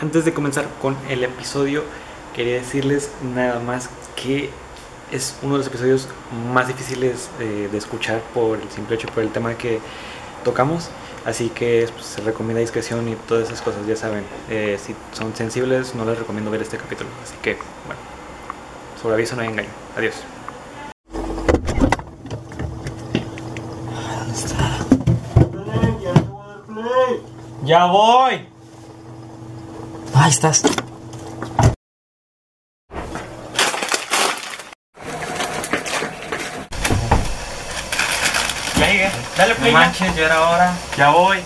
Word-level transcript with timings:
Antes 0.00 0.24
de 0.24 0.32
comenzar 0.32 0.68
con 0.80 0.96
el 1.08 1.24
episodio, 1.24 1.82
quería 2.32 2.54
decirles 2.54 3.10
nada 3.34 3.58
más 3.58 3.90
que 4.14 4.48
es 5.10 5.36
uno 5.42 5.54
de 5.54 5.58
los 5.58 5.66
episodios 5.66 6.08
más 6.52 6.68
difíciles 6.68 7.28
eh, 7.40 7.68
de 7.70 7.78
escuchar 7.78 8.20
por 8.32 8.60
el 8.60 8.70
simple 8.70 8.94
hecho, 8.94 9.08
por 9.08 9.24
el 9.24 9.30
tema 9.32 9.54
que 9.54 9.80
tocamos. 10.44 10.90
Así 11.24 11.48
que 11.48 11.88
pues, 11.92 12.06
se 12.06 12.20
recomienda 12.20 12.60
discreción 12.60 13.08
y 13.08 13.16
todas 13.26 13.48
esas 13.48 13.60
cosas, 13.60 13.84
ya 13.88 13.96
saben. 13.96 14.22
Eh, 14.48 14.78
si 14.80 14.94
son 15.12 15.34
sensibles, 15.34 15.96
no 15.96 16.04
les 16.04 16.16
recomiendo 16.16 16.48
ver 16.52 16.62
este 16.62 16.76
capítulo. 16.76 17.10
Así 17.24 17.34
que, 17.42 17.54
bueno, 17.86 18.00
sobre 19.02 19.14
aviso 19.14 19.34
no 19.34 19.42
hay 19.42 19.48
engaño. 19.48 19.68
Adiós. 19.96 20.14
Ya 27.64 27.84
voy. 27.86 28.57
Ahí 30.20 30.30
estás. 30.30 30.62
Play, 38.74 39.08
dale 39.36 39.54
play. 39.54 39.72
No 39.72 39.78
manches, 39.78 40.16
ya 40.16 40.26
era 40.26 40.50
hora. 40.50 40.76
Ya 40.96 41.10
voy. 41.10 41.38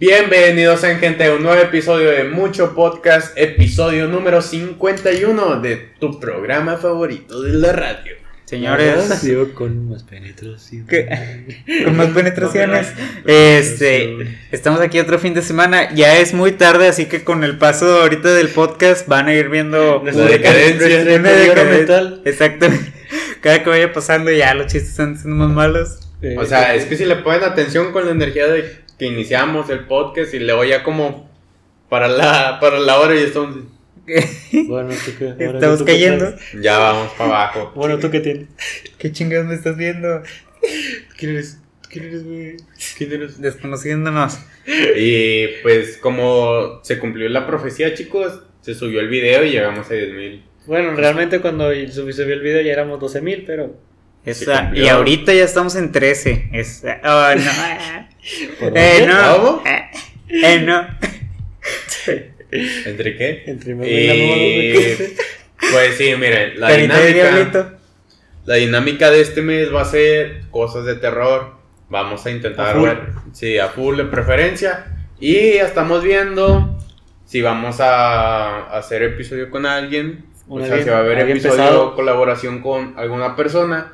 Bienvenidos 0.00 0.82
en 0.82 0.98
gente 0.98 1.26
a 1.26 1.32
un 1.32 1.44
nuevo 1.44 1.62
episodio 1.62 2.10
de 2.10 2.24
Mucho 2.24 2.74
Podcast, 2.74 3.38
episodio 3.38 4.08
número 4.08 4.42
51 4.42 5.60
de 5.60 5.76
tu 6.00 6.18
programa 6.18 6.76
favorito 6.76 7.40
de 7.40 7.52
la 7.52 7.72
radio. 7.72 8.25
Señores, 8.46 9.24
con 9.54 9.90
más 9.90 10.04
penetración. 10.04 10.86
¿qué? 10.86 11.64
con 11.84 11.96
más 11.96 12.10
penetraciones. 12.10 12.92
Este, 13.24 14.38
estamos 14.52 14.80
aquí 14.80 15.00
otro 15.00 15.18
fin 15.18 15.34
de 15.34 15.42
semana. 15.42 15.92
Ya 15.94 16.16
es 16.18 16.32
muy 16.32 16.52
tarde, 16.52 16.86
así 16.86 17.06
que 17.06 17.24
con 17.24 17.42
el 17.42 17.58
paso 17.58 18.02
ahorita 18.02 18.32
del 18.32 18.48
podcast 18.48 19.08
van 19.08 19.26
a 19.26 19.34
ir 19.34 19.48
viendo 19.48 20.00
La 20.04 20.12
decadencia. 20.12 21.18
una 21.18 21.32
decadencia. 21.32 22.20
Exactamente. 22.24 22.92
Cada 23.40 23.64
que 23.64 23.70
vaya 23.70 23.92
pasando 23.92 24.30
ya 24.30 24.54
los 24.54 24.66
chistes 24.68 24.90
están 24.90 25.18
siendo 25.18 25.44
más 25.44 25.54
malos. 25.54 25.98
O 26.38 26.44
sea, 26.44 26.76
es 26.76 26.84
que 26.84 26.96
si 26.96 27.04
le 27.04 27.16
ponen 27.16 27.42
atención 27.42 27.90
con 27.90 28.04
la 28.06 28.12
energía 28.12 28.46
de 28.46 28.78
que 28.96 29.06
iniciamos 29.06 29.70
el 29.70 29.80
podcast 29.80 30.32
y 30.34 30.38
luego 30.38 30.64
ya 30.64 30.84
como 30.84 31.28
para 31.88 32.06
la, 32.06 32.60
para 32.60 32.78
la 32.78 33.00
hora 33.00 33.16
y 33.16 33.24
estamos... 33.24 33.56
Bueno, 34.68 34.90
¿tú 35.04 35.10
qué? 35.18 35.24
Ahora, 35.30 35.58
Estamos 35.58 35.78
¿tú 35.80 35.84
qué 35.84 35.92
cayendo. 35.92 36.34
Ya 36.60 36.78
vamos 36.78 37.12
para 37.12 37.30
abajo. 37.30 37.72
Bueno, 37.74 37.98
¿tú 37.98 38.10
qué 38.10 38.20
tienes? 38.20 38.48
¿Qué 38.98 39.12
chingados 39.12 39.46
me 39.46 39.54
estás 39.54 39.76
viendo? 39.76 40.22
¿Quién 41.16 41.32
eres? 41.32 41.58
¿Quién 41.90 42.04
eres, 42.06 42.24
güey? 42.24 42.56
¿Quién 42.98 43.12
eres? 43.12 43.40
Desconociéndonos. 43.40 44.38
Y 44.96 45.46
pues 45.62 45.96
como 45.98 46.80
se 46.82 46.98
cumplió 46.98 47.28
la 47.28 47.46
profecía, 47.46 47.94
chicos, 47.94 48.42
se 48.60 48.74
subió 48.74 49.00
el 49.00 49.08
video 49.08 49.44
y 49.44 49.50
llegamos 49.50 49.90
a 49.90 49.94
10.000. 49.94 50.42
Bueno, 50.66 50.94
realmente 50.94 51.40
cuando 51.40 51.70
subí, 51.90 52.12
subí 52.12 52.32
el 52.32 52.40
video 52.40 52.60
ya 52.62 52.72
éramos 52.72 52.98
12 53.00 53.20
mil, 53.22 53.44
pero... 53.46 53.76
Esa- 54.24 54.72
y 54.74 54.88
ahorita 54.88 55.32
ya 55.32 55.44
estamos 55.44 55.76
en 55.76 55.92
13. 55.92 56.50
Esa- 56.52 57.00
oh, 57.04 57.34
no. 57.36 57.50
¿Por 58.60 58.76
eh, 58.76 59.06
no. 59.06 59.36
¿Cómo? 59.36 59.62
Eh, 59.64 59.82
eh, 60.28 60.60
no. 60.62 60.84
¿Entre 62.86 63.16
qué? 63.16 63.44
Entre 63.46 63.72
enamoro, 63.72 63.90
Y 63.90 64.72
güey. 64.72 64.96
pues 65.72 65.96
sí, 65.96 66.14
miren, 66.16 66.58
la 66.60 66.68
Carita 66.68 67.00
dinámica, 67.00 67.78
la 68.44 68.54
dinámica 68.56 69.10
de 69.10 69.20
este 69.20 69.42
mes 69.42 69.74
va 69.74 69.82
a 69.82 69.84
ser 69.86 70.42
cosas 70.50 70.84
de 70.84 70.94
terror. 70.96 71.54
Vamos 71.88 72.24
a 72.26 72.30
intentar 72.30 72.76
A 72.76 72.80
ver, 72.80 72.98
sí, 73.32 73.58
a 73.58 73.68
full 73.68 73.96
de 73.96 74.04
preferencia. 74.04 74.86
Y 75.20 75.54
ya 75.54 75.64
estamos 75.66 76.02
viendo 76.02 76.76
si 77.24 77.42
vamos 77.42 77.80
a 77.80 78.66
hacer 78.76 79.02
episodio 79.02 79.50
con 79.50 79.66
alguien. 79.66 80.24
O 80.48 80.60
sea, 80.60 80.74
bien- 80.74 80.84
si 80.84 80.90
va 80.90 80.96
a 80.98 81.00
haber 81.00 81.18
episodio 81.20 81.56
pesado. 81.56 81.94
colaboración 81.94 82.60
con 82.62 82.94
alguna 82.96 83.34
persona. 83.36 83.92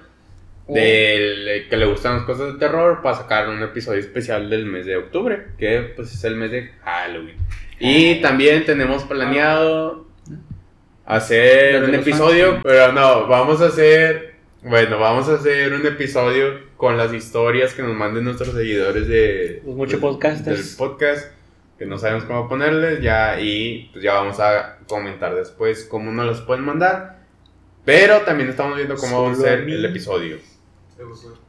Del 0.68 1.66
que 1.68 1.76
le 1.76 1.86
gustan 1.86 2.16
las 2.16 2.22
cosas 2.24 2.52
de 2.54 2.58
terror 2.58 3.00
para 3.02 3.16
sacar 3.16 3.48
un 3.48 3.62
episodio 3.62 4.00
especial 4.00 4.48
del 4.48 4.66
mes 4.66 4.86
de 4.86 4.96
octubre, 4.96 5.48
que 5.58 5.92
pues 5.96 6.12
es 6.14 6.24
el 6.24 6.36
mes 6.36 6.50
de 6.50 6.70
Halloween. 6.84 7.36
Y 7.78 8.20
también 8.22 8.64
tenemos 8.64 9.02
planeado 9.04 10.06
hacer 11.04 11.74
Los 11.74 11.82
de 11.82 11.88
un 11.88 11.94
episodio, 11.96 12.60
pero 12.62 12.92
no, 12.92 13.26
vamos 13.26 13.60
a 13.60 13.66
hacer, 13.66 14.34
bueno, 14.62 14.98
vamos 14.98 15.28
a 15.28 15.34
hacer 15.34 15.72
un 15.72 15.84
episodio 15.86 16.60
con 16.76 16.96
las 16.96 17.12
historias 17.12 17.74
que 17.74 17.82
nos 17.82 17.94
manden 17.94 18.24
nuestros 18.24 18.54
seguidores 18.54 19.08
de 19.08 19.62
mucho 19.64 19.98
del- 19.98 20.00
podcast, 20.76 21.32
que 21.78 21.86
no 21.86 21.98
sabemos 21.98 22.24
cómo 22.24 22.48
ponerles, 22.48 23.00
ya 23.02 23.40
y 23.40 23.90
pues 23.92 24.04
ya 24.04 24.14
vamos 24.14 24.38
a 24.38 24.78
comentar 24.86 25.34
después 25.34 25.84
cómo 25.84 26.12
nos 26.12 26.26
los 26.26 26.40
pueden 26.42 26.64
mandar. 26.64 27.20
Pero 27.84 28.20
también 28.20 28.48
estamos 28.48 28.76
viendo 28.76 28.94
cómo 28.94 29.24
va 29.24 29.32
a 29.32 29.34
ser 29.34 29.60
el 29.60 29.84
episodio. 29.84 30.36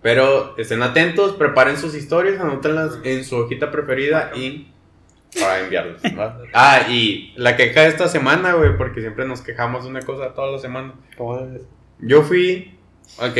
Pero 0.01 0.57
estén 0.57 0.81
atentos, 0.83 1.33
preparen 1.33 1.77
sus 1.77 1.95
historias, 1.95 2.39
anótenlas 2.39 2.99
en 3.03 3.23
su 3.23 3.37
hojita 3.37 3.71
preferida 3.71 4.31
y 4.35 4.71
para 5.39 5.59
enviarlas. 5.61 6.01
Ah, 6.53 6.85
y 6.89 7.33
la 7.35 7.55
queja 7.55 7.81
de 7.81 7.87
esta 7.89 8.07
semana, 8.07 8.53
güey, 8.53 8.77
porque 8.77 9.01
siempre 9.01 9.25
nos 9.25 9.41
quejamos 9.41 9.83
de 9.83 9.89
una 9.89 10.01
cosa 10.01 10.33
toda 10.33 10.51
la 10.51 10.59
semana. 10.59 10.93
¿Cómo 11.17 11.39
es? 11.39 11.61
Yo 11.99 12.21
fui, 12.23 12.77
ok, 13.17 13.37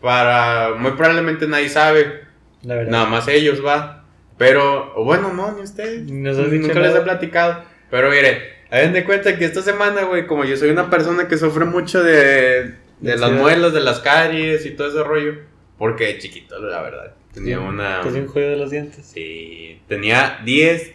para, 0.00 0.74
muy 0.76 0.92
probablemente 0.92 1.46
nadie 1.46 1.68
sabe, 1.68 2.22
La 2.62 2.76
verdad. 2.76 2.92
nada 2.92 3.06
más 3.06 3.28
ellos, 3.28 3.64
va. 3.64 4.04
Pero, 4.36 4.94
o 4.94 5.04
bueno, 5.04 5.32
no, 5.32 5.52
ni 5.52 5.62
ustedes. 5.62 6.10
Nos 6.10 6.38
has 6.38 6.50
dicho 6.50 6.68
Nunca 6.68 6.80
les 6.80 6.90
nada. 6.90 7.00
he 7.00 7.04
platicado. 7.04 7.64
Pero 7.90 8.08
mire, 8.10 8.52
hagan 8.70 8.92
de 8.92 9.04
cuenta 9.04 9.36
que 9.36 9.44
esta 9.44 9.62
semana, 9.62 10.04
güey, 10.04 10.26
como 10.26 10.44
yo 10.44 10.56
soy 10.56 10.70
una 10.70 10.88
persona 10.88 11.26
que 11.26 11.36
sufre 11.36 11.64
mucho 11.64 12.02
de, 12.04 12.74
de 13.00 13.16
las 13.16 13.32
muelas, 13.32 13.72
de 13.72 13.80
las 13.80 14.00
caries 14.00 14.66
y 14.66 14.70
todo 14.70 14.88
ese 14.88 15.02
rollo. 15.02 15.34
Porque 15.78 16.06
de 16.06 16.18
chiquito, 16.18 16.58
la 16.58 16.82
verdad. 16.82 17.14
Tenía 17.32 17.60
una. 17.60 18.00
Casi 18.02 18.18
un 18.18 18.26
juego 18.26 18.50
de 18.50 18.56
los 18.56 18.70
dientes. 18.70 19.06
Sí, 19.06 19.80
tenía 19.86 20.40
10, 20.44 20.94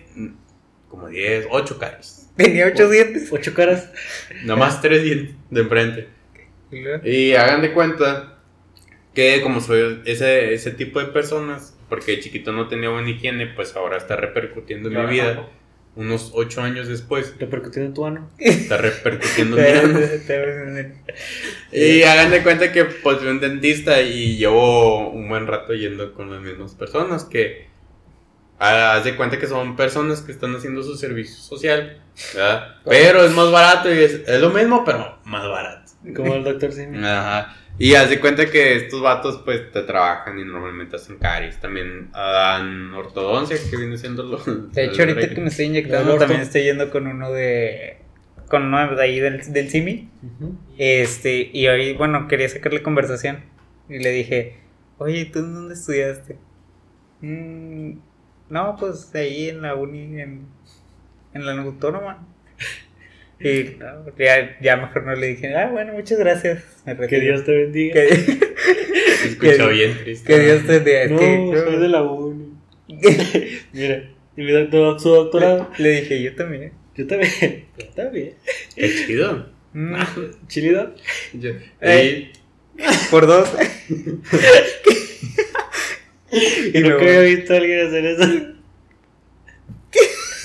como 0.90 1.08
10, 1.08 1.48
8 1.50 1.80
caries. 1.80 2.30
Tenía 2.36 2.68
ocho 2.68 2.90
dientes. 2.90 3.32
Ocho 3.32 3.54
caras. 3.54 3.92
Nomás 4.44 4.82
3 4.82 5.04
dientes 5.04 5.36
de 5.50 5.62
enfrente. 5.62 6.08
Y 7.04 7.34
hagan 7.34 7.62
de 7.62 7.72
cuenta 7.72 8.40
que 9.14 9.42
como 9.42 9.62
soy 9.62 10.02
ese, 10.06 10.54
ese 10.54 10.72
tipo 10.72 11.00
de 11.00 11.06
personas, 11.06 11.78
porque 11.88 12.14
de 12.14 12.20
chiquito 12.20 12.52
no 12.52 12.68
tenía 12.68 12.90
buena 12.90 13.10
higiene, 13.10 13.48
pues 13.48 13.76
ahora 13.76 13.98
está 13.98 14.16
repercutiendo 14.16 14.90
en 14.90 15.06
mi 15.06 15.12
vida. 15.12 15.48
Unos 15.96 16.32
8 16.34 16.62
años 16.62 16.88
después, 16.88 17.36
Repercutiendo 17.40 17.88
en 17.90 17.94
tu 17.94 18.06
ano. 18.06 18.30
está 18.40 18.78
repercutiendo 18.78 19.60
en 19.60 19.94
mi 19.94 20.00
ano. 20.80 20.90
Y 21.72 22.04
hagan 22.04 22.32
de 22.32 22.42
cuenta 22.42 22.72
que 22.72 22.86
pues 22.86 23.20
fui 23.20 23.28
un 23.28 23.40
dentista 23.40 24.02
y 24.02 24.38
llevo 24.38 25.10
un 25.12 25.30
buen 25.30 25.46
rato 25.46 25.74
yendo 25.74 26.14
con 26.14 26.32
las 26.32 26.42
mismas 26.42 26.74
personas 26.74 27.26
que 27.26 27.68
ah, 28.60 28.94
haz 28.94 29.04
de 29.04 29.16
cuenta 29.16 29.38
que 29.38 29.48
son 29.48 29.76
personas 29.76 30.22
que 30.22 30.32
están 30.32 30.56
haciendo 30.56 30.82
su 30.82 30.96
servicio 30.98 31.36
social, 31.36 32.02
¿verdad? 32.34 32.76
Pero 32.86 33.24
es 33.24 33.32
más 33.32 33.52
barato 33.52 33.94
y 33.94 34.00
es, 34.00 34.22
es 34.28 34.42
lo 34.42 34.50
mismo, 34.50 34.84
pero 34.84 35.20
más 35.26 35.48
barato. 35.48 35.92
Como 36.16 36.34
el 36.36 36.44
doctor 36.44 36.72
Simi. 36.72 36.98
Ajá. 36.98 37.56
Y 37.80 37.96
haz 37.96 38.10
de 38.10 38.20
cuenta 38.20 38.46
que 38.46 38.76
estos 38.76 39.02
vatos 39.02 39.42
pues 39.44 39.72
te 39.72 39.82
trabajan 39.82 40.38
y 40.40 40.46
normalmente 40.46 40.96
hacen 40.96 41.18
caries. 41.18 41.60
También 41.60 42.12
dan 42.12 42.94
ortodoncia, 42.94 43.58
que 43.70 43.78
viene 43.78 43.98
siendo 43.98 44.24
lo... 44.24 44.38
De 44.38 44.86
hecho, 44.86 45.02
ahorita 45.02 45.30
que 45.34 45.42
me 45.42 45.48
estoy 45.48 45.66
inyectando, 45.66 46.18
también 46.18 46.42
estoy 46.42 46.64
yendo 46.64 46.90
con 46.92 47.08
uno 47.08 47.32
de. 47.32 47.98
Con 48.48 48.64
uno 48.66 48.96
de 48.96 49.04
ahí 49.04 49.20
del, 49.20 49.52
del 49.52 49.70
Simi. 49.70 50.10
Este, 50.78 51.50
y 51.52 51.68
hoy, 51.68 51.94
bueno, 51.94 52.28
quería 52.28 52.48
sacarle 52.48 52.84
conversación. 52.84 53.44
Y 53.90 53.98
le 54.00 54.12
dije, 54.12 54.60
oye, 55.00 55.26
¿tú 55.26 55.40
en 55.40 55.54
dónde 55.54 55.74
estudiaste? 55.74 56.38
"Mm, 57.22 57.94
no, 58.50 58.76
pues 58.78 59.14
ahí 59.16 59.50
en 59.50 59.62
la 59.64 59.76
uni, 59.76 60.22
en, 60.22 60.48
en 61.34 61.46
la 61.46 61.54
autónoma. 61.54 62.28
Y 63.44 63.76
no, 63.80 64.18
ya, 64.18 64.58
ya 64.62 64.78
mejor 64.78 65.04
no 65.06 65.16
le 65.16 65.28
dije, 65.28 65.56
ah, 65.56 65.70
bueno, 65.72 65.94
muchas 65.94 66.18
gracias. 66.20 66.64
Me 66.86 66.96
Que 66.96 67.02
retiro". 67.02 67.22
Dios 67.22 67.46
te 67.46 67.52
bendiga. 67.52 67.94
Que, 67.94 68.16
Se 69.22 69.28
escucha 69.30 69.68
que- 69.68 69.74
bien 69.74 69.98
triste. 70.04 70.28
que 70.34 70.40
Dios 70.40 70.66
te 70.66 70.80
bendiga. 70.80 71.04
Es 71.04 71.12
No, 71.12 71.20
que- 71.20 71.60
soy 71.66 71.76
de 71.82 71.88
la 71.90 72.02
uni. 72.04 72.54
Mira, 73.74 74.10
y 74.38 74.42
mi 74.42 74.52
doctor, 74.52 75.00
su 75.00 75.10
doctorado. 75.10 75.70
Le 75.78 76.02
dije, 76.02 76.22
yo 76.24 76.36
también. 76.36 76.72
Yo 76.96 77.08
también. 77.08 77.32
Yo 77.78 77.86
también. 77.96 78.34
Qué 78.76 78.90
chido. 79.08 79.50
Mm, 79.74 79.96
Chilida. 80.48 80.94
Yo- 81.34 81.52
Eh. 81.82 82.30
y- 82.32 82.82
por 83.12 83.26
dos. 83.28 83.50
Y 86.32 86.80
luego- 86.80 87.00
nunca 87.00 87.06
había 87.06 87.22
visto 87.22 87.54
a 87.54 87.58
alguien 87.58 87.88
hacer 87.88 88.06
eso. 88.06 88.53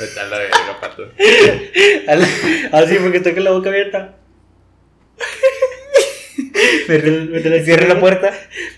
A 0.00 0.24
la 0.24 0.38
verga, 0.38 0.80
pato. 0.80 1.12
Así 2.72 2.96
porque 2.98 3.16
estoy 3.16 3.34
con 3.34 3.44
la 3.44 3.50
boca 3.50 3.68
abierta. 3.68 4.16
Mete, 6.88 7.10
mete 7.10 7.50
la 7.50 7.64
Cierra 7.64 7.88
la 7.94 8.00
puerta. 8.00 8.32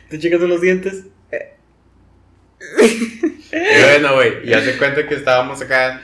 Te 0.08 0.19
checas 0.19 0.40
los 0.40 0.61
dientes. 0.61 1.05
Y 3.52 3.82
bueno, 3.82 4.14
güey, 4.14 4.46
ya 4.46 4.62
se 4.62 4.78
cuenta 4.78 5.06
que 5.06 5.14
estábamos 5.14 5.61
acá 5.61 6.02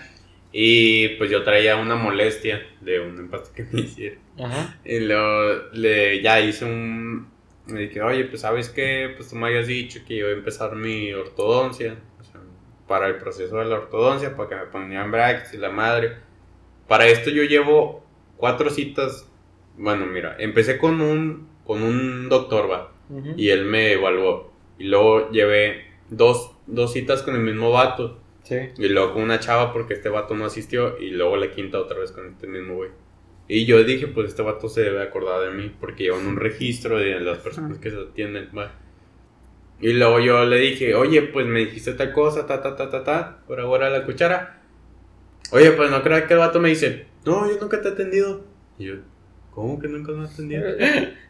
Y 0.53 1.11
pues 1.17 1.31
yo 1.31 1.45
traía 1.45 1.77
una 1.77 1.97
molestia 1.97 2.67
de 2.81 3.01
un 3.01 3.19
empaste 3.19 3.51
que 3.55 3.69
me 3.71 3.83
hicieron. 3.83 4.19
Ajá. 4.39 4.79
Y 4.85 5.01
luego 5.01 5.71
le, 5.73 6.23
ya 6.23 6.41
hice 6.41 6.65
un... 6.65 7.29
Me 7.67 7.81
dije, 7.81 8.01
oye, 8.01 8.25
pues 8.27 8.43
sabes 8.43 8.69
qué, 8.69 9.13
pues 9.17 9.31
tú 9.31 9.37
me 9.37 9.49
habías 9.49 9.67
dicho 9.67 10.01
que 10.07 10.15
iba 10.15 10.29
a 10.29 10.33
empezar 10.33 10.77
mi 10.77 11.13
ortodoncia. 11.13 11.97
Para 12.87 13.09
el 13.09 13.17
proceso 13.17 13.59
de 13.59 13.65
la 13.65 13.77
ortodoncia, 13.77 14.37
para 14.37 14.49
que 14.49 14.55
me 14.57 14.67
ponían 14.67 15.11
brackets 15.11 15.55
y 15.55 15.59
la 15.59 15.71
madre. 15.71 16.17
Para 16.87 17.07
esto 17.07 17.31
yo 17.31 17.43
llevo 17.43 18.05
cuatro 18.37 18.71
citas. 18.71 19.31
Bueno, 19.77 20.07
mira, 20.07 20.37
empecé 20.39 20.79
con 20.79 21.01
un, 21.01 21.49
con 21.65 21.83
un 21.83 22.29
doctor, 22.29 22.71
va. 22.71 22.93
Ujú. 23.11 23.35
Y 23.37 23.51
él 23.51 23.65
me 23.65 23.93
evaluó. 23.93 24.53
Y 24.79 24.85
luego 24.85 25.31
llevé 25.31 25.85
dos, 26.09 26.53
dos 26.67 26.93
citas 26.93 27.23
con 27.23 27.35
el 27.35 27.43
mismo 27.43 27.71
vato. 27.71 28.19
Sí. 28.45 28.57
Y 28.79 28.89
luego 28.89 29.15
con 29.15 29.23
una 29.23 29.41
chava 29.41 29.73
porque 29.73 29.95
este 29.95 30.09
vato 30.09 30.35
no 30.35 30.45
asistió. 30.45 30.99
Y 30.99 31.11
luego 31.11 31.37
la 31.37 31.51
quinta 31.51 31.81
otra 31.81 31.99
vez 31.99 32.13
con 32.13 32.27
este 32.29 32.47
mismo 32.47 32.75
güey. 32.75 32.91
Y 33.49 33.65
yo 33.65 33.83
dije, 33.85 34.09
pues 34.09 34.29
este 34.29 34.43
vato 34.43 34.69
se 34.69 34.83
debe 34.83 35.03
acordar 35.03 35.41
de 35.41 35.51
mí 35.51 35.73
porque 35.81 36.05
llevan 36.05 36.27
un 36.27 36.37
registro 36.37 36.99
de 36.99 37.21
las 37.21 37.39
personas 37.39 37.79
que 37.79 37.91
se 37.91 37.97
atienden. 37.97 38.51
va. 38.57 38.73
Y 39.81 39.93
luego 39.93 40.21
yo 40.21 40.45
le 40.45 40.59
dije, 40.59 40.95
oye, 40.95 41.23
pues 41.23 41.47
me 41.47 41.61
dijiste 41.61 41.93
tal 41.93 42.13
cosa, 42.13 42.47
ta, 42.47 42.63
ta, 42.63 42.77
ta, 42.77 42.91
ta, 42.91 43.05
ta, 43.05 43.39
por 43.47 43.61
ahora 43.61 43.91
la 43.91 44.05
cuchara. 44.05 44.63
Oye, 45.51 45.73
pues 45.73 45.91
no 45.91 46.03
creo 46.03 46.27
que 46.27 46.33
el 46.33 46.39
vato 46.39 46.61
me 46.61 46.71
dice, 46.71 47.07
no, 47.25 47.51
yo 47.51 47.61
nunca 47.61 47.81
te 47.83 47.89
he 47.89 47.93
atendido. 47.93 48.45
Y 48.79 48.87
yo, 48.87 48.95
¿cómo 49.51 49.79
que 49.79 49.89
nunca 49.89 50.13
me 50.13 50.25
has 50.25 50.33
atendido? 50.33 50.65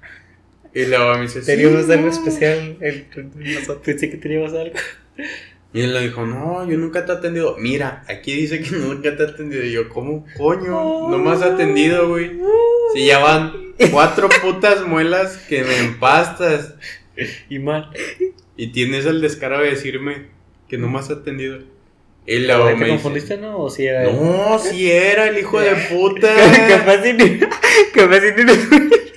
y 0.74 0.86
luego 0.86 1.14
me 1.14 1.22
dice, 1.22 1.40
sí. 1.40 1.46
Teníamos 1.46 1.90
algo 1.90 2.06
no". 2.06 2.12
especial 2.12 2.76
entre 2.80 3.24
nosotros. 3.24 3.78
Pensé 3.84 4.10
que 4.10 4.16
teníamos 4.16 4.52
algo. 4.52 4.74
Y 5.72 5.80
él 5.82 5.92
le 5.92 6.00
dijo, 6.00 6.24
no, 6.24 6.66
yo 6.68 6.78
nunca 6.78 7.04
te 7.04 7.12
he 7.12 7.16
atendido. 7.16 7.56
Mira, 7.58 8.04
aquí 8.08 8.32
dice 8.32 8.62
que 8.62 8.70
nunca 8.76 9.16
te 9.16 9.24
he 9.24 9.26
atendido. 9.26 9.64
Y 9.64 9.72
yo, 9.72 9.88
¿cómo 9.88 10.24
coño? 10.36 11.10
No 11.10 11.18
me 11.18 11.30
has 11.32 11.42
atendido, 11.42 12.08
güey. 12.08 12.38
Si 12.94 13.06
ya 13.06 13.18
van 13.18 13.52
cuatro 13.90 14.28
putas 14.40 14.86
muelas 14.86 15.36
que 15.48 15.64
me 15.64 15.78
empastas. 15.80 16.74
Y 17.50 17.58
mal. 17.58 17.90
Y 18.56 18.68
tienes 18.68 19.06
el 19.06 19.20
descaro 19.20 19.60
de 19.60 19.70
decirme 19.70 20.26
que 20.68 20.78
no 20.78 20.88
me 20.88 20.98
has 20.98 21.10
atendido. 21.10 21.58
Y 22.26 22.40
luego 22.40 22.68
¿Te 22.68 22.74
me 22.74 22.88
confundiste, 22.88 23.36
no? 23.36 23.58
¿O 23.58 23.70
si 23.70 23.86
era 23.86 24.04
no, 24.04 24.58
si 24.58 24.90
era 24.90 25.28
el 25.28 25.38
hijo 25.38 25.60
de 25.60 25.76
puta. 25.90 26.34
capaz 26.68 27.02
si 27.02 27.12
ni. 27.12 27.38
Capaz 27.94 28.20
si 28.20 28.44
ni. 28.44 28.52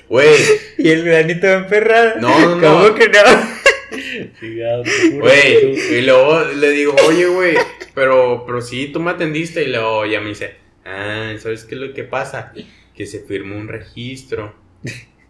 Güey, 0.07 0.35
Y 0.77 0.89
el 0.89 1.05
Dani 1.05 1.39
todo 1.39 1.51
emperrado. 1.51 2.21
No, 2.21 2.39
no, 2.39 2.55
no. 2.55 2.61
¿Cómo 2.61 2.95
que 2.95 3.09
no? 3.09 5.19
Güey. 5.19 5.97
Y 5.97 6.01
luego 6.01 6.43
le 6.45 6.69
digo, 6.71 6.95
oye, 7.07 7.25
güey, 7.25 7.55
pero, 7.95 8.43
pero 8.45 8.61
sí, 8.61 8.87
tú 8.87 8.99
me 8.99 9.11
atendiste. 9.11 9.63
Y 9.63 9.67
luego 9.67 10.05
ya 10.05 10.21
me 10.21 10.29
dice, 10.29 10.55
ah, 10.85 11.33
¿sabes 11.39 11.65
qué 11.65 11.75
es 11.75 11.81
lo 11.81 11.93
que 11.93 12.03
pasa? 12.03 12.53
Que 12.95 13.05
se 13.05 13.21
firmó 13.21 13.57
un 13.57 13.67
registro 13.67 14.53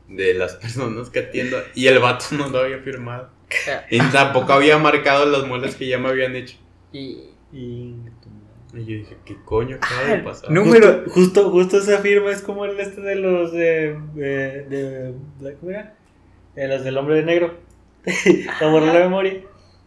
de 0.10 0.34
las 0.34 0.56
personas 0.56 1.10
que 1.10 1.20
atiendo. 1.20 1.58
Y 1.76 1.88
el 1.88 2.00
vato 2.00 2.26
no 2.32 2.50
lo 2.50 2.60
había 2.60 2.80
firmado. 2.80 3.30
Y 3.90 4.00
tampoco 4.12 4.54
había 4.54 4.78
marcado 4.78 5.26
las 5.26 5.46
muelas 5.48 5.76
que 5.76 5.88
ya 5.88 5.98
me 5.98 6.10
habían 6.10 6.36
hecho. 6.36 6.58
Y. 6.92 7.18
Y... 7.52 7.96
Y 8.72 8.82
yo 8.82 8.98
dije, 8.98 9.18
¿qué 9.26 9.36
coño 9.46 9.78
acaba 9.78 10.04
de 10.04 10.20
pasar? 10.20 10.52
Número- 10.52 11.02
Justo, 11.06 11.50
justo, 11.50 11.50
justo 11.50 11.78
esa 11.80 11.98
firma 12.00 12.30
es 12.32 12.42
como 12.44 12.66
el 12.66 12.80
este 12.80 13.02
de 13.02 13.16
los 13.16 13.52
de... 13.52 14.00
de, 14.14 14.64
de, 14.70 15.14
de- 15.40 15.54
¿Cómo 15.60 15.72
era? 15.72 15.96
De 16.56 16.68
los 16.68 16.84
del 16.84 16.96
hombre 16.98 17.16
de 17.16 17.24
negro. 17.24 17.58
Para 18.60 18.72
borrar 18.72 18.94
la 18.94 19.00
memoria. 19.02 19.42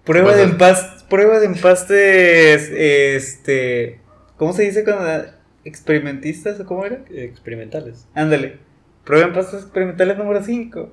Prueba 0.05 0.35
de 0.35 0.43
empastes. 0.43 1.05
Prueba 1.05 1.39
de 1.39 1.47
empastes. 1.47 2.71
Este. 2.75 4.01
¿Cómo 4.37 4.53
se 4.53 4.63
dice 4.65 4.83
cuando. 4.83 5.27
experimentistas 5.65 6.59
o 6.59 6.67
cómo 6.67 6.85
era? 6.85 7.05
Experimentales. 7.11 8.09
Ándale. 8.15 8.59
Prueba 9.05 9.27
de 9.27 9.31
empastes 9.31 9.63
experimentales 9.63 10.17
número 10.19 10.43
5. 10.43 10.93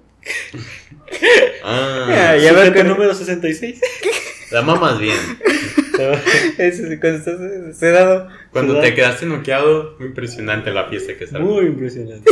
Ah, 1.63 2.35
Ya 2.41 2.51
veo 2.53 2.61
que 2.63 2.67
Sujeto 2.69 2.83
no- 2.83 2.89
número 2.95 3.13
66. 3.13 3.81
la 4.51 4.61
mamas 4.61 4.99
bien. 4.99 5.17
Cuando 6.99 7.17
estás 7.17 7.77
sedado. 7.77 8.27
Cuando 8.51 8.79
te 8.79 8.93
quedaste 8.93 9.25
noqueado, 9.25 9.95
muy 9.99 10.07
impresionante 10.09 10.71
la 10.71 10.85
fiesta 10.87 11.15
que 11.17 11.27
salió. 11.27 11.45
Muy 11.45 11.65
impresionante. 11.67 12.29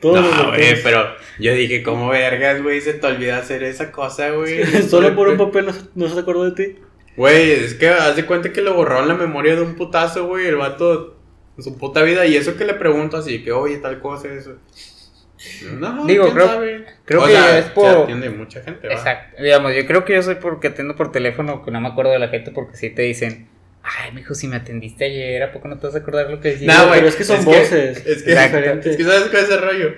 Todos 0.00 0.22
los 0.24 0.36
No, 0.36 0.48
güey, 0.48 0.82
pero 0.82 1.06
yo 1.38 1.54
dije, 1.54 1.82
¿cómo 1.82 2.08
vergas, 2.10 2.62
güey? 2.62 2.80
Se 2.82 2.92
te 2.92 3.06
olvida 3.06 3.38
hacer 3.38 3.62
esa 3.64 3.90
cosa, 3.90 4.30
güey. 4.30 4.64
Solo 4.88 5.14
por 5.16 5.28
un 5.28 5.38
papel 5.38 5.66
no, 5.66 5.72
se- 5.72 5.86
no 5.94 6.08
se 6.08 6.20
acordó 6.20 6.50
de 6.50 6.64
ti. 6.64 6.78
Güey, 7.16 7.50
es 7.52 7.74
que 7.74 7.88
haz 7.88 8.14
de 8.14 8.26
cuenta 8.26 8.52
que 8.52 8.60
le 8.60 8.70
borraron 8.70 9.08
la 9.08 9.14
memoria 9.14 9.56
de 9.56 9.62
un 9.62 9.74
putazo, 9.74 10.26
güey, 10.26 10.46
el 10.46 10.56
vato 10.56 11.16
en 11.56 11.64
su 11.64 11.78
puta 11.78 12.02
vida. 12.02 12.26
Y 12.26 12.36
eso 12.36 12.56
que 12.56 12.66
le 12.66 12.74
pregunto 12.74 13.16
así, 13.16 13.42
que 13.42 13.52
oye, 13.52 13.78
tal 13.78 13.98
cosa, 14.00 14.28
eso. 14.32 14.56
No, 15.78 16.06
Digo, 16.06 16.24
¿quién 16.24 16.34
creo- 16.34 16.46
sabe? 16.48 16.86
creo 17.04 17.22
O 17.22 17.26
que 17.26 17.32
sea, 17.32 17.58
es 17.58 17.64
se 17.66 17.70
por- 17.72 18.02
atiende 18.04 18.30
mucha 18.30 18.62
gente, 18.62 18.88
¿va? 18.88 18.94
Exacto. 18.94 19.42
Digamos, 19.42 19.74
yo 19.74 19.86
creo 19.86 20.04
que 20.04 20.14
yo 20.14 20.22
soy 20.22 20.36
porque 20.36 20.68
atiendo 20.68 20.96
por 20.96 21.12
teléfono, 21.12 21.62
que 21.64 21.70
no 21.70 21.80
me 21.80 21.88
acuerdo 21.88 22.12
de 22.12 22.18
la 22.18 22.28
gente, 22.28 22.50
porque 22.52 22.76
si 22.76 22.90
te 22.90 23.02
dicen, 23.02 23.48
ay, 23.82 24.12
mijo, 24.12 24.34
si 24.34 24.48
me 24.48 24.56
atendiste 24.56 25.04
ayer, 25.04 25.42
¿a 25.42 25.52
poco 25.52 25.68
no 25.68 25.78
te 25.78 25.86
vas 25.86 25.94
a 25.94 25.98
acordar 25.98 26.30
lo 26.30 26.40
que 26.40 26.50
decía? 26.52 26.72
No, 26.72 26.86
güey, 26.88 27.00
pero 27.00 27.08
es 27.08 27.16
que 27.16 27.24
son 27.24 27.44
voces. 27.44 28.06
Es 28.06 28.22
que, 28.22 28.32
Exacto. 28.32 28.58
es 28.88 28.96
que 28.96 29.04
sabes 29.04 29.28
cuál 29.30 29.42
es 29.44 29.50
el 29.50 29.60
rollo. 29.62 29.94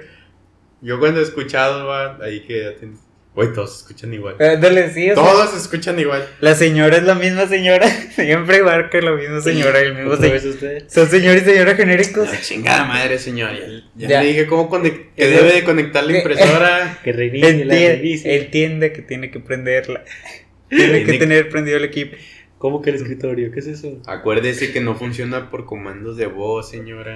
Yo 0.81 0.99
cuando 0.99 1.21
he 1.21 1.23
escuchado, 1.23 1.87
va, 1.87 2.19
ahí 2.23 2.41
que 2.41 2.67
atiendes. 2.67 3.01
Güey, 3.39 3.53
todos 3.53 3.71
se 3.73 3.77
escuchan 3.83 4.13
igual. 4.13 4.35
Dale, 4.37 4.91
sí, 4.93 5.09
o 5.13 5.15
sea, 5.15 5.23
Todos 5.23 5.51
se 5.53 5.59
escuchan 5.59 5.97
igual. 6.01 6.27
la 6.41 6.57
señora 6.57 6.97
es 6.97 7.05
la 7.05 7.15
misma 7.15 7.47
señora, 7.47 7.87
siempre 8.17 8.65
marca 8.65 9.01
la 9.01 9.13
misma 9.13 9.41
señora, 9.41 9.79
el 9.79 9.95
mismo 9.95 10.17
señor. 10.17 10.41
Son 10.89 11.09
señor 11.09 11.37
y 11.37 11.41
señora 11.43 11.77
genéricos. 11.77 12.29
La 12.29 12.41
chingada 12.41 12.85
madre, 12.87 13.17
señor. 13.17 13.53
Ya, 13.55 13.69
ya 13.95 14.09
Ya. 14.09 14.23
le 14.23 14.29
dije 14.31 14.47
cómo 14.49 14.69
que 14.83 15.11
debe 15.17 15.53
de 15.53 15.63
conectar 15.63 16.03
la 16.03 16.19
impresora. 16.19 16.99
Que 17.05 17.13
reinicie 17.13 17.65
la 17.65 17.75
Entiende, 17.75 17.95
reinicie. 17.95 18.37
entiende 18.43 18.93
que 18.93 19.03
tiene 19.03 19.31
que 19.31 19.39
prenderla. 19.39 20.03
Tiene 20.69 21.05
que 21.05 21.13
tener 21.15 21.49
prendido 21.49 21.77
el 21.77 21.85
equipo. 21.85 22.17
¿Cómo 22.59 22.83
que 22.83 22.91
el 22.91 22.97
escritorio? 22.97 23.53
¿Qué 23.53 23.61
es 23.61 23.69
eso? 23.69 24.03
Acuérdese 24.09 24.73
que 24.73 24.81
no 24.81 24.97
funciona 24.97 25.49
por 25.49 25.65
comandos 25.65 26.17
de 26.17 26.27
voz, 26.27 26.69
señora. 26.71 27.15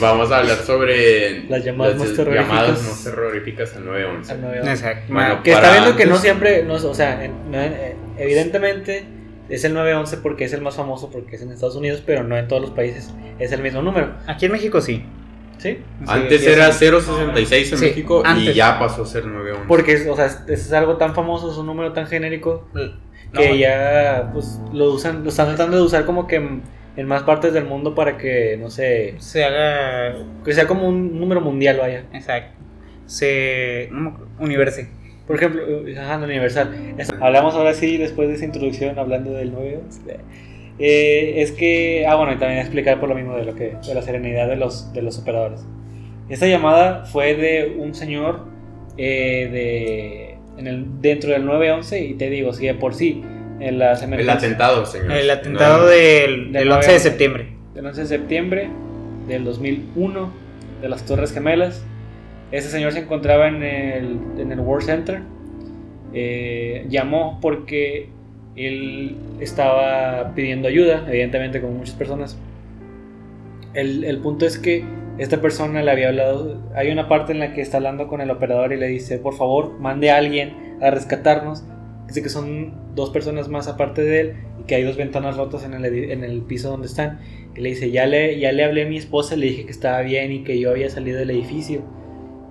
Vamos 0.00 0.32
a 0.32 0.38
hablar 0.38 0.56
sobre 0.58 1.44
Las 1.48 1.64
llamadas 1.64 1.96
más 1.96 2.12
terroríficas. 2.14 2.48
llamadas 2.48 2.82
más 2.82 3.04
terroríficas 3.04 3.76
al 3.76 3.84
911. 3.86 4.32
Al 4.32 4.40
911. 4.42 4.70
Exacto. 4.72 5.12
Bueno, 5.12 5.42
Que 5.42 5.52
está 5.52 5.72
viendo 5.72 5.96
que 5.96 6.06
no 6.06 6.16
siempre, 6.16 6.64
no, 6.64 6.74
o 6.74 6.94
sea, 6.94 7.24
en- 7.24 7.50
no, 7.52 7.58
eh, 7.60 7.96
evidentemente 8.18 9.04
es 9.48 9.64
el 9.64 9.74
911 9.74 10.16
porque 10.18 10.44
es 10.44 10.52
el 10.52 10.60
más 10.60 10.74
famoso, 10.74 11.08
porque 11.10 11.36
es 11.36 11.42
en 11.42 11.52
Estados 11.52 11.76
Unidos, 11.76 12.02
pero 12.04 12.24
no 12.24 12.36
en 12.36 12.48
todos 12.48 12.62
los 12.62 12.70
países 12.72 13.12
es 13.38 13.52
el 13.52 13.62
mismo 13.62 13.80
número. 13.82 14.14
Aquí 14.26 14.46
en 14.46 14.52
México 14.52 14.80
sí. 14.80 15.04
¿Sí? 15.58 15.78
Antes 16.06 16.42
Sí, 16.42 16.48
era 16.48 16.70
sí. 16.72 16.84
066 16.86 17.72
en 17.72 17.78
Sí, 17.78 17.84
México 17.86 18.22
y 18.36 18.52
ya 18.52 18.78
pasó 18.78 19.04
a 19.04 19.06
ser 19.06 19.24
911. 19.24 19.66
Porque, 19.68 19.92
es- 19.94 20.06
o 20.08 20.14
sea, 20.16 20.26
es, 20.26 20.40
es 20.48 20.72
algo 20.72 20.96
tan 20.96 21.14
famoso, 21.14 21.50
es 21.50 21.56
un 21.56 21.66
número 21.66 21.92
tan 21.92 22.06
genérico 22.08 22.68
que 23.32 23.48
No, 23.50 23.54
ya, 23.54 24.30
pues, 24.32 24.60
lo 24.72 24.92
usan, 24.92 25.22
lo 25.24 25.30
están 25.30 25.46
tratando 25.48 25.76
de 25.78 25.82
usar 25.84 26.04
como 26.04 26.26
que 26.26 26.60
en, 26.96 27.06
más 27.06 27.22
partes 27.22 27.52
del 27.52 27.64
mundo 27.64 27.94
para 27.94 28.16
que, 28.16 28.56
no 28.58 28.70
sé, 28.70 29.14
se 29.18 29.44
haga 29.44 30.16
que 30.44 30.52
sea 30.52 30.66
como 30.66 30.88
un 30.88 31.18
número 31.18 31.40
mundial, 31.40 31.78
vaya. 31.78 32.04
Exacto. 32.12 32.56
Se. 33.06 33.90
Universe. 34.38 34.88
Por 35.26 35.36
ejemplo, 35.36 35.62
ajá, 36.00 36.18
lo 36.18 36.24
universal. 36.24 36.94
Hablamos 37.20 37.54
ahora 37.54 37.74
sí, 37.74 37.96
después 37.96 38.28
de 38.28 38.34
esa 38.34 38.44
introducción, 38.44 38.98
hablando 38.98 39.32
del 39.32 39.52
911. 39.52 40.20
Eh, 40.78 41.42
es 41.42 41.52
que, 41.52 42.06
ah, 42.06 42.16
bueno, 42.16 42.32
y 42.32 42.36
también 42.36 42.60
explicar 42.60 43.00
por 43.00 43.08
lo 43.08 43.14
mismo 43.14 43.36
de 43.36 43.44
lo 43.44 43.54
que, 43.54 43.76
de 43.84 43.94
la 43.94 44.02
serenidad 44.02 44.48
de 44.48 44.56
los, 44.56 44.92
de 44.92 45.02
los 45.02 45.18
operadores. 45.18 45.64
Esta 46.28 46.46
llamada 46.46 47.06
fue 47.06 47.34
de 47.34 47.76
un 47.78 47.94
señor 47.94 48.46
eh, 48.98 49.48
de, 49.50 50.38
en 50.58 50.66
el, 50.66 51.00
dentro 51.00 51.30
del 51.30 51.44
911 51.44 52.00
y 52.04 52.14
te 52.14 52.30
digo, 52.30 52.52
si 52.52 52.66
de 52.66 52.74
por 52.74 52.94
sí, 52.94 53.22
en 53.60 53.78
las 53.78 54.00
El 54.02 54.08
emergencias 54.08 54.38
atentado, 54.44 54.86
señor. 54.86 55.12
El 55.12 55.30
atentado 55.30 55.78
No, 55.82 55.86
del, 55.86 56.52
Del 56.52 56.52
del 56.52 56.72
11 56.72 56.90
de 56.92 56.96
9/11. 56.98 57.00
septiembre. 57.00 57.48
del 57.74 57.86
11 57.86 58.00
de 58.02 58.06
septiembre 58.06 58.68
del 59.28 59.44
2001 59.44 60.30
de 60.82 60.88
las 60.88 61.04
Torres 61.04 61.32
Gemelas. 61.32 61.84
Ese 62.52 62.68
señor 62.68 62.92
se 62.92 63.00
encontraba 63.00 63.48
en 63.48 63.62
el, 63.62 64.18
en 64.38 64.52
el 64.52 64.60
World 64.60 64.84
Center. 64.86 65.20
Eh, 66.14 66.86
llamó 66.88 67.38
porque 67.42 68.08
él 68.54 69.16
estaba 69.40 70.32
pidiendo 70.34 70.68
ayuda, 70.68 71.04
evidentemente 71.08 71.60
como 71.60 71.74
muchas 71.74 71.94
personas. 71.96 72.38
El, 73.74 74.04
el 74.04 74.18
punto 74.18 74.46
es 74.46 74.58
que 74.58 74.84
esta 75.18 75.40
persona 75.40 75.82
le 75.82 75.90
había 75.90 76.08
hablado, 76.08 76.58
hay 76.74 76.90
una 76.90 77.08
parte 77.08 77.32
en 77.32 77.38
la 77.40 77.52
que 77.52 77.60
está 77.60 77.78
hablando 77.78 78.06
con 78.06 78.20
el 78.20 78.30
operador 78.30 78.72
y 78.72 78.76
le 78.76 78.86
dice, 78.86 79.18
por 79.18 79.34
favor, 79.34 79.78
mande 79.80 80.10
a 80.10 80.16
alguien 80.18 80.76
a 80.80 80.90
rescatarnos. 80.90 81.64
Dice 82.06 82.22
que 82.22 82.28
son 82.28 82.72
dos 82.94 83.10
personas 83.10 83.48
más 83.48 83.66
aparte 83.68 84.02
de 84.02 84.20
él 84.20 84.32
y 84.60 84.64
que 84.64 84.76
hay 84.76 84.84
dos 84.84 84.96
ventanas 84.96 85.36
rotas 85.36 85.64
en 85.64 85.74
el, 85.74 85.84
en 85.84 86.22
el 86.24 86.42
piso 86.42 86.70
donde 86.70 86.86
están. 86.86 87.18
Y 87.56 87.60
le 87.60 87.70
dice, 87.70 87.90
ya 87.90 88.06
le, 88.06 88.38
ya 88.38 88.52
le 88.52 88.64
hablé 88.64 88.84
a 88.84 88.88
mi 88.88 88.96
esposa, 88.96 89.34
le 89.36 89.46
dije 89.46 89.64
que 89.64 89.72
estaba 89.72 90.00
bien 90.02 90.30
y 90.32 90.42
que 90.44 90.58
yo 90.60 90.70
había 90.70 90.88
salido 90.90 91.18
del 91.18 91.30
edificio 91.30 91.82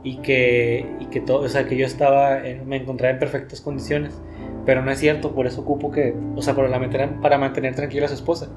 y 0.04 0.18
que, 0.18 0.86
y 1.00 1.06
que 1.06 1.20
todo, 1.22 1.42
o 1.42 1.50
sea, 1.50 1.66
que 1.68 1.78
yo 1.78 1.86
estaba, 1.86 2.46
en- 2.48 2.68
me 2.68 2.78
encontraba 2.78 3.14
en 3.14 3.20
perfectas 3.20 3.62
condiciones. 3.62 4.20
Pero 4.66 4.82
no 4.84 4.90
es 4.92 5.00
cierto, 5.00 5.34
por 5.34 5.46
eso 5.48 5.62
ocupo 5.62 5.92
que, 5.92 6.16
o 6.36 6.42
sea, 6.42 6.56
para, 6.56 6.68
mantener, 6.80 7.10
para 7.22 7.38
mantener 7.38 7.76
tranquila 7.76 8.06
a 8.06 8.10
su 8.10 8.16
esposa. 8.16 8.50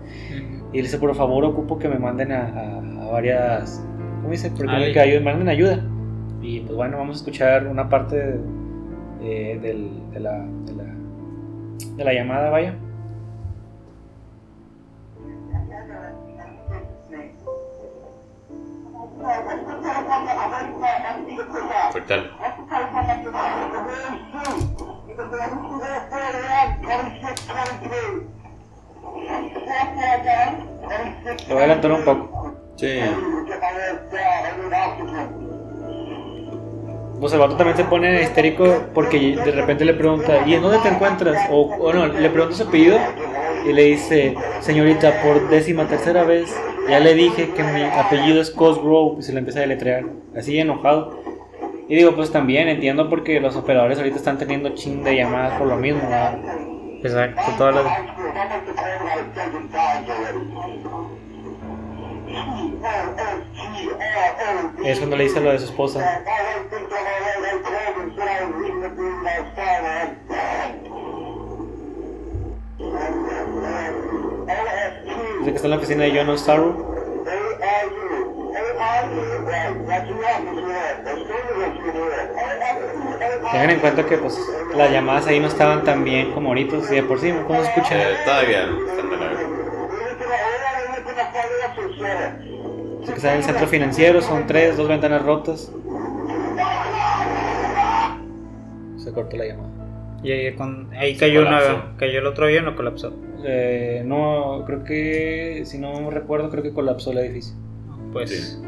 Y 0.72 0.78
le 0.78 0.82
dice, 0.82 0.98
por 0.98 1.14
favor, 1.14 1.44
ocupo 1.44 1.78
que 1.78 1.88
me 1.88 1.98
manden 1.98 2.32
a, 2.32 2.46
a- 2.46 3.02
a 3.08 3.10
varias... 3.12 3.84
¿Cómo 4.20 4.30
dice? 4.32 4.50
Porque 4.50 4.72
que 4.92 5.00
ayuden, 5.00 5.24
manden 5.24 5.48
ayuda. 5.48 5.84
Y 6.42 6.60
pues 6.60 6.74
bueno, 6.74 6.96
vamos 6.98 7.16
a 7.16 7.18
escuchar 7.20 7.66
una 7.66 7.88
parte 7.88 8.16
de, 8.16 8.40
eh, 9.22 9.58
del- 9.60 9.90
de, 10.12 10.20
la, 10.20 10.46
de, 10.66 10.74
la, 10.74 10.87
de 11.98 12.04
la 12.04 12.12
llamada, 12.14 12.48
vaya. 12.50 12.74
Cortalo. 21.92 22.30
Te 31.36 31.52
voy 31.52 31.62
a 31.62 31.64
adelantar 31.64 31.92
un 31.92 32.04
poco. 32.04 32.54
Sí. 32.76 33.00
Pues 37.20 37.32
el 37.32 37.40
vato 37.40 37.56
también 37.56 37.76
se 37.76 37.84
pone 37.84 38.22
histérico 38.22 38.84
porque 38.94 39.36
de 39.36 39.50
repente 39.50 39.84
le 39.84 39.94
pregunta, 39.94 40.46
¿y 40.46 40.54
en 40.54 40.62
dónde 40.62 40.78
te 40.78 40.88
encuentras? 40.88 41.48
O, 41.50 41.62
o 41.62 41.92
no, 41.92 42.06
le 42.06 42.30
pregunta 42.30 42.56
su 42.56 42.62
apellido 42.62 42.98
y 43.68 43.72
le 43.72 43.82
dice, 43.84 44.36
señorita, 44.60 45.20
por 45.22 45.48
décima 45.48 45.86
tercera 45.86 46.22
vez, 46.24 46.54
ya 46.88 47.00
le 47.00 47.14
dije 47.14 47.50
que 47.50 47.62
mi 47.62 47.82
apellido 47.82 48.40
es 48.40 48.50
Cosgrove 48.50 49.18
y 49.18 49.22
se 49.22 49.32
le 49.32 49.40
empieza 49.40 49.58
a 49.58 49.62
deletrear, 49.62 50.04
así 50.36 50.58
enojado. 50.58 51.22
Y 51.88 51.96
digo, 51.96 52.14
pues 52.14 52.30
también 52.30 52.68
entiendo 52.68 53.08
porque 53.08 53.40
los 53.40 53.56
operadores 53.56 53.98
ahorita 53.98 54.16
están 54.16 54.38
teniendo 54.38 54.70
ching 54.70 55.02
de 55.02 55.16
llamadas 55.16 55.58
por 55.58 55.68
lo 55.68 55.76
mismo, 55.76 56.02
¿verdad? 56.02 56.38
Exacto, 57.02 57.42
todas 57.56 57.74
las... 57.76 57.84
Es 64.84 64.98
cuando 64.98 65.16
le 65.16 65.24
dice 65.24 65.40
lo 65.40 65.50
de 65.52 65.58
su 65.58 65.64
esposa. 65.66 66.22
Dice 75.40 75.50
que 75.50 75.56
está 75.56 75.66
en 75.66 75.70
la 75.70 75.76
oficina 75.76 76.04
de 76.04 76.10
John 76.16 76.38
Starro. 76.38 76.98
Tengan 83.50 83.70
en 83.70 83.80
cuenta 83.80 84.04
que 84.06 84.18
pues 84.18 84.38
las 84.74 84.90
llamadas 84.92 85.26
ahí 85.26 85.40
no 85.40 85.48
estaban 85.48 85.82
tan 85.84 86.04
bien 86.04 86.32
como 86.32 86.48
ahorita, 86.48 86.76
y 86.76 86.94
de 86.94 87.02
por 87.02 87.18
sí, 87.18 87.34
¿cómo 87.46 87.62
se 87.62 87.68
escucha? 87.70 88.10
Eh, 88.10 88.16
todavía 88.24 88.62
están 88.62 89.10
de 89.10 89.16
la 89.16 89.57
que 91.98 93.12
está 93.12 93.32
en 93.32 93.38
el 93.38 93.44
centro 93.44 93.66
financiero, 93.66 94.20
son 94.20 94.46
tres, 94.46 94.76
dos 94.76 94.88
ventanas 94.88 95.22
rotas. 95.24 95.72
Se 98.98 99.12
cortó 99.12 99.36
la 99.36 99.46
llamada. 99.46 99.68
Y 100.22 100.32
ahí, 100.32 100.54
con- 100.54 100.88
ahí 100.96 101.16
cayó, 101.16 101.42
una, 101.42 101.94
cayó 101.96 102.18
el 102.18 102.26
otro 102.26 102.46
avión 102.46 102.66
o 102.68 102.74
colapsó. 102.76 103.14
Eh, 103.44 104.02
no, 104.04 104.64
creo 104.66 104.82
que, 104.84 105.62
si 105.64 105.78
no 105.78 106.10
recuerdo, 106.10 106.50
creo 106.50 106.62
que 106.62 106.72
colapsó 106.72 107.12
el 107.12 107.18
edificio. 107.18 107.54
Pues 108.12 108.58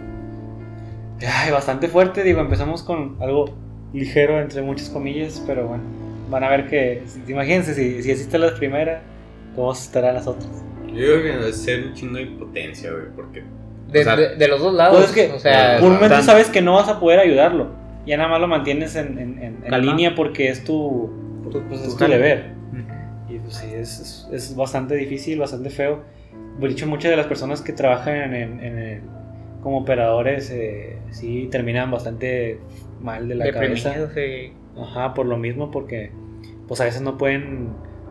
Sí. 1.20 1.26
Ay, 1.26 1.50
bastante 1.50 1.88
fuerte, 1.88 2.22
digo, 2.22 2.40
empezamos 2.40 2.82
con 2.82 3.16
algo 3.20 3.46
ligero, 3.92 4.40
entre 4.40 4.62
muchas 4.62 4.88
comillas, 4.88 5.42
pero 5.46 5.66
bueno, 5.66 5.82
van 6.30 6.44
a 6.44 6.48
ver 6.48 6.66
que, 6.68 7.02
imagínense, 7.28 7.74
si, 7.74 8.02
si 8.02 8.10
existen 8.10 8.40
las 8.40 8.52
primeras, 8.52 9.02
¿cómo 9.54 9.72
estarán 9.72 10.14
las 10.14 10.26
otras? 10.26 10.48
Yo 10.92 11.04
creo 11.04 11.22
que 11.22 11.28
debe 11.38 11.52
ser 11.52 11.86
un 11.86 11.94
chingo 11.94 12.16
de 12.16 12.22
impotencia, 12.22 12.90
güey, 12.92 13.04
porque... 13.14 13.42
de, 13.90 14.00
o 14.00 14.04
sea, 14.04 14.16
de- 14.16 14.36
de 14.36 14.48
los 14.48 14.60
dos 14.60 14.74
lados. 14.74 14.96
Pues 14.96 15.08
es 15.10 15.14
que, 15.14 15.32
o 15.34 15.38
sea, 15.38 15.76
Por 15.80 15.88
un 15.88 15.94
momento 15.94 16.16
tan- 16.16 16.24
sabes 16.24 16.48
que 16.48 16.60
no 16.62 16.74
vas 16.74 16.88
a 16.88 17.00
poder 17.00 17.18
ayudarlo, 17.20 17.68
ya 18.06 18.16
nada 18.16 18.28
más 18.28 18.40
lo 18.40 18.48
mantienes 18.48 18.96
en, 18.96 19.18
en- 19.18 19.38
en- 19.64 19.82
línea 19.82 20.14
porque 20.14 20.48
es 20.48 20.64
tu, 20.64 21.10
tu- 21.50 21.62
pues, 21.68 21.80
es 21.82 21.96
tu 21.96 22.04
deber. 22.06 22.52
Y 23.28 23.38
pues 23.38 23.54
sí, 23.54 23.66
es, 23.72 24.00
es, 24.00 24.28
es 24.32 24.56
bastante 24.56 24.94
difícil, 24.96 25.38
bastante 25.38 25.70
feo. 25.70 26.02
De 26.58 26.68
hecho, 26.68 26.86
muchas 26.86 27.10
de 27.12 27.16
las 27.16 27.26
personas 27.26 27.62
que 27.62 27.72
trabajan 27.72 28.16
en, 28.16 28.34
en- 28.34 28.60
en 28.64 28.78
el- 28.78 29.02
como 29.62 29.78
operadores 29.78 30.50
eh, 30.50 30.96
sí 31.10 31.48
terminan 31.50 31.90
bastante 31.90 32.58
mal 33.02 33.28
de 33.28 33.34
la 33.34 33.50
cabeza. 33.52 33.90
Deprimidos, 33.90 34.14
sí. 34.14 34.52
Ajá, 34.80 35.12
por 35.14 35.26
lo 35.26 35.36
mismo, 35.36 35.70
porque 35.70 36.10
pues 36.66 36.80
a 36.80 36.84
veces 36.84 37.02
no 37.02 37.18
pueden, 37.18 37.68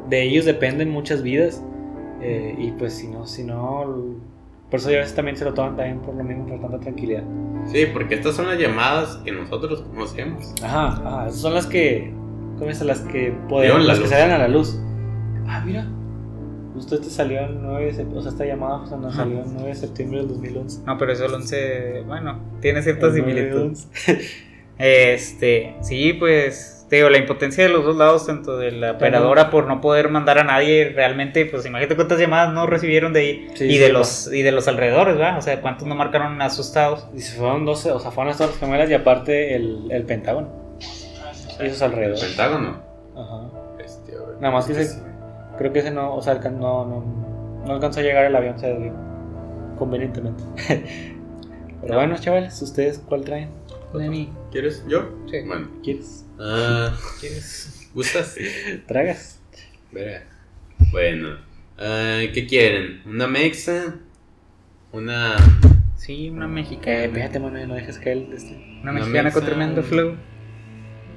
de 0.10 0.22
ellos 0.24 0.46
dependen 0.46 0.90
muchas 0.90 1.24
vidas. 1.24 1.64
Eh, 2.22 2.56
y 2.58 2.72
pues 2.72 2.94
si 2.94 3.08
no, 3.08 3.26
si 3.26 3.44
no, 3.44 3.86
por 4.70 4.80
eso 4.80 4.90
a 4.90 4.92
veces 4.94 5.16
también 5.16 5.36
se 5.38 5.46
lo 5.46 5.54
toman 5.54 5.76
también 5.76 6.00
por 6.00 6.16
lo 6.16 6.24
mismo, 6.24 6.46
por 6.48 6.60
tanta 6.62 6.80
tranquilidad. 6.80 7.24
Sí, 7.66 7.86
porque 7.92 8.16
estas 8.16 8.36
son 8.36 8.48
las 8.48 8.58
llamadas 8.60 9.18
que 9.24 9.32
nosotros 9.32 9.82
conocemos. 9.82 10.54
Ajá, 10.64 10.88
ajá, 11.06 11.28
esas 11.28 11.40
son 11.42 11.54
las 11.54 11.66
que, 11.66 12.14
¿cómo 12.58 12.70
es? 12.70 12.82
Las 12.82 13.02
que 13.02 13.34
podemos, 13.48 13.86
las 13.86 13.98
que 13.98 14.04
luz. 14.04 14.10
salen 14.12 14.32
a 14.32 14.38
la 14.38 14.48
luz. 14.48 14.80
Ah, 15.48 15.64
mira, 15.66 15.88
justo 16.74 16.96
este 16.96 17.10
salió 17.10 17.40
el 17.46 17.62
9 17.62 17.86
de 17.86 17.92
septiembre, 17.94 18.20
o 18.20 18.22
sea, 18.22 18.32
esta 18.32 18.46
llamada 18.46 18.80
justo 18.80 18.98
nos 18.98 19.14
Ajá. 19.14 19.24
salió 19.24 19.40
el 19.44 19.54
9 19.54 19.68
de 19.70 19.76
septiembre 19.76 20.20
del 20.20 20.28
2011. 20.30 20.82
No, 20.86 20.98
pero 20.98 21.12
eso 21.14 21.26
el 21.26 21.34
11, 21.34 22.04
bueno, 22.08 22.40
tiene 22.62 22.82
cierta 22.84 23.08
El 23.08 23.14
9 23.18 23.34
de 23.34 23.34
similitud. 23.34 23.62
11. 23.70 24.20
Este, 24.82 25.76
sí, 25.82 26.14
pues, 26.14 26.79
te 26.90 26.96
digo, 26.98 27.10
la 27.10 27.18
impotencia 27.20 27.64
de 27.64 27.70
los 27.70 27.86
dos 27.86 27.96
lados, 27.96 28.26
tanto 28.26 28.58
de 28.58 28.72
la 28.72 28.92
operadora 28.94 29.50
por 29.52 29.68
no 29.68 29.80
poder 29.80 30.10
mandar 30.10 30.40
a 30.40 30.44
nadie 30.44 30.92
realmente, 30.96 31.46
pues 31.46 31.66
imagínate 31.66 31.96
cuántas 31.96 32.20
llamadas 32.20 32.52
no 32.54 32.66
recibieron 32.66 33.14
de 33.14 33.20
ahí 33.20 33.48
Sí, 33.56 33.66
y 33.66 33.72
sí, 33.74 33.78
de 33.78 33.90
los 33.90 34.34
y 34.34 34.42
de 34.42 34.52
los 34.52 34.68
alrededores, 34.68 35.16
¿verdad? 35.18 35.38
O 35.38 35.42
sea, 35.42 35.62
cuántos 35.62 35.88
no 35.88 35.96
marcaron 35.96 36.42
asustados. 36.42 37.08
Y 37.16 37.20
se 37.20 37.38
fueron 37.38 37.66
12, 37.66 37.92
o 37.92 38.00
sea, 38.00 38.12
fueron 38.12 38.30
las 38.30 38.38
Torres 38.40 38.58
Gemelas 38.58 38.90
y 38.90 38.94
aparte 38.96 39.56
el, 39.56 39.88
el 39.92 40.04
Pentágono. 40.04 40.50
Y 41.62 41.66
esos 41.66 41.82
El 41.82 41.92
alrededor. 41.92 42.20
Pentágono. 42.20 42.82
Ajá. 43.16 43.50
Güey. 43.76 43.88
Nada 44.42 44.54
más 44.54 44.66
que 44.66 44.74
se- 44.74 44.86
sí. 44.86 45.00
Creo 45.58 45.74
que 45.74 45.80
ese 45.80 45.92
no, 45.92 46.16
o 46.16 46.22
sea, 46.22 46.36
no, 46.36 46.86
no, 46.86 47.64
no 47.66 47.74
alcanzó 47.74 48.00
a 48.00 48.04
llegar 48.04 48.26
el 48.26 48.36
avión, 48.36 48.58
se 48.58 48.68
desvió. 48.68 48.94
Convenientemente. 49.78 50.44
Pero 51.82 51.96
bueno, 51.96 52.16
chavales, 52.18 52.62
¿ustedes 52.62 53.00
cuál 53.08 53.24
traen? 53.24 53.50
Lenny, 53.94 54.32
¿Quieres? 54.52 54.84
¿Yo? 54.88 55.10
Sí. 55.30 55.38
Bueno. 55.48 55.68
¿Quieres? 55.84 56.26
Ah, 56.40 56.96
¿quieres? 57.20 57.90
¿Gustas? 57.94 58.36
¿Tragas? 58.88 59.42
Verá. 59.92 60.24
Bueno. 60.92 61.38
ah, 61.78 62.22
¿Qué 62.34 62.46
quieren? 62.48 63.02
¿Una 63.06 63.28
mexa? 63.28 63.96
¿Una 64.92 65.36
Sí, 65.98 66.30
una 66.30 66.46
Eh, 66.46 66.50
mexicana. 66.50 67.14
fíjate, 67.14 67.40
mano, 67.40 67.68
no 67.68 67.76
dejes 67.76 67.98
caer 68.00 68.18
el 68.18 68.34
este. 68.34 68.54
Una 68.82 68.92
una 68.92 68.94
mexicana 68.94 69.32
con 69.32 69.46
tremendo 69.46 69.84
flow. 69.84 70.16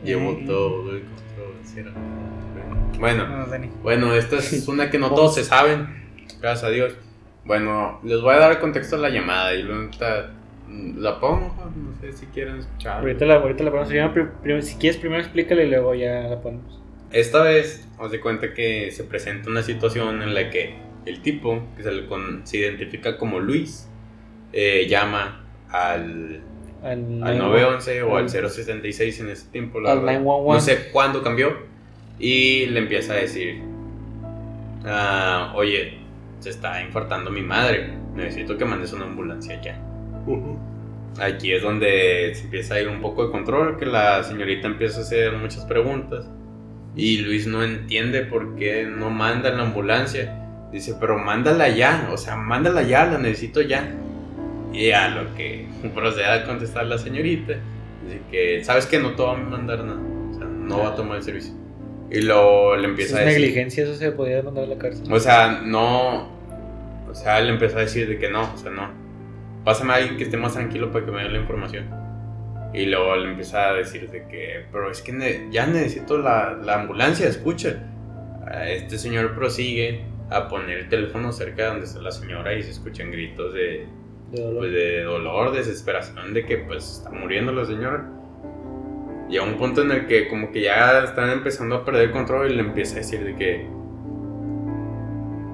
Llevo 0.05 0.33
Eh. 0.33 0.45
todo 0.47 0.91
el 0.97 1.03
control. 1.05 1.55
sí 1.65 1.79
era. 1.81 1.93
Bueno, 2.99 3.47
Dani. 3.47 3.69
bueno, 3.83 4.15
esta 4.15 4.37
es 4.37 4.67
una 4.69 4.91
que 4.91 4.99
no 4.99 5.11
todos 5.15 5.35
se 5.37 5.45
saben. 5.45 6.03
Gracias 6.41 6.65
a 6.65 6.71
Dios. 6.71 6.95
Bueno, 7.45 8.01
les 8.05 8.21
voy 8.21 8.35
a 8.35 8.39
dar 8.39 8.51
el 8.53 8.59
contexto 8.59 8.97
de 8.97 9.03
la 9.03 9.11
llamada 9.11 9.55
y 9.55 9.63
luego 9.63 9.85
mm, 9.85 9.91
la 10.97 11.21
pongo. 11.21 11.55
No 11.77 12.01
sé 12.01 12.13
si 12.13 12.27
quieren 12.27 12.57
escuchar. 12.59 13.01
Ahorita 13.01 13.25
la, 13.27 13.37
ahorita 13.37 13.65
la 13.65 13.71
ponemos. 13.71 13.89
Primero, 13.89 14.13
pri- 14.13 14.27
primero- 14.43 14.63
si 14.63 14.77
quieres, 14.77 14.99
primero 14.99 15.21
explícale 15.23 15.65
y 15.67 15.71
luego 15.71 15.95
ya 15.95 16.23
la 16.23 16.41
ponemos. 16.41 16.81
Esta 17.11 17.43
vez, 17.43 17.89
os 17.99 18.11
de 18.11 18.21
cuenta 18.21 18.55
que 18.55 18.91
se 18.91 19.05
presenta 19.05 19.51
una 19.51 19.63
situación 19.63 20.23
en 20.23 20.35
la 20.35 20.49
que 20.51 20.75
el 21.05 21.21
tipo, 21.21 21.63
que 21.77 21.83
se, 21.83 21.93
le 21.93 22.07
con- 22.07 22.47
se 22.47 22.59
identifica 22.59 23.19
como 23.19 23.39
Luis, 23.41 23.89
eh, 24.53 24.87
llama 24.89 25.45
al, 25.71 26.41
Al, 26.83 27.23
al 27.23 27.39
911 27.39 28.03
o 28.03 28.17
al 28.17 28.25
al- 28.25 28.31
066 28.31 29.21
en 29.21 29.29
ese 29.31 29.47
tiempo. 29.51 29.81
la 29.81 29.93
al 29.93 30.01
verdad. 30.01 30.21
911. 30.21 30.55
No 30.55 30.61
sé 30.79 30.91
cuándo 30.91 31.23
cambió. 31.23 31.71
Y 32.19 32.67
le 32.67 32.79
empieza 32.81 33.15
a 33.15 33.17
decir, 33.17 33.61
ah, 34.85 35.53
oye, 35.57 35.99
se 36.41 36.51
está 36.51 36.83
infartando 36.83 37.31
mi 37.31 37.43
madre. 37.43 37.91
Necesito 38.15 38.57
que 38.59 38.65
mandes 38.65 38.93
una 38.93 39.05
ambulancia 39.07 39.61
ya. 39.61 39.81
Aquí 41.21 41.53
es 41.53 41.63
donde 41.63 42.33
se 42.35 42.45
empieza 42.45 42.75
a 42.75 42.81
ir 42.81 42.89
un 42.89 43.01
poco 43.01 43.27
de 43.27 43.33
control, 43.33 43.79
que 43.79 43.87
la 43.87 44.23
señorita 44.23 44.67
empieza 44.67 44.99
a 44.99 45.03
hacer 45.03 45.33
muchas 45.33 45.65
preguntas. 45.67 46.27
Y 46.97 47.19
Luis 47.19 47.47
no 47.47 47.63
entiende 47.63 48.23
por 48.23 48.57
qué 48.57 48.85
no 48.85 49.11
manda 49.11 49.51
la 49.51 49.63
ambulancia. 49.63 50.39
Dice, 50.73 50.95
pero 50.99 51.19
mándala 51.19 51.69
ya, 51.69 52.09
o 52.13 52.17
sea, 52.17 52.37
mándala 52.37 52.83
ya, 52.83 53.05
la 53.07 53.19
necesito 53.19 53.61
ya. 53.61 53.95
Y 54.73 54.91
a 54.91 55.09
lo 55.09 55.35
que 55.35 55.67
procede 55.95 56.27
a 56.27 56.45
contestar 56.45 56.87
la 56.87 56.99
señorita, 56.99 57.55
dice 58.05 58.21
que, 58.31 58.65
¿sabes 58.65 58.87
que 58.87 58.99
No 58.99 59.15
te 59.15 59.23
va 59.23 59.35
a 59.35 59.37
mandar 59.37 59.85
nada, 59.85 60.01
o 60.31 60.35
sea, 60.35 60.47
no 60.47 60.79
va 60.79 60.89
a 60.89 60.97
tomar 60.97 61.19
el 61.19 61.23
servicio. 61.23 61.55
Y 62.11 62.23
luego 62.23 62.77
le 62.77 62.89
empieza 62.89 63.17
es 63.17 63.23
a 63.23 63.25
decir, 63.25 63.41
negligencia, 63.41 63.85
eso 63.85 63.95
se 63.95 64.13
podría 64.13 64.43
mandar 64.43 64.65
a 64.65 64.67
la 64.67 64.79
cárcel. 64.79 65.11
o 65.11 65.21
sea, 65.21 65.63
no. 65.65 66.29
O 67.11 67.15
sea, 67.15 67.41
le 67.41 67.51
empezó 67.51 67.79
a 67.79 67.81
decir 67.83 68.09
de 68.09 68.19
que 68.19 68.31
no, 68.31 68.53
o 68.53 68.57
sea, 68.57 68.71
no. 68.71 69.02
Pásame 69.65 69.93
a 69.93 69.97
alguien 69.97 70.17
que 70.17 70.25
esté 70.25 70.37
más 70.37 70.55
tranquilo 70.55 70.91
para 70.91 71.05
que 71.05 71.13
me 71.13 71.23
dé 71.23 71.29
la 71.31 71.39
información. 71.39 71.89
Y 72.75 72.87
luego 72.87 73.15
le 73.17 73.31
empieza 73.31 73.69
a 73.69 73.75
decir 73.75 74.11
de 74.11 74.27
que, 74.29 74.65
pero 74.73 74.91
es 74.91 75.03
que 75.03 75.13
ne- 75.13 75.49
ya 75.51 75.67
necesito 75.67 76.19
la, 76.19 76.55
la 76.63 76.81
ambulancia, 76.81 77.29
escucha. 77.29 77.77
Este 78.67 78.99
señor 78.99 79.35
prosigue 79.35 80.05
a 80.31 80.49
poner 80.49 80.79
el 80.79 80.89
teléfono 80.89 81.33
cerca 81.33 81.63
de 81.65 81.69
donde 81.69 81.85
está 81.87 82.01
la 82.01 82.11
señora 82.11 82.55
y 82.55 82.63
se 82.63 82.71
escuchan 82.71 83.11
gritos 83.11 83.53
de, 83.53 83.87
De 84.33 84.41
dolor. 84.43 84.59
pues, 84.59 84.73
de 84.73 85.03
dolor, 85.03 85.53
desesperación, 85.53 86.33
de 86.35 86.45
que 86.47 86.59
pues 86.59 86.99
está 86.99 87.11
muriendo 87.11 87.53
la 87.53 87.65
señora. 87.67 88.09
Y 89.29 89.37
a 89.37 89.43
un 89.43 89.55
punto 89.57 89.83
en 89.83 89.91
el 89.93 90.07
que 90.07 90.29
como 90.29 90.51
que 90.51 90.63
ya 90.63 91.05
están 91.05 91.31
empezando 91.31 91.77
a 91.77 91.85
perder 91.85 92.05
el 92.09 92.11
control 92.11 92.51
y 92.51 92.55
le 92.55 92.61
empieza 92.63 92.95
a 92.95 92.99
decir 92.99 93.23
de 93.25 93.35
que... 93.37 93.67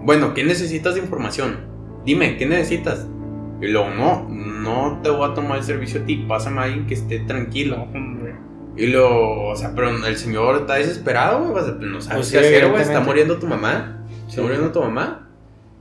Bueno, 0.03 0.33
¿qué 0.35 0.43
necesitas 0.45 0.95
de 0.95 1.01
información? 1.01 1.59
Dime, 2.05 2.37
¿qué 2.37 2.47
necesitas? 2.47 3.07
Y 3.61 3.67
luego, 3.69 3.91
no, 3.91 4.29
no 4.29 5.01
te 5.03 5.11
voy 5.11 5.31
a 5.31 5.35
tomar 5.35 5.59
el 5.59 5.65
servicio 5.65 6.03
a 6.03 6.05
ti, 6.05 6.25
pásame 6.29 6.61
a 6.61 6.65
alguien 6.65 6.87
que 6.87 6.95
esté 6.95 7.19
tranquilo. 7.21 7.89
Y 8.77 8.87
luego, 8.87 9.49
o 9.49 9.57
sea, 9.57 9.73
pero 9.75 9.89
el 10.07 10.17
señor 10.17 10.61
está 10.61 10.75
desesperado, 10.75 11.41
güey, 11.49 11.63
o 11.63 11.67
sea, 11.67 11.77
pues 11.77 11.91
no 11.91 12.01
sabes 12.01 12.17
Pues 12.19 12.33
qué 12.33 12.49
sí, 12.49 12.55
hacer, 12.55 12.71
güey, 12.71 12.83
está 12.83 13.01
muriendo 13.01 13.39
tu 13.39 13.47
mamá, 13.49 14.05
está 14.29 14.37
Sí. 14.37 14.41
muriendo 14.41 14.71
tu 14.71 14.81
mamá. 14.81 15.29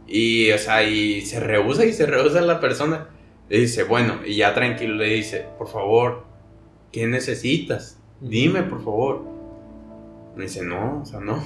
Y, 0.07 0.51
o 0.51 0.57
sea, 0.57 0.83
y 0.83 1.21
se 1.21 1.39
rehúsa 1.39 1.85
y 1.85 1.93
se 1.93 2.05
rehúsa 2.07 2.41
la 2.41 2.59
persona. 2.59 3.07
Le 3.49 3.59
dice, 3.59 3.83
bueno, 3.83 4.15
y 4.25 4.37
ya 4.37 4.53
tranquilo 4.55 4.95
le 4.95 5.09
dice, 5.13 5.45
por 5.59 5.67
favor, 5.67 6.23
¿qué 6.91 7.05
necesitas? 7.05 7.99
Dime, 8.19 8.63
por 8.63 8.83
favor. 8.83 9.23
Me 10.35 10.43
dice, 10.45 10.63
no, 10.63 11.01
o 11.01 11.05
sea, 11.05 11.19
no. 11.19 11.43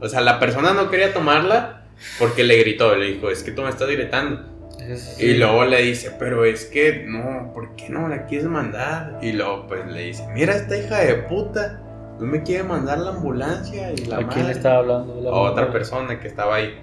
O 0.00 0.08
sea, 0.08 0.22
la 0.22 0.38
persona 0.40 0.72
no 0.72 0.90
quería 0.90 1.12
tomarla 1.12 1.84
porque 2.18 2.42
le 2.44 2.56
gritó, 2.58 2.94
le 2.96 3.12
dijo, 3.12 3.28
es 3.30 3.42
que 3.42 3.50
tú 3.50 3.60
me 3.62 3.68
estás 3.68 3.88
gritando. 3.90 4.46
Es- 4.90 5.20
Y 5.20 5.34
luego 5.34 5.64
le 5.64 5.82
dice, 5.82 6.10
pero 6.18 6.44
es 6.44 6.64
que 6.66 7.04
no, 7.06 7.52
¿por 7.54 7.74
qué 7.76 7.88
no 7.90 8.08
la 8.08 8.26
quieres 8.26 8.46
mandar? 8.48 9.18
Y 9.22 9.32
luego 9.32 9.66
pues 9.66 9.86
le 9.86 10.02
dice, 10.06 10.26
mira 10.34 10.54
esta 10.54 10.76
hija 10.76 10.98
de 11.00 11.14
puta, 11.14 11.82
no 12.18 12.26
me 12.26 12.42
quiere 12.42 12.64
mandar 12.64 12.98
la 12.98 13.10
ambulancia 13.10 13.92
y 13.92 14.04
la 14.06 14.16
¿A 14.16 14.18
quién 14.18 14.28
madre". 14.28 14.44
le 14.44 14.50
estaba 14.52 14.78
hablando? 14.78 15.20
La 15.20 15.30
A 15.30 15.34
otra 15.34 15.72
persona 15.72 16.18
que 16.20 16.28
estaba 16.28 16.56
ahí. 16.56 16.74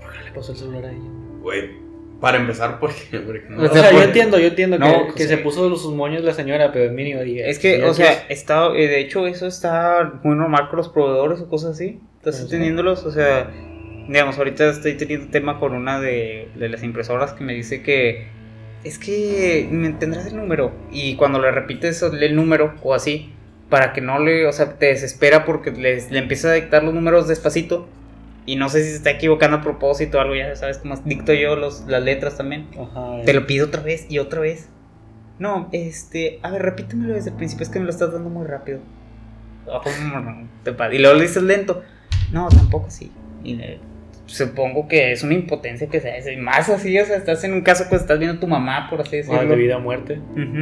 ¿Por 0.00 0.12
qué 0.12 0.24
le 0.24 0.30
pasó 0.32 0.52
el 0.52 0.58
celular 0.58 0.84
a 0.86 0.90
ella? 0.90 1.10
Güey, 1.40 1.70
para 2.20 2.38
empezar, 2.38 2.80
¿por 2.80 2.90
qué? 2.94 3.18
Porque 3.18 3.44
no- 3.48 3.62
O 3.62 3.68
sea, 3.68 3.92
yo 3.92 4.02
entiendo, 4.02 4.38
yo 4.38 4.48
entiendo 4.48 4.78
No, 4.78 5.08
que, 5.08 5.14
que 5.14 5.22
sí. 5.24 5.28
se 5.28 5.38
puso 5.38 5.74
sus 5.76 5.94
moños 5.94 6.24
la 6.24 6.32
señora, 6.34 6.72
pero 6.72 6.92
mínimo 6.92 7.20
dije. 7.20 7.48
Es 7.48 7.58
que, 7.58 7.84
o 7.84 7.94
sea, 7.94 8.06
quieres- 8.06 8.24
está, 8.30 8.68
eh, 8.74 8.88
de 8.88 9.00
hecho, 9.00 9.26
eso 9.26 9.46
está 9.46 10.20
muy 10.22 10.34
normal 10.36 10.68
con 10.68 10.78
los 10.78 10.88
proveedores 10.88 11.40
o 11.40 11.48
cosas 11.48 11.72
así. 11.72 12.00
Estás 12.18 12.48
teniéndolos, 12.48 13.04
o 13.04 13.12
sea, 13.12 13.50
digamos, 14.08 14.38
ahorita 14.38 14.68
estoy 14.70 14.94
teniendo 14.94 15.28
tema 15.28 15.58
con 15.58 15.72
una 15.74 16.00
de, 16.00 16.48
de 16.54 16.68
las 16.68 16.82
impresoras 16.82 17.32
que 17.32 17.44
me 17.44 17.54
dice 17.54 17.82
que 17.82 18.26
es 18.84 18.98
que 18.98 19.68
me 19.70 19.90
tendrás 19.90 20.26
el 20.26 20.36
número. 20.36 20.72
Y 20.92 21.16
cuando 21.16 21.40
le 21.40 21.50
repites 21.50 22.02
el 22.02 22.36
número 22.36 22.74
o 22.82 22.94
así, 22.94 23.32
para 23.68 23.92
que 23.92 24.00
no 24.00 24.18
le, 24.20 24.46
o 24.46 24.52
sea, 24.52 24.74
te 24.78 24.86
desespera 24.86 25.44
porque 25.44 25.72
le, 25.72 26.08
le 26.10 26.18
empieza 26.18 26.50
a 26.50 26.54
dictar 26.54 26.84
los 26.84 26.94
números 26.94 27.26
despacito. 27.26 27.88
Y 28.48 28.54
no 28.54 28.68
sé 28.68 28.84
si 28.84 28.90
se 28.90 28.96
está 28.96 29.10
equivocando 29.10 29.56
a 29.56 29.60
propósito 29.60 30.18
o 30.18 30.20
algo, 30.20 30.36
ya 30.36 30.54
sabes 30.54 30.78
cómo 30.78 30.94
dicto 31.04 31.32
yo 31.32 31.56
los, 31.56 31.80
las 31.88 32.00
letras 32.04 32.36
también. 32.36 32.68
Ajá, 32.80 33.22
Te 33.24 33.32
lo 33.34 33.44
pido 33.44 33.66
otra 33.66 33.82
vez 33.82 34.06
y 34.08 34.20
otra 34.20 34.40
vez. 34.40 34.68
No, 35.40 35.68
este. 35.72 36.38
A 36.42 36.50
ver, 36.52 36.62
repítemelo 36.62 37.12
desde 37.14 37.30
el 37.30 37.36
principio, 37.36 37.64
es 37.64 37.70
que 37.70 37.80
me 37.80 37.86
lo 37.86 37.90
estás 37.90 38.12
dando 38.12 38.30
muy 38.30 38.46
rápido. 38.46 38.78
Oh, 39.66 39.82
Y 40.92 40.98
luego 40.98 41.14
lo 41.16 41.20
dices 41.20 41.42
lento. 41.42 41.82
No, 42.32 42.48
tampoco 42.48 42.86
así. 42.86 43.10
Y 43.42 43.56
le- 43.56 43.80
supongo 44.26 44.88
que 44.88 45.12
es 45.12 45.22
una 45.22 45.34
impotencia 45.34 45.88
que 45.88 46.00
se 46.00 46.10
hace. 46.10 46.34
Y 46.34 46.36
más 46.36 46.68
así, 46.68 46.98
o 46.98 47.04
sea, 47.04 47.16
estás 47.16 47.42
en 47.44 47.52
un 47.54 47.62
caso 47.62 47.88
que 47.88 47.96
estás 47.96 48.18
viendo 48.18 48.36
a 48.36 48.40
tu 48.40 48.46
mamá, 48.48 48.88
por 48.90 49.00
así 49.00 49.16
Ah, 49.16 49.18
decirlo. 49.18 49.48
de 49.48 49.56
vida 49.56 49.76
a 49.76 49.78
muerte. 49.78 50.20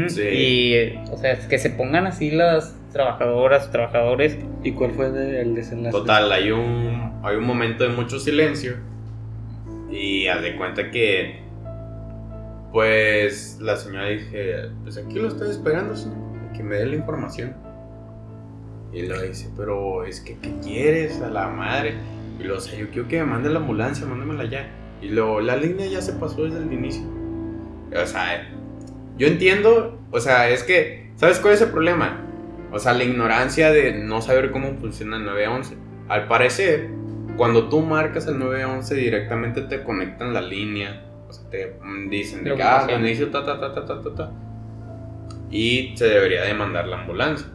Sí. 0.08 0.22
Y, 0.22 0.74
eh, 0.74 0.98
o 1.10 1.16
sea, 1.16 1.36
que 1.48 1.58
se 1.58 1.70
pongan 1.70 2.06
así 2.06 2.30
las 2.30 2.76
trabajadoras, 2.92 3.70
trabajadores. 3.70 4.38
¿Y 4.62 4.72
cuál 4.72 4.92
fue 4.92 5.06
el 5.40 5.54
desenlace? 5.54 5.92
Total, 5.96 6.30
hay 6.30 6.50
un, 6.52 7.20
hay 7.24 7.36
un 7.36 7.44
momento 7.44 7.84
de 7.84 7.90
mucho 7.90 8.18
silencio. 8.20 8.74
Y 9.90 10.26
haz 10.28 10.42
de 10.42 10.56
cuenta 10.56 10.90
que. 10.90 11.42
Pues 12.72 13.58
la 13.60 13.76
señora 13.76 14.08
dije, 14.08 14.56
pues 14.82 14.98
aquí 14.98 15.14
lo 15.20 15.28
estoy 15.28 15.50
esperando, 15.50 15.94
señor, 15.94 16.16
que 16.56 16.62
me 16.64 16.76
dé 16.76 16.86
la 16.86 16.96
información. 16.96 17.54
Y 18.92 19.02
lo 19.02 19.20
dice, 19.22 19.48
pero 19.56 20.04
es 20.04 20.20
que, 20.20 20.36
¿qué 20.38 20.52
quieres 20.62 21.20
a 21.20 21.28
la 21.28 21.48
madre? 21.48 21.94
Y 22.38 22.44
lo, 22.44 22.56
o 22.56 22.60
sea, 22.60 22.78
yo 22.78 22.90
quiero 22.90 23.08
que 23.08 23.18
me 23.20 23.26
mande 23.26 23.50
la 23.50 23.60
ambulancia, 23.60 24.06
mándamela 24.06 24.44
ya. 24.44 24.68
Y 25.00 25.08
luego, 25.08 25.40
la 25.40 25.56
línea 25.56 25.86
ya 25.86 26.00
se 26.00 26.14
pasó 26.14 26.44
desde 26.44 26.58
el 26.58 26.72
inicio. 26.72 27.02
O 27.94 28.06
sea, 28.06 28.48
yo 29.16 29.26
entiendo, 29.26 30.00
o 30.10 30.20
sea, 30.20 30.48
es 30.48 30.62
que, 30.62 31.10
¿sabes 31.16 31.38
cuál 31.38 31.54
es 31.54 31.62
el 31.62 31.70
problema? 31.70 32.20
O 32.72 32.78
sea, 32.78 32.92
la 32.92 33.04
ignorancia 33.04 33.70
de 33.70 33.92
no 33.92 34.20
saber 34.20 34.50
cómo 34.50 34.74
funciona 34.80 35.16
el 35.16 35.24
911. 35.24 35.76
Al 36.08 36.26
parecer, 36.26 36.90
cuando 37.36 37.68
tú 37.68 37.80
marcas 37.82 38.26
el 38.26 38.38
911 38.38 38.94
directamente 38.94 39.62
te 39.62 39.82
conectan 39.84 40.34
la 40.34 40.40
línea. 40.40 41.04
O 41.28 41.32
sea, 41.32 41.48
te 41.50 41.76
dicen 42.10 42.42
de 42.44 42.54
que, 42.54 42.62
ah, 42.62 42.84
beneficio, 42.86 43.30
ta, 43.30 43.44
ta, 43.44 43.60
ta, 43.60 43.72
ta, 43.72 43.84
ta, 43.86 44.02
ta, 44.02 44.14
ta. 44.14 44.32
Y 45.50 45.94
se 45.96 46.06
debería 46.06 46.42
de 46.42 46.54
mandar 46.54 46.88
la 46.88 47.00
ambulancia. 47.00 47.46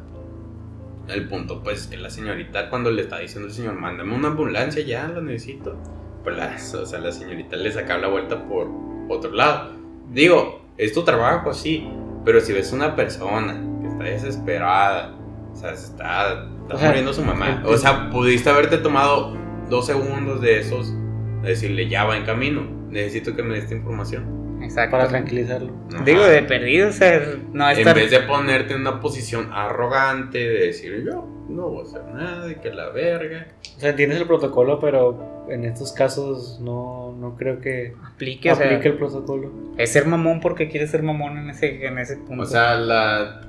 El 1.10 1.28
punto, 1.28 1.62
pues, 1.64 1.82
es 1.82 1.88
que 1.88 1.98
la 1.98 2.10
señorita, 2.10 2.70
cuando 2.70 2.92
le 2.92 3.02
está 3.02 3.20
diciendo 3.20 3.48
al 3.48 3.54
señor, 3.54 3.76
mándame 3.76 4.14
una 4.16 4.30
ambulancia, 4.30 4.84
ya 4.84 5.08
la 5.08 5.22
necesito. 5.22 5.76
Pues, 6.24 6.74
o 6.76 6.86
sea, 6.86 7.00
la 7.00 7.12
señorita 7.12 7.56
le 7.56 7.72
saca 7.72 7.98
la 7.98 8.08
vuelta 8.08 8.46
por 8.48 8.68
otro 9.10 9.32
lado. 9.32 9.72
Digo, 10.12 10.62
es 10.78 10.94
tu 10.94 11.04
trabajo, 11.04 11.54
sí. 11.54 11.90
Pero 12.26 12.42
si 12.42 12.54
ves 12.54 12.74
una 12.74 12.96
persona 12.96 13.60
que 13.82 13.88
está 13.88 14.04
desesperada, 14.04 15.16
o 15.52 15.56
sea, 15.56 15.76
se 15.76 15.86
está, 15.88 16.44
está 16.62 16.76
O 16.76 16.78
sea, 16.78 16.88
muriendo 16.90 17.14
su 17.14 17.24
mamá. 17.24 17.62
el- 17.62 17.66
O 17.66 17.78
sea, 17.78 18.10
pudiste 18.10 18.50
haberte 18.50 18.78
tomado 18.78 19.36
dos 19.70 19.86
segundos 19.86 20.42
de 20.42 20.60
esos, 20.60 20.94
decirle, 21.42 21.88
ya 21.90 22.04
va 22.04 22.18
en 22.18 22.26
camino, 22.26 22.62
necesito 22.90 23.36
que 23.36 23.42
me 23.44 23.54
dé 23.56 23.60
esta 23.62 23.76
información. 23.76 24.26
Exacto. 24.62 24.92
Para 24.92 25.08
tranquilizarlo. 25.08 25.74
Ajá. 25.94 26.04
Digo, 26.04 26.24
de 26.24 26.42
perdido, 26.44 26.90
o 26.90 26.92
sea, 26.92 27.22
no 27.52 27.70
En 27.70 27.78
estar. 27.78 27.96
vez 27.96 28.12
de 28.12 28.20
ponerte 28.22 28.74
en 28.74 28.82
una 28.82 29.00
posición 29.00 29.50
arrogante 29.54 30.38
de 30.38 30.68
decir, 30.68 31.04
yo 31.06 31.28
no 31.50 31.70
voy 31.70 31.80
a 31.80 31.84
hacer 31.84 32.06
nada 32.06 32.52
y 32.52 32.56
que 32.56 32.70
la 32.72 32.90
verga. 32.90 33.48
O 33.78 33.80
sea, 33.80 33.90
entiendes 33.92 34.20
el 34.22 34.28
protocolo, 34.28 34.80
pero 34.80 35.46
en 35.50 35.66
estos 35.66 35.92
casos 35.94 36.60
no, 36.62 37.16
no 37.18 37.36
creo 37.36 37.60
que 37.60 37.96
aplique, 38.14 38.52
o 38.52 38.56
sea, 38.56 38.68
aplique 38.68 38.90
el 38.90 38.98
protocolo. 38.98 39.52
es 39.78 39.92
ser 39.92 40.06
mamón 40.06 40.40
porque 40.42 40.70
quieres 40.70 40.92
ser 40.92 41.02
mamón 41.04 41.38
en 41.38 41.50
ese, 41.50 41.86
en 41.86 41.98
ese 41.98 42.18
punto. 42.18 42.44
O 42.44 42.46
sea, 42.46 42.76
la. 42.76 43.42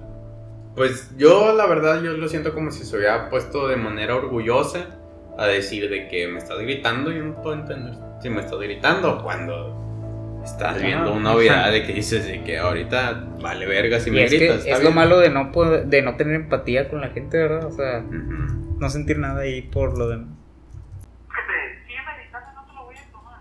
Pues 0.77 1.11
yo, 1.19 1.53
la 1.55 1.67
verdad, 1.67 2.03
yo 2.03 2.13
lo 2.13 2.29
siento 2.29 2.55
como 2.55 2.71
si 2.71 2.85
se 2.85 2.97
hubiera 2.97 3.29
puesto 3.29 3.67
de 3.69 3.77
manera 3.77 4.15
orgullosa 4.15 4.87
a 5.37 5.47
decir 5.47 5.91
de 5.91 6.09
que 6.09 6.29
me 6.29 6.39
estás 6.39 6.59
gritando. 6.61 7.11
Yo 7.11 7.25
no 7.25 7.43
puedo 7.43 7.55
entender 7.55 7.95
si 8.23 8.31
me 8.31 8.41
estás 8.41 8.59
gritando 8.61 9.21
cuando 9.23 9.90
estás 10.45 10.77
Ajá, 10.77 10.85
viendo 10.87 11.13
una 11.13 11.33
obviedad 11.33 11.71
de 11.73 11.87
que 11.87 11.93
dices 11.93 12.27
de 12.27 12.43
que 12.43 12.59
ahorita 12.59 13.25
vale 13.41 13.67
verga 13.67 13.99
si 14.01 14.11
y 14.11 14.13
me 14.13 14.25
es 14.25 14.31
que 14.31 14.39
gritas. 14.39 14.59
está 14.59 14.71
es 14.73 14.79
lo 14.79 14.91
bien. 14.91 14.95
malo 14.97 15.19
de 15.19 15.31
no 15.31 15.53
poder- 15.53 15.87
de 15.87 16.03
no 16.03 16.17
tener 16.17 16.35
empatía 16.35 16.89
con 16.89 17.01
la 17.01 17.09
gente, 17.09 17.37
¿verdad? 17.39 17.65
O 17.67 17.71
sea, 17.73 17.99
Ujú. 18.01 18.77
no 18.81 18.89
sentir 18.91 19.19
nada 19.19 19.43
ahí 19.43 19.63
por 19.63 19.97
lo 19.99 20.09
demás. 20.09 20.29
Si 21.87 21.95
me 21.95 22.23
distancia 22.23 22.53
no 22.55 22.65
te 22.67 22.73
lo 22.73 22.85
voy 22.85 22.97
a 22.97 23.13
tomar. 23.13 23.41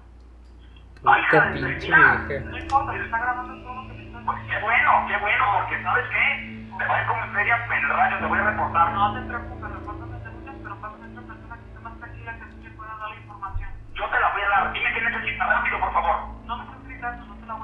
Puta 1.02 1.54
pinche 1.54 1.88
vieja. 1.88 2.40
No 2.46 2.58
importa, 2.58 2.92
se 2.94 3.04
está 3.06 3.18
grabando 3.20 3.64
todo 3.64 3.76
lo 3.76 3.88
que 3.88 3.94
me 3.94 4.26
Pues 4.26 4.38
qué 4.50 4.58
bueno, 4.62 4.92
qué 5.08 5.18
bueno, 5.18 5.44
porque 5.60 5.84
¿sabes 5.84 6.06
qué? 6.12 6.60
Te 6.80 6.86
va 6.86 6.96
a 6.96 7.02
ir 7.02 7.08
como 7.08 7.24
en 7.26 7.32
feria 7.34 7.56
en 7.66 7.84
el 7.84 7.90
radio, 7.90 8.18
te 8.20 8.26
voy 8.26 8.40
a 8.40 8.44
reportar. 8.52 8.94
No 8.94 9.14
te 9.14 9.22
preocupes, 9.28 9.70
repórtame 9.72 10.16
denuncias, 10.24 10.56
pero 10.64 10.76
pásame 10.80 11.04
a 11.06 11.10
otra 11.10 11.24
persona 11.28 11.56
que 11.60 11.66
esté 11.68 11.80
más 11.80 11.96
tranquila 12.00 12.32
que 12.40 12.46
tú 12.52 12.56
que 12.64 12.70
pueda 12.76 12.92
dar 13.00 13.10
la 13.10 13.16
información. 13.20 13.70
Yo 13.96 14.04
te 14.08 14.18
la 14.20 14.28
voy 14.32 14.42
a 14.44 14.50
dar, 14.50 14.64
dime 14.74 14.90
qué 14.96 15.02
necesitas, 15.02 15.48
rápido, 15.50 15.76
por 15.80 15.92
favor. 15.94 16.16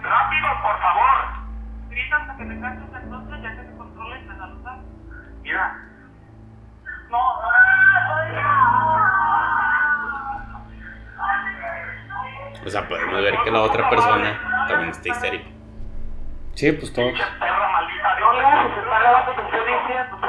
¡Rápido, 0.10 0.48
por 0.62 0.80
favor! 0.80 1.16
Grita 1.90 2.18
hasta 2.18 2.38
que 2.38 2.46
te 2.46 2.60
canses 2.60 3.04
entonces, 3.04 3.42
ya 3.42 3.56
que 3.56 3.64
te 3.64 3.78
controles, 3.78 4.28
da 4.38 4.48
luz. 4.48 4.64
Mira. 5.42 5.78
No, 7.10 7.42
no. 7.42 7.48
O 12.66 12.70
sea, 12.70 12.88
podemos 12.88 13.22
ver 13.22 13.38
que 13.44 13.52
la 13.52 13.62
otra 13.62 13.90
persona 13.90 14.68
también 14.68 14.90
está 14.90 15.10
histérica. 15.10 15.50
Sí, 16.56 16.72
pues 16.72 16.92
leo, 18.34 18.74
se 18.74 18.80
está 18.80 19.00
grabando, 19.00 19.32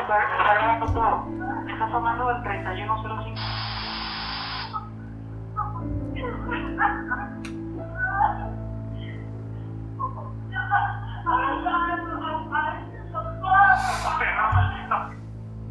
está, 0.01 0.23
está 0.23 0.87
todo. 0.93 1.27
Estás 1.69 1.93
hablando 1.93 2.29
del 2.29 2.43
3105. 2.43 3.41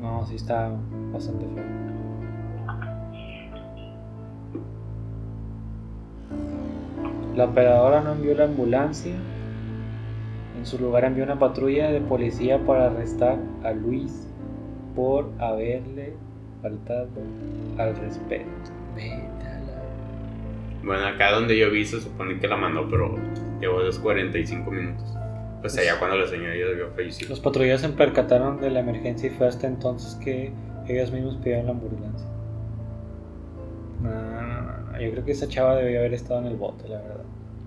No, 0.01 0.25
sí 0.25 0.35
está 0.35 0.69
bastante 1.11 1.45
feo. 1.45 1.63
La 7.35 7.45
operadora 7.45 8.01
no 8.01 8.13
envió 8.13 8.33
la 8.35 8.45
ambulancia. 8.45 9.13
En 10.57 10.65
su 10.65 10.77
lugar 10.79 11.05
envió 11.05 11.23
una 11.23 11.37
patrulla 11.37 11.91
de 11.91 12.01
policía 12.01 12.59
para 12.65 12.87
arrestar 12.87 13.37
a 13.63 13.71
Luis 13.71 14.27
por 14.95 15.31
haberle 15.39 16.15
faltado 16.61 17.09
al 17.77 17.95
respeto. 17.97 18.49
Bueno, 20.83 21.05
acá 21.07 21.31
donde 21.31 21.57
yo 21.57 21.71
vi 21.71 21.83
se 21.85 21.99
supone 21.99 22.39
que 22.39 22.47
la 22.47 22.57
mandó, 22.57 22.87
pero 22.89 23.15
llevó 23.59 23.79
los 23.79 23.99
45 23.99 24.71
minutos. 24.71 25.15
O 25.65 25.69
sea, 25.69 25.83
ya 25.83 25.97
cuando 25.97 26.17
la 26.17 26.27
señora 26.27 26.55
ya 26.55 26.65
debió 26.65 26.89
fallecido. 26.91 27.29
Los 27.29 27.39
patrulleros 27.39 27.81
se 27.81 27.89
percataron 27.89 28.61
de 28.61 28.69
la 28.69 28.81
emergencia 28.81 29.27
y 29.27 29.31
fue 29.31 29.47
hasta 29.47 29.67
entonces 29.67 30.15
que 30.15 30.51
ellos 30.87 31.11
mismos 31.11 31.37
pidieron 31.37 31.65
la 31.65 31.71
ambulancia. 31.71 32.27
No, 34.01 34.11
no, 34.11 34.41
no, 34.41 34.91
no. 34.91 35.01
Yo 35.01 35.11
creo 35.11 35.25
que 35.25 35.31
esa 35.31 35.47
chava 35.47 35.75
debió 35.75 35.99
haber 35.99 36.13
estado 36.13 36.41
en 36.41 36.47
el 36.47 36.55
bote, 36.55 36.87
la 36.87 36.97
verdad. 36.97 37.23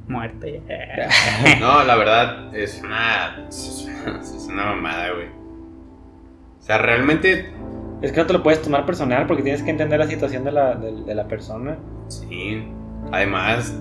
Muerta 0.06 0.46
ya. 0.68 1.58
No, 1.60 1.84
la 1.84 1.96
verdad, 1.96 2.54
es 2.54 2.80
una. 2.82 3.46
Es 3.48 3.86
una, 3.86 4.20
es 4.20 4.48
una 4.48 4.64
mamada, 4.66 5.10
güey. 5.12 5.26
O 5.26 6.62
sea, 6.62 6.78
realmente. 6.78 7.52
Es 8.00 8.12
que 8.12 8.20
no 8.20 8.26
te 8.26 8.32
lo 8.32 8.42
puedes 8.44 8.62
tomar 8.62 8.86
personal 8.86 9.26
porque 9.26 9.42
tienes 9.42 9.62
que 9.62 9.70
entender 9.70 9.98
la 9.98 10.06
situación 10.06 10.44
de 10.44 10.52
la, 10.52 10.76
de, 10.76 11.02
de 11.02 11.14
la 11.14 11.26
persona. 11.26 11.76
Sí. 12.06 12.64
Además, 13.10 13.76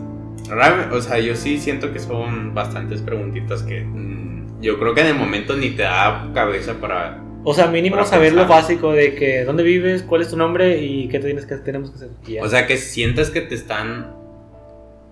o 0.91 1.01
sea, 1.01 1.19
yo 1.19 1.35
sí 1.35 1.57
siento 1.57 1.91
que 1.93 1.99
son 1.99 2.53
bastantes 2.53 3.01
preguntitas 3.01 3.63
que. 3.63 3.81
mm, 3.81 4.61
yo 4.61 4.79
creo 4.79 4.93
que 4.95 5.01
en 5.01 5.07
el 5.07 5.15
momento 5.15 5.55
ni 5.55 5.71
te 5.71 5.83
da 5.83 6.29
cabeza 6.33 6.75
para. 6.79 7.23
O 7.43 7.53
sea, 7.53 7.67
mínimo 7.67 8.03
saber 8.03 8.33
lo 8.33 8.45
básico 8.47 8.91
de 8.91 9.15
que 9.15 9.43
dónde 9.45 9.63
vives, 9.63 10.03
cuál 10.03 10.21
es 10.21 10.29
tu 10.29 10.37
nombre 10.37 10.79
y 10.79 11.07
qué 11.07 11.19
tienes 11.19 11.45
que, 11.45 11.55
tenemos 11.57 11.91
que 11.91 11.95
hacer. 11.97 12.09
Ya. 12.27 12.43
O 12.43 12.47
sea, 12.49 12.67
que 12.67 12.77
sientas 12.77 13.29
que 13.29 13.41
te 13.41 13.55
están. 13.55 14.13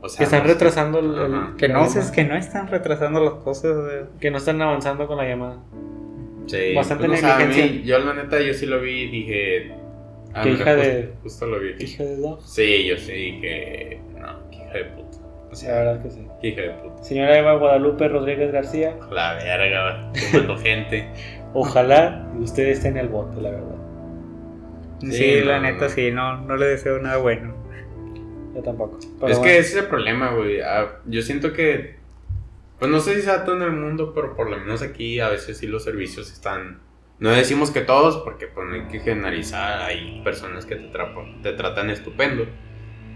O 0.02 0.10
sea, 0.10 0.18
que 0.20 0.24
están 0.26 0.42
no 0.44 0.48
retrasando 0.48 1.00
el, 1.00 1.06
el-. 1.06 1.56
Que 1.58 1.68
no, 1.70 1.82
llamada. 1.86 2.00
es 2.02 2.12
que 2.12 2.24
no 2.26 2.36
están 2.36 2.68
retrasando 2.68 3.24
las 3.24 3.36
cosas. 3.36 3.76
güey. 3.76 4.20
que 4.20 4.32
no 4.32 4.38
están 4.38 4.62
avanzando 4.62 5.08
con 5.08 5.18
la 5.18 5.28
llamada. 5.28 5.58
Sí, 6.48 6.74
Bastante 6.76 7.08
pues, 7.08 7.24
o 7.24 7.26
sea, 7.26 7.38
mí- 7.38 7.46
negligencia. 7.46 7.82
yo, 7.86 8.00
la 8.06 8.14
neta, 8.14 8.40
yo 8.42 8.54
sí 8.54 8.66
lo 8.68 8.80
vi 8.82 8.92
y 9.04 9.08
dije. 9.10 9.72
ah, 10.34 10.44
mira, 10.44 10.56
hija 10.58 10.76
justo- 10.76 10.82
de- 10.88 11.10
Justo 11.24 11.46
lo 11.48 11.60
vi. 11.60 11.70
Hija 11.84 12.04
de 12.04 12.16
dos. 12.18 12.54
Sí, 12.54 12.86
yo 12.86 12.98
sí 12.98 13.12
dije. 13.14 14.02
No, 14.20 14.50
que 14.52 14.58
hija 14.58 14.74
de 14.74 14.84
puta. 14.86 15.15
O 15.64 15.68
La 15.68 15.74
verdad 15.76 16.04
que 16.04 16.10
sí. 16.10 16.28
hija 16.44 16.62
de 16.62 16.70
puta. 16.72 17.04
Señora 17.04 17.38
Eva 17.38 17.56
Guadalupe 17.56 18.08
Rodríguez 18.08 18.52
García, 18.52 18.96
La 19.12 19.34
verga, 19.36 20.12
quemando 20.14 20.58
gente. 20.60 21.08
ojalá 21.54 22.28
usted 22.40 22.68
esté 22.68 22.90
en 22.90 22.98
el 22.98 23.08
bote, 23.10 23.42
la 23.42 23.52
verdad. 23.52 23.76
Sí, 25.02 25.12
Sí, 25.12 25.42
la 25.42 25.58
no, 25.58 25.64
neta, 25.64 25.86
no. 25.86 25.90
sí, 25.90 26.12
no, 26.12 26.42
no 26.42 26.56
le 26.58 26.66
deseo 26.68 27.00
nada 27.00 27.18
bueno. 27.18 27.54
Yo 28.56 28.62
tampoco. 28.62 29.00
Pero 29.20 29.32
es 29.34 29.40
que 29.40 29.58
ese 29.58 29.70
es 29.78 29.84
el 29.84 29.90
problema, 29.90 30.32
güey. 30.34 30.62
Ah, 30.62 31.00
yo 31.06 31.22
siento 31.22 31.52
que. 31.54 31.96
Pues 32.80 32.90
no 32.92 33.00
sé 33.00 33.16
si 33.16 33.22
sea 33.22 33.44
todo 33.46 33.56
en 33.58 33.62
el 33.64 33.72
mundo, 33.72 34.14
pero 34.14 34.36
por 34.36 34.50
lo 34.50 34.58
menos 34.58 34.82
aquí 34.82 35.20
a 35.20 35.30
veces 35.30 35.58
sí 35.58 35.68
los 35.68 35.84
servicios 35.84 36.32
están. 36.32 36.80
No 37.20 37.30
decimos 37.32 37.72
que 37.72 37.82
todos, 37.82 38.18
porque 38.18 38.48
pues 38.48 38.68
no 38.68 38.76
hay 38.76 38.88
que 38.88 39.00
generalizar. 39.00 39.82
Hay 39.82 40.22
personas 40.24 40.66
que 40.66 40.76
te, 40.76 40.88
trapan- 40.90 41.42
te 41.42 41.54
tratan 41.54 41.90
estupendo. 41.90 42.46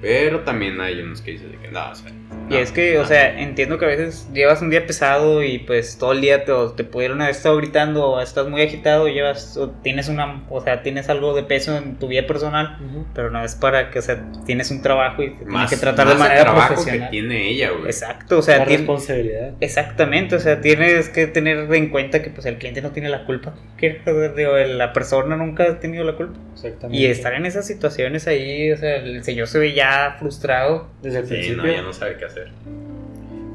Pero 0.01 0.41
también 0.41 0.79
hay 0.79 0.99
unos 1.01 1.21
que 1.21 1.31
dicen 1.31 1.51
de 1.51 1.57
que 1.57 1.67
no, 1.69 1.91
o 1.91 1.95
sea. 1.95 2.09
Y 2.49 2.53
no, 2.53 2.57
es 2.59 2.71
que, 2.71 2.97
o 2.97 3.01
no. 3.01 3.07
sea, 3.07 3.39
entiendo 3.41 3.77
que 3.77 3.85
a 3.85 3.89
veces 3.89 4.27
llevas 4.33 4.61
un 4.61 4.69
día 4.69 4.85
pesado 4.87 5.43
y 5.43 5.59
pues 5.59 5.97
todo 5.97 6.13
el 6.13 6.21
día 6.21 6.45
te, 6.45 6.53
te 6.77 6.83
pudieron 6.83 7.21
haber 7.21 7.31
estado 7.35 7.57
gritando 7.57 8.05
o 8.07 8.21
estás 8.21 8.47
muy 8.47 8.61
agitado, 8.61 9.07
llevas, 9.07 9.57
o 9.57 9.69
tienes 9.83 10.07
una, 10.09 10.43
o 10.49 10.61
sea, 10.61 10.81
tienes 10.81 11.09
algo 11.09 11.33
de 11.35 11.43
peso 11.43 11.77
en 11.77 11.97
tu 11.97 12.07
vida 12.07 12.25
personal, 12.25 12.77
pero 13.13 13.29
no 13.29 13.43
es 13.43 13.55
para 13.55 13.91
que, 13.91 13.99
o 13.99 14.01
sea, 14.01 14.23
tienes 14.45 14.71
un 14.71 14.81
trabajo 14.81 15.21
y 15.23 15.31
te 15.31 15.45
tienes 15.45 15.69
que 15.69 15.77
tratar 15.77 16.07
de 16.07 16.13
más 16.13 16.21
el 16.23 16.27
manera 16.29 16.41
trabajo 16.43 16.73
profesional. 16.75 17.09
que 17.09 17.11
tiene 17.11 17.49
ella, 17.49 17.71
güey. 17.71 17.85
Exacto, 17.85 18.39
o 18.39 18.41
sea, 18.41 18.59
la 18.59 18.65
tiene- 18.65 18.77
responsabilidad. 18.79 19.53
exactamente, 19.59 20.35
o 20.35 20.39
sea, 20.39 20.61
tienes 20.61 21.09
que 21.09 21.27
tener 21.27 21.71
en 21.73 21.89
cuenta 21.89 22.21
que 22.21 22.29
pues 22.29 22.45
el 22.45 22.57
cliente 22.57 22.81
no 22.81 22.91
tiene 22.91 23.09
la 23.09 23.25
culpa, 23.25 23.53
que 23.77 24.01
digo, 24.35 24.55
la 24.57 24.93
persona 24.93 25.35
nunca 25.35 25.63
ha 25.65 25.79
tenido 25.79 26.03
la 26.03 26.13
culpa. 26.15 26.37
Exactamente. 26.53 26.97
Y 27.01 27.05
estar 27.07 27.33
en 27.33 27.45
esas 27.45 27.65
situaciones 27.67 28.27
ahí, 28.27 28.71
o 28.71 28.77
sea, 28.77 28.97
el 28.97 29.23
señor 29.23 29.47
se 29.47 29.59
ve 29.59 29.73
ya 29.73 29.88
frustrado. 30.19 30.87
desde 31.01 31.19
el 31.19 31.25
Sí, 31.25 31.33
principio. 31.33 31.63
no, 31.63 31.71
ya 31.71 31.81
no 31.81 31.93
sabe 31.93 32.17
qué 32.17 32.25
hacer. 32.25 32.51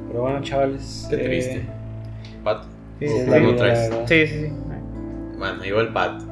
Pero 0.09 0.23
bueno, 0.23 0.42
chavales. 0.42 1.07
Qué 1.11 1.16
eh, 1.16 1.25
triste. 1.25 1.62
Pato. 2.42 2.66
Sí, 3.01 3.09
sí, 3.09 3.14
sí, 3.25 3.31
sí, 4.07 4.07
sí, 4.07 4.27
sí. 4.27 4.53
Bueno, 5.38 5.64
igual 5.64 5.92
pato. 5.92 6.25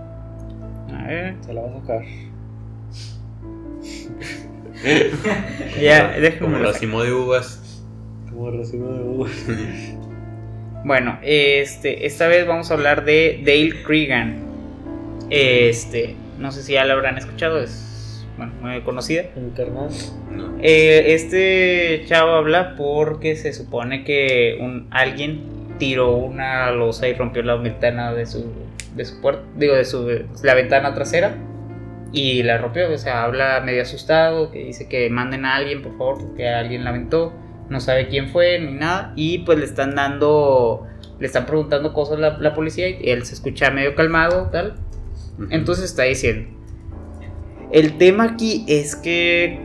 A 0.95 1.07
ver. 1.07 1.35
Se 1.45 1.53
la 1.53 1.63
va 1.63 1.69
a 1.77 1.81
sacar. 1.81 2.03
Ya, 5.81 6.09
Como 6.09 6.21
déjenme 6.21 6.59
lo 6.59 6.65
racimo 6.65 7.03
de 7.03 7.13
uvas. 7.13 7.83
Como 8.31 8.51
recibo 8.51 8.93
de 8.93 9.03
uvas. 9.03 9.33
Bueno, 10.85 11.17
este, 11.23 12.07
esta 12.07 12.27
vez 12.27 12.45
vamos 12.45 12.73
a 12.73 12.75
hablar 12.75 13.05
de 13.05 13.41
Dale 13.47 13.85
Cregan. 13.85 14.43
Este, 15.31 16.17
no 16.41 16.51
sé 16.51 16.65
si 16.65 16.73
ya 16.73 16.85
la 16.85 16.95
habrán 16.95 17.19
escuchado, 17.19 17.63
es 17.63 17.71
bueno, 18.51 18.75
muy 18.75 18.81
conocida. 18.83 19.25
No. 20.31 20.59
Eh, 20.61 21.15
este 21.15 22.05
chavo 22.07 22.33
habla 22.33 22.75
porque 22.77 23.37
se 23.37 23.53
supone 23.53 24.05
que 24.05 24.59
un 24.61 24.89
alguien 24.91 25.77
tiró 25.79 26.17
una 26.17 26.71
losa 26.71 27.09
y 27.09 27.15
rompió 27.15 27.43
la 27.43 27.57
ventana 27.57 28.13
de 28.13 28.27
su 28.27 28.53
de 28.95 29.05
su 29.05 29.21
puerta, 29.21 29.43
digo 29.57 29.75
de 29.75 29.85
su 29.85 30.27
la 30.43 30.55
ventana 30.55 30.95
trasera 30.95 31.35
y 32.13 32.43
la 32.43 32.59
rompió, 32.59 32.93
o 32.93 32.99
sea, 32.99 33.25
habla 33.25 33.61
medio 33.65 33.83
asustado, 33.83 34.51
que 34.51 34.65
dice 34.65 34.87
que 34.87 35.09
manden 35.09 35.47
a 35.47 35.57
alguien, 35.57 35.83
por 35.83 35.97
favor, 35.97 36.19
porque 36.19 36.47
alguien 36.49 36.85
la 36.85 36.91
aventó, 36.91 37.33
no 37.71 37.81
sabe 37.81 38.09
quién 38.09 38.29
fue 38.29 38.59
ni 38.59 38.73
nada 38.73 39.13
y 39.17 39.39
pues 39.41 39.59
le 39.59 39.65
están 39.65 39.95
dando 39.95 40.87
le 41.19 41.27
están 41.27 41.47
preguntando 41.47 41.93
cosas 41.93 42.19
la, 42.19 42.37
la 42.39 42.53
policía 42.53 42.89
y 42.89 43.11
él 43.11 43.25
se 43.25 43.35
escucha 43.35 43.71
medio 43.71 43.95
calmado, 43.95 44.51
tal. 44.51 44.75
Entonces 45.51 45.85
está 45.85 46.03
diciendo. 46.03 46.62
El 47.73 47.97
tema 47.97 48.25
aquí 48.25 48.65
es 48.69 48.95
que 48.97 49.59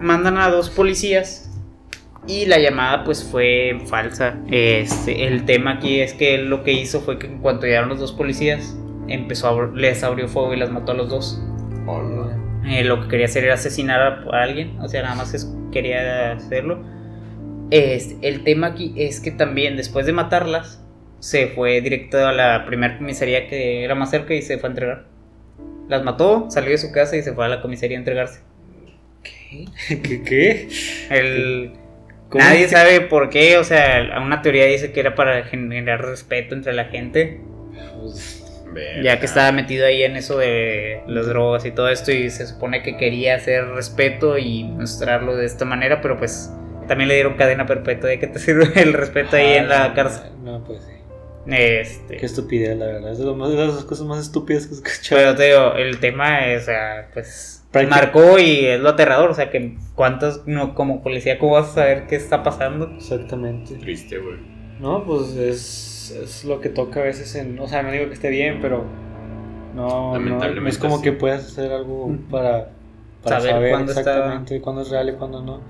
mandan 0.00 0.36
a 0.38 0.48
dos 0.50 0.70
policías 0.70 1.50
y 2.26 2.46
la 2.46 2.58
llamada 2.58 3.04
pues 3.04 3.24
fue 3.24 3.78
falsa. 3.86 4.38
Este, 4.50 5.26
el 5.26 5.44
tema 5.44 5.72
aquí 5.72 6.00
es 6.00 6.14
que 6.14 6.36
él 6.36 6.48
lo 6.48 6.62
que 6.62 6.72
hizo 6.72 7.00
fue 7.00 7.18
que 7.18 7.26
en 7.26 7.38
cuanto 7.38 7.66
llegaron 7.66 7.88
los 7.88 7.98
dos 7.98 8.12
policías, 8.12 8.76
empezó 9.08 9.48
a, 9.48 9.76
les 9.76 10.02
abrió 10.04 10.28
fuego 10.28 10.54
y 10.54 10.58
las 10.58 10.70
mató 10.70 10.92
a 10.92 10.94
los 10.94 11.08
dos. 11.08 11.42
Hola. 11.86 12.36
Eh, 12.66 12.84
lo 12.84 13.00
que 13.00 13.08
quería 13.08 13.26
hacer 13.26 13.44
era 13.44 13.54
asesinar 13.54 14.00
a, 14.00 14.36
a 14.36 14.42
alguien, 14.42 14.78
o 14.80 14.88
sea, 14.88 15.02
nada 15.02 15.16
más 15.16 15.34
es- 15.34 15.52
quería 15.72 16.32
hacerlo. 16.32 16.84
Este, 17.70 18.16
el 18.28 18.44
tema 18.44 18.68
aquí 18.68 18.92
es 18.96 19.18
que 19.20 19.30
también 19.32 19.76
después 19.76 20.06
de 20.06 20.12
matarlas, 20.12 20.84
se 21.18 21.48
fue 21.48 21.80
directo 21.80 22.16
a 22.26 22.32
la 22.32 22.64
primera 22.64 22.96
comisaría 22.96 23.46
que 23.48 23.84
era 23.84 23.94
más 23.94 24.10
cerca 24.10 24.34
y 24.34 24.42
se 24.42 24.58
fue 24.58 24.68
a 24.68 24.72
entregar. 24.72 25.09
Las 25.90 26.04
mató, 26.04 26.46
salió 26.50 26.70
de 26.70 26.78
su 26.78 26.92
casa 26.92 27.16
y 27.16 27.22
se 27.22 27.32
fue 27.32 27.44
a 27.44 27.48
la 27.48 27.60
comisaría 27.60 27.96
a 27.96 28.00
entregarse. 28.00 28.40
¿Qué? 29.22 30.22
¿Qué? 30.22 30.68
El, 31.10 31.72
¿Cómo 32.28 32.44
nadie 32.44 32.68
sabe 32.68 33.00
por 33.00 33.28
qué, 33.28 33.58
o 33.58 33.64
sea, 33.64 34.20
una 34.24 34.40
teoría 34.40 34.66
dice 34.66 34.92
que 34.92 35.00
era 35.00 35.16
para 35.16 35.42
generar 35.42 36.00
respeto 36.00 36.54
entre 36.54 36.72
la 36.72 36.84
gente, 36.84 37.40
Pues, 37.98 38.46
ya 39.02 39.18
que 39.18 39.26
estaba 39.26 39.50
metido 39.50 39.84
ahí 39.84 40.04
en 40.04 40.14
eso 40.14 40.38
de 40.38 41.02
las 41.08 41.26
drogas 41.26 41.66
y 41.66 41.72
todo 41.72 41.88
esto 41.88 42.12
y 42.12 42.30
se 42.30 42.46
supone 42.46 42.84
que 42.84 42.96
quería 42.96 43.34
hacer 43.34 43.66
respeto 43.70 44.38
y 44.38 44.62
mostrarlo 44.62 45.34
de 45.34 45.44
esta 45.44 45.64
manera, 45.64 46.00
pero 46.00 46.16
pues 46.18 46.52
también 46.86 47.08
le 47.08 47.14
dieron 47.14 47.34
cadena 47.34 47.66
perpetua 47.66 48.08
de 48.08 48.20
que 48.20 48.28
te 48.28 48.38
sirve 48.40 48.80
el 48.80 48.92
respeto 48.92 49.34
ahí 49.34 49.54
en 49.54 49.68
la 49.68 49.86
ah, 49.86 49.94
cárcel. 49.94 50.30
No, 50.44 50.62
pues 50.62 50.84
sí. 50.84 50.99
Este, 51.52 52.16
Qué 52.16 52.26
estupidez, 52.26 52.76
la 52.78 52.86
verdad. 52.86 53.12
Es 53.12 53.18
de, 53.18 53.24
lo 53.24 53.34
más- 53.34 53.50
de 53.50 53.56
las 53.56 53.84
cosas 53.84 54.06
más 54.06 54.20
estúpidas 54.20 54.66
que 54.66 54.74
he 54.74 54.76
escuchado. 54.76 55.20
pero 55.20 55.34
te 55.36 55.44
digo, 55.48 55.72
el 55.74 55.98
tema 56.00 56.46
es, 56.46 56.62
o 56.62 56.66
sea, 56.66 57.08
pues 57.12 57.64
marcó 57.88 58.38
y 58.38 58.66
es 58.66 58.80
lo 58.80 58.90
aterrador, 58.90 59.30
o 59.30 59.34
sea, 59.34 59.50
que 59.50 59.76
cuántos, 59.94 60.46
no, 60.46 60.74
como 60.74 61.02
policía, 61.02 61.38
¿cómo 61.38 61.52
vas 61.52 61.70
a 61.70 61.74
saber 61.74 62.06
qué 62.06 62.16
está 62.16 62.42
pasando? 62.42 62.90
Exactamente. 62.96 63.74
Triste, 63.76 64.18
güey. 64.18 64.36
No, 64.80 65.04
pues 65.04 65.36
es, 65.36 66.10
es 66.22 66.44
lo 66.44 66.60
que 66.60 66.68
toca 66.70 67.00
a 67.00 67.02
veces 67.04 67.34
en... 67.34 67.58
O 67.58 67.68
sea, 67.68 67.82
no 67.82 67.90
digo 67.92 68.06
que 68.08 68.14
esté 68.14 68.30
bien, 68.30 68.58
pero... 68.60 68.84
No, 69.74 69.86
no, 70.08 70.12
Lamentablemente 70.14 70.62
no 70.62 70.68
es 70.68 70.78
como 70.78 70.96
sí. 70.96 71.02
que 71.04 71.12
puedas 71.12 71.44
hacer 71.46 71.70
algo 71.70 72.16
para, 72.30 72.70
para 73.22 73.36
Saber 73.40 73.52
saber, 73.52 73.70
cuándo 73.70 73.92
está- 73.92 74.00
exactamente 74.00 74.60
cuándo 74.60 74.82
es 74.82 74.90
real 74.90 75.08
y 75.10 75.12
cuándo 75.12 75.42
no. 75.42 75.60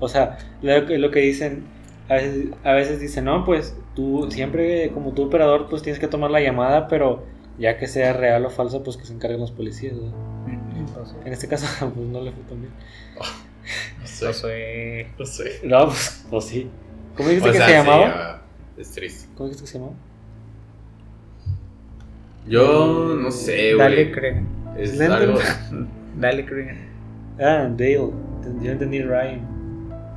O 0.00 0.08
sea, 0.08 0.38
lo 0.62 0.86
que, 0.86 0.98
lo 0.98 1.10
que 1.10 1.20
dicen, 1.20 1.64
a 2.08 2.14
veces, 2.14 2.46
a 2.64 2.72
veces 2.72 3.00
dicen, 3.00 3.24
no, 3.24 3.44
pues 3.44 3.76
tú 3.94 4.28
siempre 4.30 4.90
como 4.92 5.12
tu 5.12 5.24
operador 5.24 5.68
pues 5.68 5.82
tienes 5.82 5.98
que 6.00 6.08
tomar 6.08 6.30
la 6.30 6.40
llamada, 6.40 6.88
pero 6.88 7.24
ya 7.58 7.76
que 7.78 7.86
sea 7.86 8.12
real 8.12 8.44
o 8.46 8.50
falso 8.50 8.82
pues 8.82 8.96
que 8.96 9.04
se 9.04 9.12
encarguen 9.12 9.40
los 9.40 9.50
policías. 9.52 9.94
¿verdad? 9.94 11.16
En 11.24 11.32
este 11.32 11.48
caso 11.48 11.66
pues 11.94 12.06
no 12.08 12.20
le 12.20 12.32
fue 12.32 12.42
tan 12.44 12.60
bien. 12.60 12.72
No 14.22 14.32
sé. 14.32 15.06
No 15.18 15.26
sé. 15.26 15.60
No, 15.62 15.86
pues, 15.86 16.24
pues 16.30 16.44
sí. 16.46 16.70
¿Cómo 17.16 17.28
dijiste 17.28 17.50
O 17.50 17.52
que 17.52 17.58
se 17.58 17.66
sí, 17.66 17.72
llamaba? 17.72 18.42
es 18.78 18.90
triste. 18.92 19.28
¿Cómo 19.36 19.48
dijiste 19.50 19.64
que 19.66 19.72
se 19.72 19.78
llamaba? 19.78 19.96
Yo 22.46 23.14
no 23.20 23.30
sé, 23.30 23.74
Dale, 23.76 24.06
güey. 24.06 24.42
Es 24.78 24.92
Slender. 24.92 25.12
algo, 25.18 25.38
Dale, 26.18 26.46
creen. 26.46 26.88
Ah, 27.38 27.68
Dale. 27.70 27.92
Yo 28.62 28.72
entendí 28.72 29.02
Ryan. 29.02 29.57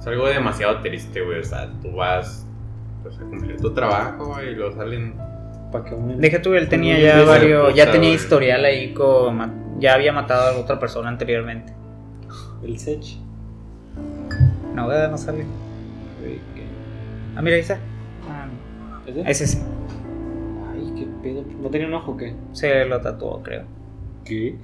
Es 0.02 0.08
algo 0.08 0.28
demasiado 0.28 0.82
triste, 0.82 1.22
güey. 1.22 1.40
O 1.40 1.44
sea, 1.44 1.70
tú 1.82 1.92
vas 1.94 2.46
pues, 3.04 3.18
a 3.18 3.22
cumplir 3.22 3.58
tu 3.58 3.72
trabajo 3.74 4.36
y 4.42 4.56
lo 4.56 4.74
salen. 4.74 5.14
Para 5.72 5.86
que 5.86 5.94
un- 5.96 6.20
Deja 6.20 6.42
tú, 6.42 6.54
él 6.56 6.68
tenía 6.68 7.00
ya 7.00 7.24
varios, 7.24 7.74
ya 7.76 7.90
tenía 7.92 8.12
historial 8.12 8.66
ahí 8.66 8.94
con, 8.94 9.80
ya 9.80 9.94
había 9.94 10.12
matado 10.12 10.58
a 10.58 10.60
otra 10.60 10.80
persona 10.80 11.08
anteriormente. 11.08 11.72
El 12.64 12.78
Sech. 12.80 13.18
No. 14.76 14.88
No 14.88 15.18
sale. 15.18 15.46
Ah, 17.36 17.42
mira, 17.42 17.56
ahí 17.56 17.62
está. 17.62 17.78
Ah, 18.30 18.48
¿Ese? 19.06 19.22
ese 19.32 19.48
sí. 19.48 19.62
Ay, 20.74 20.94
qué 20.98 21.08
pedo. 21.24 21.44
¿No 21.62 21.70
tenía 21.70 21.88
un 21.88 21.94
ojo 21.94 22.12
o 22.14 22.18
qué? 22.18 22.36
Se 22.54 22.86
lo 22.86 23.00
tatuó, 23.02 23.42
creo. 23.42 23.64
¿Qué? 24.26 24.56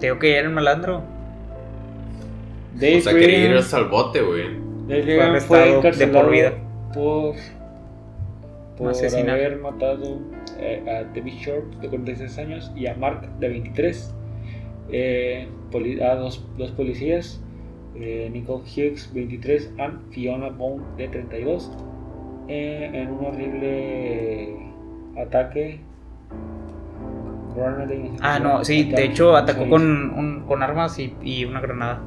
Te 0.00 0.06
digo 0.06 0.18
que 0.18 0.36
era 0.36 0.48
el 0.48 0.54
malandro. 0.54 1.02
Dave 2.74 2.98
O 2.98 3.00
sea, 3.00 3.12
quería 3.14 3.38
ir 3.44 3.50
Graham- 3.50 3.74
al 3.74 3.88
bote, 3.88 4.22
güey. 4.22 4.44
Dave 4.88 5.02
Fue 5.02 5.22
arrestado 5.22 5.64
de 5.64 5.76
encarcelado 5.76 6.22
por 6.24 6.32
vida. 6.32 6.52
Por, 6.94 7.34
por 8.76 8.90
Asesinar. 8.90 9.30
haber 9.36 9.56
matado 9.58 10.18
eh, 10.58 10.82
a 10.88 11.04
David 11.14 11.34
Short, 11.34 11.74
de 11.80 11.88
46 11.88 12.38
años, 12.38 12.72
y 12.76 12.86
a 12.86 12.94
Mark, 12.94 13.28
de 13.38 13.48
23. 13.48 14.14
Eh, 14.92 15.46
poli- 15.70 16.00
a 16.00 16.14
dos, 16.16 16.44
dos 16.58 16.70
policías, 16.72 17.40
eh, 17.96 18.28
Nicole 18.32 18.62
Hughes, 18.64 19.10
23, 19.14 19.72
y 19.76 20.12
Fiona 20.12 20.48
Bone, 20.48 20.82
de 20.96 21.08
32, 21.08 21.70
eh, 22.48 22.90
en 22.94 23.10
un 23.10 23.24
horrible 23.26 24.56
ataque. 25.20 25.80
Ah, 28.20 28.38
no, 28.38 28.64
sí, 28.64 28.84
de 28.84 29.04
hecho 29.04 29.36
atacó 29.36 29.68
con, 29.68 29.82
un, 29.82 30.44
con 30.46 30.62
armas 30.62 30.98
y, 30.98 31.14
y 31.22 31.44
una 31.44 31.60
granada 31.60 32.00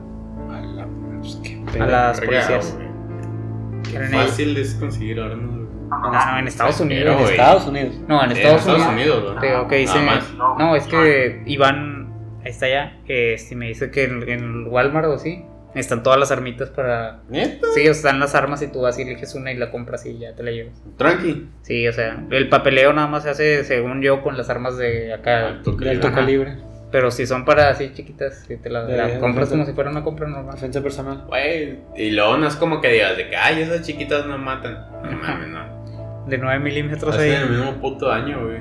pues, 1.23 1.39
qué 1.73 1.79
a 1.81 1.85
las 1.85 2.19
Verga, 2.19 2.47
policías. 2.47 2.75
güey. 2.75 4.11
Fácil 4.11 4.57
es 4.57 4.75
conseguir 4.75 5.19
armas. 5.19 5.59
Ah, 5.91 6.31
no, 6.33 6.39
en 6.39 6.47
Estados 6.47 6.75
Pero, 6.77 6.85
Unidos. 6.85 7.11
En 7.15 7.19
güey. 7.21 7.31
Estados 7.31 7.67
Unidos. 7.67 7.95
No, 8.07 8.23
en 8.23 8.31
En 8.31 8.37
Estados, 8.37 8.65
Unidos. 8.65 8.87
Unidos, 8.93 9.33
¿no? 9.35 9.39
Te 9.41 9.47
digo 9.47 9.67
que 9.67 9.75
dice. 9.77 9.99
Nada 9.99 10.05
más. 10.17 10.33
No, 10.57 10.75
es 10.75 10.87
que 10.87 11.43
Iván, 11.45 12.11
ahí 12.43 12.49
está 12.51 12.67
ya. 12.67 12.97
Eh, 13.07 13.37
si 13.37 13.55
me 13.55 13.67
dice 13.67 13.91
que 13.91 14.05
en, 14.05 14.27
en 14.27 14.67
Walmart 14.67 15.07
o 15.07 15.13
así, 15.13 15.45
están 15.75 16.01
todas 16.01 16.19
las 16.19 16.31
armitas 16.31 16.69
para. 16.69 17.19
¿Neta? 17.29 17.67
Sí, 17.75 17.81
o 17.81 17.83
sea, 17.83 17.91
están 17.91 18.19
las 18.19 18.33
armas 18.33 18.61
y 18.63 18.67
tú 18.71 18.81
vas 18.81 18.97
y 18.97 19.03
eliges 19.03 19.35
una 19.35 19.51
y 19.51 19.57
la 19.57 19.69
compras 19.69 20.05
y 20.07 20.17
ya 20.17 20.33
te 20.33 20.41
la 20.41 20.51
llevas. 20.51 20.81
Tranqui. 20.97 21.49
Sí, 21.61 21.87
o 21.87 21.93
sea, 21.93 22.23
el 22.31 22.49
papeleo 22.49 22.91
nada 22.93 23.07
más 23.07 23.23
se 23.23 23.29
hace, 23.29 23.63
según 23.63 24.01
yo, 24.01 24.23
con 24.23 24.35
las 24.37 24.49
armas 24.49 24.77
de 24.77 25.13
acá. 25.13 25.47
Alto 25.49 25.73
De 25.73 25.89
alto 25.91 26.07
Ajá. 26.07 26.15
calibre. 26.15 26.57
Pero 26.93 27.11
si 27.11 27.25
son 27.27 27.43
para 27.43 27.69
así 27.71 27.91
chiquitas, 27.93 28.45
si 28.47 28.55
te 28.55 28.69
la, 28.69 28.85
De- 28.85 28.95
la 28.95 29.07
de 29.07 29.19
compras 29.19 29.49
defensa. 29.49 29.51
como 29.51 29.65
si 29.65 29.73
fuera 29.73 29.89
una 29.89 30.03
compra 30.03 30.27
normal. 30.29 30.53
Defensa 30.55 30.81
personal. 30.81 31.25
Güey. 31.27 31.79
Y 31.97 32.11
luego 32.11 32.37
no 32.37 32.47
es 32.47 32.55
como 32.55 32.79
que 32.79 32.87
digas 32.89 33.17
de 33.17 33.29
que, 33.29 33.35
ay, 33.35 33.61
esas 33.63 33.81
chiquitas 33.85 34.25
no 34.27 34.37
matan. 34.37 34.85
No 35.03 35.11
mames, 35.17 35.49
no. 35.49 36.25
De 36.27 36.37
9 36.37 36.59
milímetros 36.59 37.13
Hacen 37.15 37.31
ahí. 37.35 37.43
el 37.43 37.49
mismo 37.49 37.73
puto 37.81 38.09
año, 38.11 38.45
güey. 38.45 38.59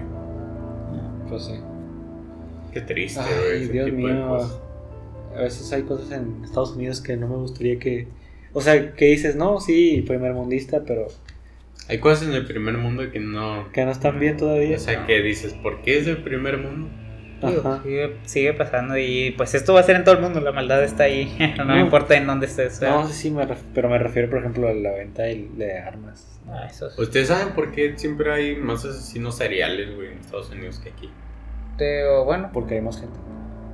Pues 1.29 1.45
sí. 1.45 1.61
Qué 2.73 2.81
triste, 2.81 3.21
Ay, 3.23 3.35
güey. 3.39 3.63
ese 3.65 3.73
Dios 3.73 3.85
tipo 3.91 4.07
de 4.09 4.13
mío. 4.15 4.29
cosas. 4.29 4.61
A 5.37 5.41
veces 5.43 5.73
hay 5.73 5.83
cosas 5.83 6.11
en 6.13 6.43
Estados 6.45 6.73
Unidos 6.75 7.01
que 7.01 7.17
no 7.17 7.29
me 7.29 7.37
gustaría 7.37 7.79
que. 7.79 8.09
O 8.55 8.61
sea, 8.61 8.95
que 8.95 9.05
dices, 9.07 9.37
no, 9.37 9.61
sí, 9.61 10.03
primer 10.07 10.33
mundista, 10.35 10.83
pero 10.87 11.07
Hay 11.89 11.99
cosas 11.99 12.29
en 12.29 12.35
el 12.35 12.47
primer 12.47 12.77
mundo 12.79 13.03
que 13.13 13.21
no. 13.21 13.71
que 13.73 13.85
no 13.85 13.91
están 13.91 14.19
bien 14.19 14.37
todavía. 14.39 14.77
O 14.77 14.81
sea, 14.81 15.07
que 15.07 15.21
dices, 15.21 15.53
¿por 15.55 15.83
qué 15.83 15.99
es 15.99 16.07
el 16.07 16.23
primer 16.23 16.57
mundo? 16.59 16.89
Digo, 17.49 17.81
sigue, 17.83 18.17
sigue 18.25 18.53
pasando 18.55 18.97
y 18.99 19.33
pues 19.37 19.55
esto 19.55 19.75
va 19.75 19.81
a 19.81 19.83
ser 19.83 19.97
en 19.97 20.05
todo 20.05 20.15
el 20.15 20.21
mundo, 20.21 20.41
la 20.41 20.53
maldad 20.53 20.83
está 20.85 21.05
ahí, 21.05 21.37
no, 21.59 21.65
me 21.65 21.81
importa 21.81 22.17
en 22.17 22.27
dónde 22.27 22.47
estés. 22.47 22.81
No, 22.83 23.07
sí, 23.09 23.13
sí, 23.15 23.31
me 23.31 23.47
pero 23.75 23.89
me 23.89 23.99
refiero, 23.99 24.29
por 24.31 24.39
ejemplo, 24.41 24.69
a 24.69 24.73
la 24.75 24.93
venta 24.93 25.23
de 25.25 25.49
de 25.57 25.79
armas. 25.79 26.41
ah, 26.49 26.67
eso 26.71 26.89
¿Ustedes 26.99 27.29
saben 27.29 27.55
por 27.55 27.73
qué 27.73 27.93
siempre 27.97 28.33
hay 28.33 28.57
más 28.57 28.85
asesinos 28.85 29.37
seriales, 29.37 29.95
güey, 29.95 30.09
en 30.13 30.19
Estados 30.19 30.51
Unidos 30.51 30.79
que 30.79 30.91
aquí? 30.91 31.11
Pero 31.79 32.25
bueno, 32.25 32.51
Porque 32.53 32.75
hay 32.75 32.81
más 32.81 33.01
gente. 33.01 33.17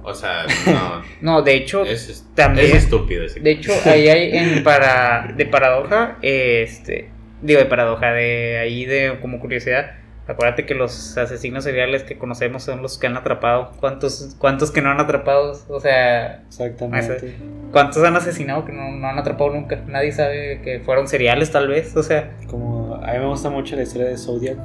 O 0.03 0.15
sea, 0.15 0.47
no. 0.67 1.03
no, 1.21 1.43
de 1.43 1.55
hecho, 1.57 1.85
es, 1.85 2.09
es- 2.09 2.27
también- 2.35 2.69
es 2.69 2.85
estúpido 2.85 3.25
ese. 3.25 3.41
de 3.41 3.51
hecho 3.51 3.73
ahí 3.85 4.09
hay 4.09 4.31
en 4.39 4.63
para 4.63 5.33
de 5.37 5.45
paradoja, 5.45 6.17
este, 6.23 7.11
digo 7.43 7.59
de 7.61 7.67
paradoja, 7.67 8.13
de 8.13 8.57
ahí 8.59 8.87
de 8.87 9.19
como 9.21 9.39
curiosidad, 9.41 9.98
acuérdate 10.29 10.67
que 10.67 10.75
los 10.75 11.17
asesinos 11.19 11.65
seriales 11.65 12.05
que 12.05 12.17
conocemos 12.19 12.63
son 12.63 12.83
los 12.83 12.99
que 12.99 13.07
han 13.09 13.17
atrapado, 13.17 13.71
¿cuántos 13.81 14.37
cuántos 14.39 14.71
que 14.71 14.83
no 14.83 14.91
han 14.91 15.01
atrapado? 15.01 15.59
O 15.69 15.81
sea, 15.81 16.43
Exactamente. 16.47 17.37
¿cuántos 17.73 18.05
han 18.05 18.15
asesinado 18.17 18.65
que 18.65 18.73
no, 18.73 18.91
no 18.93 19.09
han 19.09 19.19
atrapado 19.19 19.51
nunca? 19.51 19.83
Nadie 19.87 20.13
sabe 20.13 20.61
que 20.63 20.81
fueron 20.81 21.09
seriales 21.09 21.51
tal 21.51 21.67
vez, 21.69 21.97
o 21.97 22.03
sea, 22.03 22.31
Como 22.49 22.95
a 22.97 23.13
mí 23.13 23.19
me 23.19 23.27
gusta 23.27 23.51
mucho 23.51 23.75
la 23.77 23.83
historia 23.83 24.07
de 24.09 24.17
Zodiac. 24.17 24.59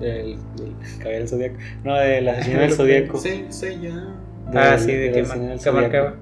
Del, 0.00 0.36
del 0.56 0.74
caballero 0.98 1.20
del 1.20 1.28
Zodiac. 1.28 1.52
No, 1.84 1.94
del 1.94 2.28
asesino 2.28 2.60
del 2.60 2.72
Zodiaco. 2.74 3.18
Sí, 3.18 3.46
sí, 3.50 3.78
ya. 3.82 3.92
ah, 4.54 4.76
sí, 4.78 4.92
de 4.92 5.12
que, 5.12 5.22
mar- 5.22 5.38
que 5.38 5.58
Zodiaco. 5.58 5.72
marcaba. 5.80 6.14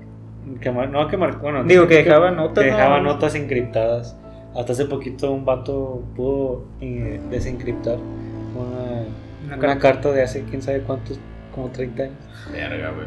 Que 0.61 0.71
mar- 0.71 0.89
no, 0.91 1.09
que 1.09 1.17
marcó. 1.17 1.41
Bueno, 1.43 1.65
Digo, 1.65 1.87
que 1.87 1.97
que- 1.99 2.03
dejaba 2.05 2.31
notas, 2.31 2.65
que 2.65 2.71
¿no? 2.71 2.77
dejaba 2.77 3.01
notas 3.01 3.35
encriptadas. 3.37 4.17
Hasta 4.55 4.73
hace 4.73 4.85
poquito 4.87 5.31
un 5.33 5.45
vato 5.45 6.03
pudo 6.17 6.65
eh, 6.81 7.21
desencriptar 7.31 7.97
una, 8.55 9.57
Una 9.57 9.57
una 9.57 9.79
carta. 9.79 10.13
de 10.13 10.23
hace 10.23 10.45
quién 10.49 10.63
sabe 10.63 10.81
cuántos, 10.81 11.19
como 11.55 11.71
30 11.71 12.03
años. 12.05 12.15
Verga, 12.53 12.91
güey. 12.91 13.07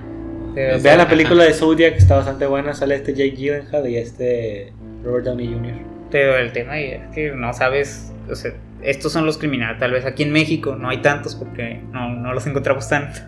Pero- 0.56 0.76
Es- 0.76 0.84
Vean 0.84 0.98
la 1.00 1.08
película 1.08 1.44
de 1.44 1.54
Zodiac, 1.54 1.96
está 1.96 2.16
bastante 2.18 2.46
buena. 2.46 2.74
Sale 2.74 2.96
este 2.96 3.14
Jake 3.14 3.36
Gyllenhaal 3.36 3.88
y 3.90 3.98
este 3.98 4.74
Robert 5.04 5.26
Downey 5.26 5.48
Jr. 5.48 5.74
Pero 6.12 6.38
el 6.38 6.52
tema 6.52 6.74
ahí 6.74 6.92
es 6.92 7.02
que 7.14 7.32
no 7.32 7.54
sabes, 7.54 8.14
o 8.30 8.36
sea, 8.36 8.52
estos 8.84 9.12
son 9.12 9.26
los 9.26 9.38
criminales, 9.40 9.80
tal 9.80 9.92
vez 9.92 10.06
aquí 10.06 10.22
en 10.24 10.32
México 10.32 10.76
no 10.76 10.90
hay 10.90 10.98
tantos 11.02 11.36
porque 11.36 11.82
no, 11.92 12.10
no 12.10 12.34
los 12.34 12.46
encontramos 12.46 12.88
tanto. 12.88 13.20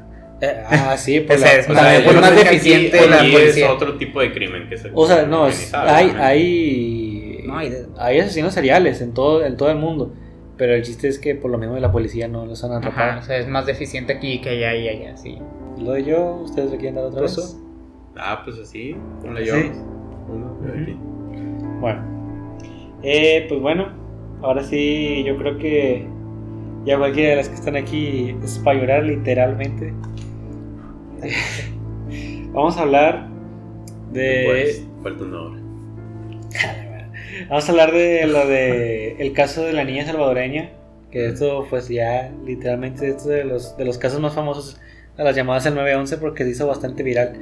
ah, 0.70 0.96
sí, 0.98 1.20
por 1.28 1.36
O 1.36 1.40
sea, 1.40 1.48
la- 1.48 1.96
es 1.98 2.04
por 2.06 2.16
más- 2.22 2.32
que 2.32 2.44
deficiente 2.44 3.00
aquí, 3.00 3.10
la 3.10 3.22
aquí 3.22 3.32
policía. 3.32 3.66
es 3.66 3.72
otro 3.72 3.98
tipo 3.98 4.20
de 4.22 4.32
crimen 4.32 4.70
que 4.70 4.76
es 4.76 4.86
el 4.86 4.92
O 4.94 5.08
sea, 5.08 5.26
no, 5.26 5.48
es- 5.48 5.74
hay, 5.74 6.14
hay, 6.20 7.44
No, 7.46 7.58
hay 7.58 7.74
hay 7.98 8.20
asesinos 8.20 8.54
seriales 8.54 9.02
en 9.02 9.14
todo, 9.14 9.44
en 9.46 9.58
todo 9.58 9.70
el 9.72 9.78
mundo. 9.78 10.14
Pero 10.58 10.74
el 10.74 10.84
chiste 10.84 11.08
es 11.10 11.20
que 11.20 11.36
por 11.36 11.52
lo 11.52 11.58
mismo 11.58 11.76
de 11.76 11.82
la 11.82 11.92
policía 11.92 12.28
no 12.28 12.46
los 12.46 12.64
han 12.64 12.72
Ajá, 12.72 12.78
o 12.78 12.90
atrapado. 12.90 13.22
sea, 13.24 13.38
es 13.38 13.48
más 13.48 13.66
deficiente 13.66 14.14
aquí 14.14 14.40
que 14.42 14.50
allá 14.50 14.74
y 14.76 14.88
allá, 14.90 15.18
sí. 15.18 15.38
Lo 15.80 15.92
de 15.92 16.04
yo, 16.06 16.36
¿ustedes 16.44 16.72
le 16.72 16.78
quieren 16.78 16.96
dar 16.96 17.06
otra 17.06 17.20
Pues, 17.20 17.36
vez? 17.36 17.58
Ah, 18.16 18.42
pues 18.46 18.58
así, 18.60 18.96
ponle 19.22 19.42
Sí. 19.46 19.48
yo. 19.48 19.56
Uno 20.34 20.58
de 20.62 20.82
aquí. 20.82 20.98
Bueno. 21.82 22.02
Eh, 23.04 23.46
pues 23.50 23.60
bueno, 23.62 23.90
ahora 24.42 24.64
sí, 24.64 25.24
yo 25.26 25.38
creo 25.38 25.58
que 25.58 26.08
ya 26.86 26.98
cualquiera 26.98 27.32
de 27.32 27.36
las 27.36 27.50
que 27.50 27.56
están 27.56 27.76
aquí 27.76 28.36
es 28.42 28.58
para 28.60 28.80
llorar 28.80 29.04
literalmente. 29.04 29.94
Vamos 32.54 32.78
a 32.78 32.84
hablar 32.84 33.28
de... 34.14 34.44
Pues, 34.48 34.88
falta 35.04 35.24
una 35.26 35.42
hora. 35.42 35.60
Vamos 37.50 37.68
a 37.68 37.72
hablar 37.72 37.92
de 37.92 38.26
lo 38.28 38.48
de 38.48 39.16
el 39.20 39.34
caso 39.34 39.64
de 39.64 39.74
la 39.74 39.84
niña 39.84 40.06
salvadoreña, 40.06 40.72
que 41.12 41.28
esto 41.28 41.66
pues 41.70 41.88
ya 41.90 42.32
literalmente 42.46 43.08
esto 43.10 43.30
de 43.30 43.44
los 43.44 43.78
de 43.78 43.86
los 43.86 43.98
casos 43.98 44.20
más 44.20 44.34
famosos 44.34 44.80
de 45.18 45.24
las 45.24 45.36
llamadas 45.36 45.66
al 45.68 45.76
911 45.76 46.18
porque 46.18 46.44
se 46.44 46.50
hizo 46.52 46.68
bastante 46.68 47.04
viral. 47.04 47.34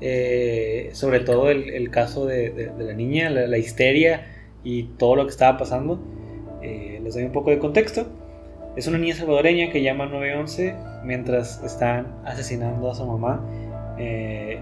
Eh, 0.00 0.90
sobre 0.92 1.20
todo 1.20 1.50
el, 1.50 1.70
el 1.70 1.90
caso 1.90 2.26
de, 2.26 2.50
de- 2.50 2.66
de 2.68 2.84
la 2.84 2.92
niña, 2.92 3.30
la, 3.30 3.46
la 3.46 3.56
histeria 3.58 4.26
y 4.64 4.84
todo 4.98 5.16
lo 5.16 5.24
que 5.24 5.30
estaba 5.30 5.58
pasando. 5.58 6.00
Eh, 6.62 7.00
les 7.02 7.14
doy 7.14 7.24
un 7.24 7.32
poco 7.32 7.50
de 7.50 7.58
contexto. 7.58 8.06
Es 8.76 8.86
una 8.88 8.98
niña 8.98 9.14
salvadoreña 9.14 9.70
que 9.70 9.82
llama 9.82 10.04
al 10.04 10.10
911 10.12 10.74
mientras 11.04 11.62
están 11.64 12.14
asesinando 12.24 12.90
a 12.90 12.94
su 12.94 13.06
mamá. 13.06 13.42
Eh, 13.98 14.58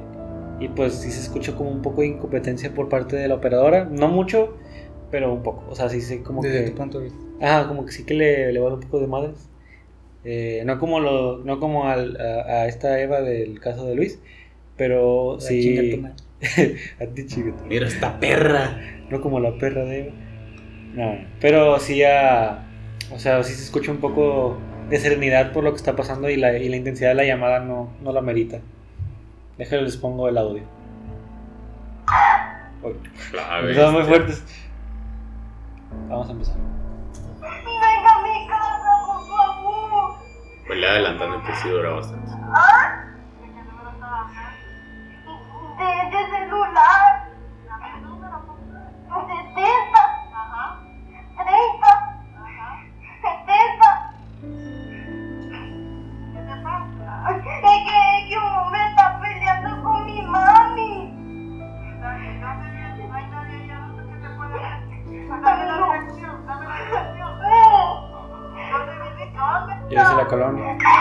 y 0.60 0.68
pues 0.68 0.94
sí 0.94 1.10
se 1.10 1.20
escucha 1.20 1.54
como 1.56 1.70
un 1.70 1.82
poco 1.82 2.02
de 2.02 2.08
incompetencia 2.08 2.72
por 2.72 2.88
parte 2.88 3.16
de 3.16 3.26
la 3.26 3.34
operadora. 3.34 3.86
No 3.90 4.06
mucho, 4.08 4.56
pero 5.14 5.33
un 5.33 5.44
poco. 5.44 5.62
O 5.70 5.77
sea, 5.77 5.88
sí, 5.88 6.00
sí, 6.00 6.18
como 6.18 6.42
Desde 6.42 6.64
que. 6.64 6.70
tu 6.72 6.77
punto 6.77 6.98
de 6.98 7.05
vista. 7.05 7.20
Ah, 7.40 7.66
como 7.68 7.87
que 7.87 7.92
sí 7.92 8.03
que 8.05 8.14
le, 8.14 8.53
le 8.53 8.59
vale 8.59 8.74
un 8.74 8.81
poco 8.81 8.98
de 8.98 9.07
madres. 9.07 9.48
Eh, 10.24 10.64
no 10.66 10.81
como, 10.81 10.98
lo, 10.98 11.38
no 11.38 11.61
como 11.61 11.88
al- 11.88 12.20
a, 12.20 12.62
a 12.62 12.66
esta 12.66 13.00
Eva 13.00 13.20
del 13.20 13.61
caso 13.61 13.87
de 13.87 13.94
Luis, 13.94 14.18
pero 14.77 15.37
tu 15.38 15.40
sí. 15.46 16.05
a 17.00 17.07
ti, 17.14 17.27
chica. 17.29 17.53
Mira 17.68 17.87
esta 17.87 18.18
perra. 18.18 18.81
No 19.09 19.20
como 19.20 19.38
la 19.38 19.57
perra 19.57 19.85
de 19.85 20.00
Eva. 20.00 20.12
No, 20.94 21.16
pero 21.40 21.79
sí 21.79 22.03
a. 22.03 22.66
O 23.12 23.18
sea, 23.20 23.40
sí 23.44 23.53
se 23.55 23.62
escucha 23.62 23.92
un 23.92 23.98
poco 23.98 24.57
de 24.90 24.98
serenidad 24.98 25.53
por 25.53 25.62
lo 25.62 25.70
que 25.70 25.77
está 25.77 25.94
pasando 25.94 26.29
y 26.29 26.37
la, 26.37 26.59
y 26.59 26.68
la 26.68 26.74
intensidad 26.77 27.11
de 27.11 27.14
la 27.14 27.24
llamada 27.24 27.61
no, 27.61 27.90
no 28.03 28.12
la 28.12 28.20
merita. 28.20 28.59
Déjale, 29.59 29.83
les 29.83 29.96
pongo 29.96 30.29
el 30.29 30.37
audio. 30.38 30.64
Uy, 32.83 32.94
La 33.33 33.61
empezaron 33.61 33.94
muy 33.94 34.03
fuertes. 34.03 34.42
Vamos 36.09 36.28
a 36.28 36.33
empezar. 36.33 36.57
Venga 37.40 38.14
a 38.14 38.22
mi 38.22 38.46
casa, 38.48 38.90
por 39.07 39.20
favor. 39.28 40.14
Pues 40.66 40.78
le 40.78 40.88
adelantando 40.88 41.42
que 41.42 41.54
sí 41.57 41.68
dura 41.68 41.90
bastante. 41.90 42.30
¿De 42.30 42.37
qué 43.54 43.62
número 43.62 43.90
estaba 43.90 44.30
De, 45.78 46.16
de 46.16 46.20
celular. 46.30 47.03
La 70.24 70.30
colonia. 70.30 70.93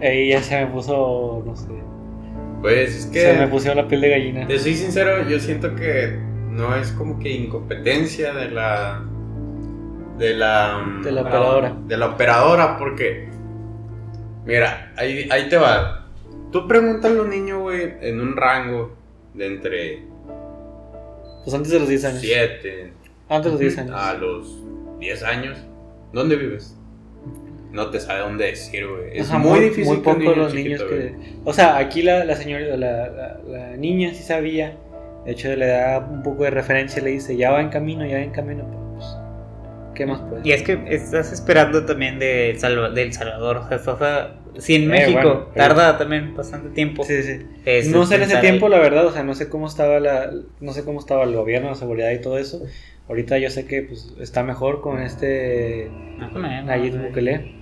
Ahí 0.00 0.30
ya 0.30 0.42
se 0.42 0.64
me 0.64 0.66
puso, 0.72 1.42
no 1.46 1.54
sé, 1.56 1.68
Pues 2.60 2.94
es 2.94 3.02
se 3.04 3.32
me 3.34 3.44
que, 3.44 3.46
puso 3.48 3.74
la 3.74 3.86
piel 3.88 4.00
de 4.02 4.08
gallina. 4.10 4.46
te 4.46 4.58
soy 4.58 4.74
sincero, 4.74 5.28
yo 5.28 5.38
siento 5.38 5.74
que 5.74 6.18
no 6.50 6.74
es 6.74 6.90
como 6.92 7.18
que 7.18 7.30
incompetencia 7.30 8.32
de 8.34 8.50
la. 8.50 9.02
de 10.18 10.34
la. 10.34 10.84
De 11.02 11.12
la 11.12 11.20
operadora. 11.22 11.76
De 11.86 11.96
la 11.96 12.06
operadora, 12.06 12.76
porque. 12.78 13.28
Mira, 14.44 14.92
ahí, 14.96 15.28
ahí 15.30 15.48
te 15.48 15.56
va. 15.56 16.06
Tú 16.50 16.66
pregúntale 16.66 17.18
a 17.18 17.22
un 17.22 17.30
niño, 17.30 17.60
güey, 17.60 17.94
en 18.00 18.20
un 18.20 18.34
rango 18.36 18.96
de 19.34 19.46
entre 19.46 20.02
Pues 21.44 21.54
antes 21.54 21.70
de 21.70 21.78
los 21.80 21.88
10 21.88 22.04
años. 22.06 22.20
7 22.22 22.92
Antes 23.28 23.44
de 23.44 23.50
los 23.50 23.60
10 23.60 23.78
años. 23.78 23.94
a 23.94 24.14
los 24.14 24.56
10 24.98 25.22
años. 25.24 25.58
¿Dónde 26.14 26.36
vives? 26.36 26.74
No 27.72 27.90
te 27.90 28.00
sabe 28.00 28.20
dónde 28.20 28.46
decir, 28.46 28.86
güey. 28.86 29.18
Es 29.18 29.28
Ajá, 29.28 29.38
muy, 29.38 29.60
difícil 29.60 29.84
muy 29.84 29.96
que 29.98 30.02
poco 30.02 30.16
un 30.16 30.22
niño 30.24 30.36
los 30.36 30.52
chiquito, 30.52 30.84
niños 30.86 31.12
que... 31.12 31.14
O 31.44 31.52
sea, 31.52 31.76
aquí 31.76 32.02
la, 32.02 32.24
la 32.24 32.34
señora, 32.36 32.64
la, 32.76 33.08
la, 33.08 33.38
la 33.46 33.76
niña 33.76 34.14
sí 34.14 34.22
sabía. 34.22 34.76
De 35.26 35.32
hecho, 35.32 35.54
le 35.54 35.66
da 35.66 35.98
un 35.98 36.22
poco 36.22 36.44
de 36.44 36.50
referencia 36.50 37.00
y 37.02 37.04
le 37.04 37.10
dice, 37.10 37.36
ya 37.36 37.50
va 37.50 37.60
en 37.60 37.68
camino, 37.68 38.06
ya 38.06 38.16
va 38.16 38.22
en 38.22 38.30
camino. 38.30 38.64
Pues, 38.94 39.04
¿Qué 39.94 40.06
más 40.06 40.20
puede? 40.22 40.40
Y 40.44 40.52
es 40.52 40.62
que 40.62 40.78
estás 40.86 41.30
esperando 41.32 41.84
también 41.84 42.18
de 42.18 42.54
Salva- 42.56 42.88
del 42.90 43.12
Salvador. 43.12 43.58
O 43.58 43.68
sea, 43.68 43.76
estás 43.76 44.00
a- 44.00 44.34
si 44.56 44.76
en 44.76 44.84
Eh, 44.84 44.86
México 44.86 45.20
bueno, 45.22 45.48
pero- 45.52 45.66
tarda 45.68 45.98
también 45.98 46.34
bastante 46.34 46.70
tiempo. 46.70 47.04
Sí, 47.04 47.22
sí. 47.22 47.46
es 47.66 47.88
No 47.90 48.06
sé 48.06 48.14
en 48.14 48.22
ese 48.22 48.38
tiempo, 48.38 48.66
ahí. 48.66 48.72
la 48.72 48.78
verdad, 48.78 49.06
o 49.06 49.12
sea, 49.12 49.22
no 49.24 49.34
sé 49.34 49.48
cómo 49.50 49.66
estaba 49.66 50.00
la, 50.00 50.30
no 50.60 50.72
sé 50.72 50.84
cómo 50.84 51.00
estaba 51.00 51.24
el 51.24 51.34
gobierno, 51.34 51.68
la 51.68 51.74
seguridad 51.74 52.10
y 52.12 52.20
todo 52.20 52.38
eso. 52.38 52.62
Ahorita 53.08 53.38
yo 53.38 53.50
sé 53.50 53.66
que 53.66 53.82
pues, 53.82 54.14
está 54.20 54.42
mejor 54.42 54.80
con 54.80 55.00
este 55.02 55.90
Nayib. 56.64 56.96
Bukele. 57.08 57.57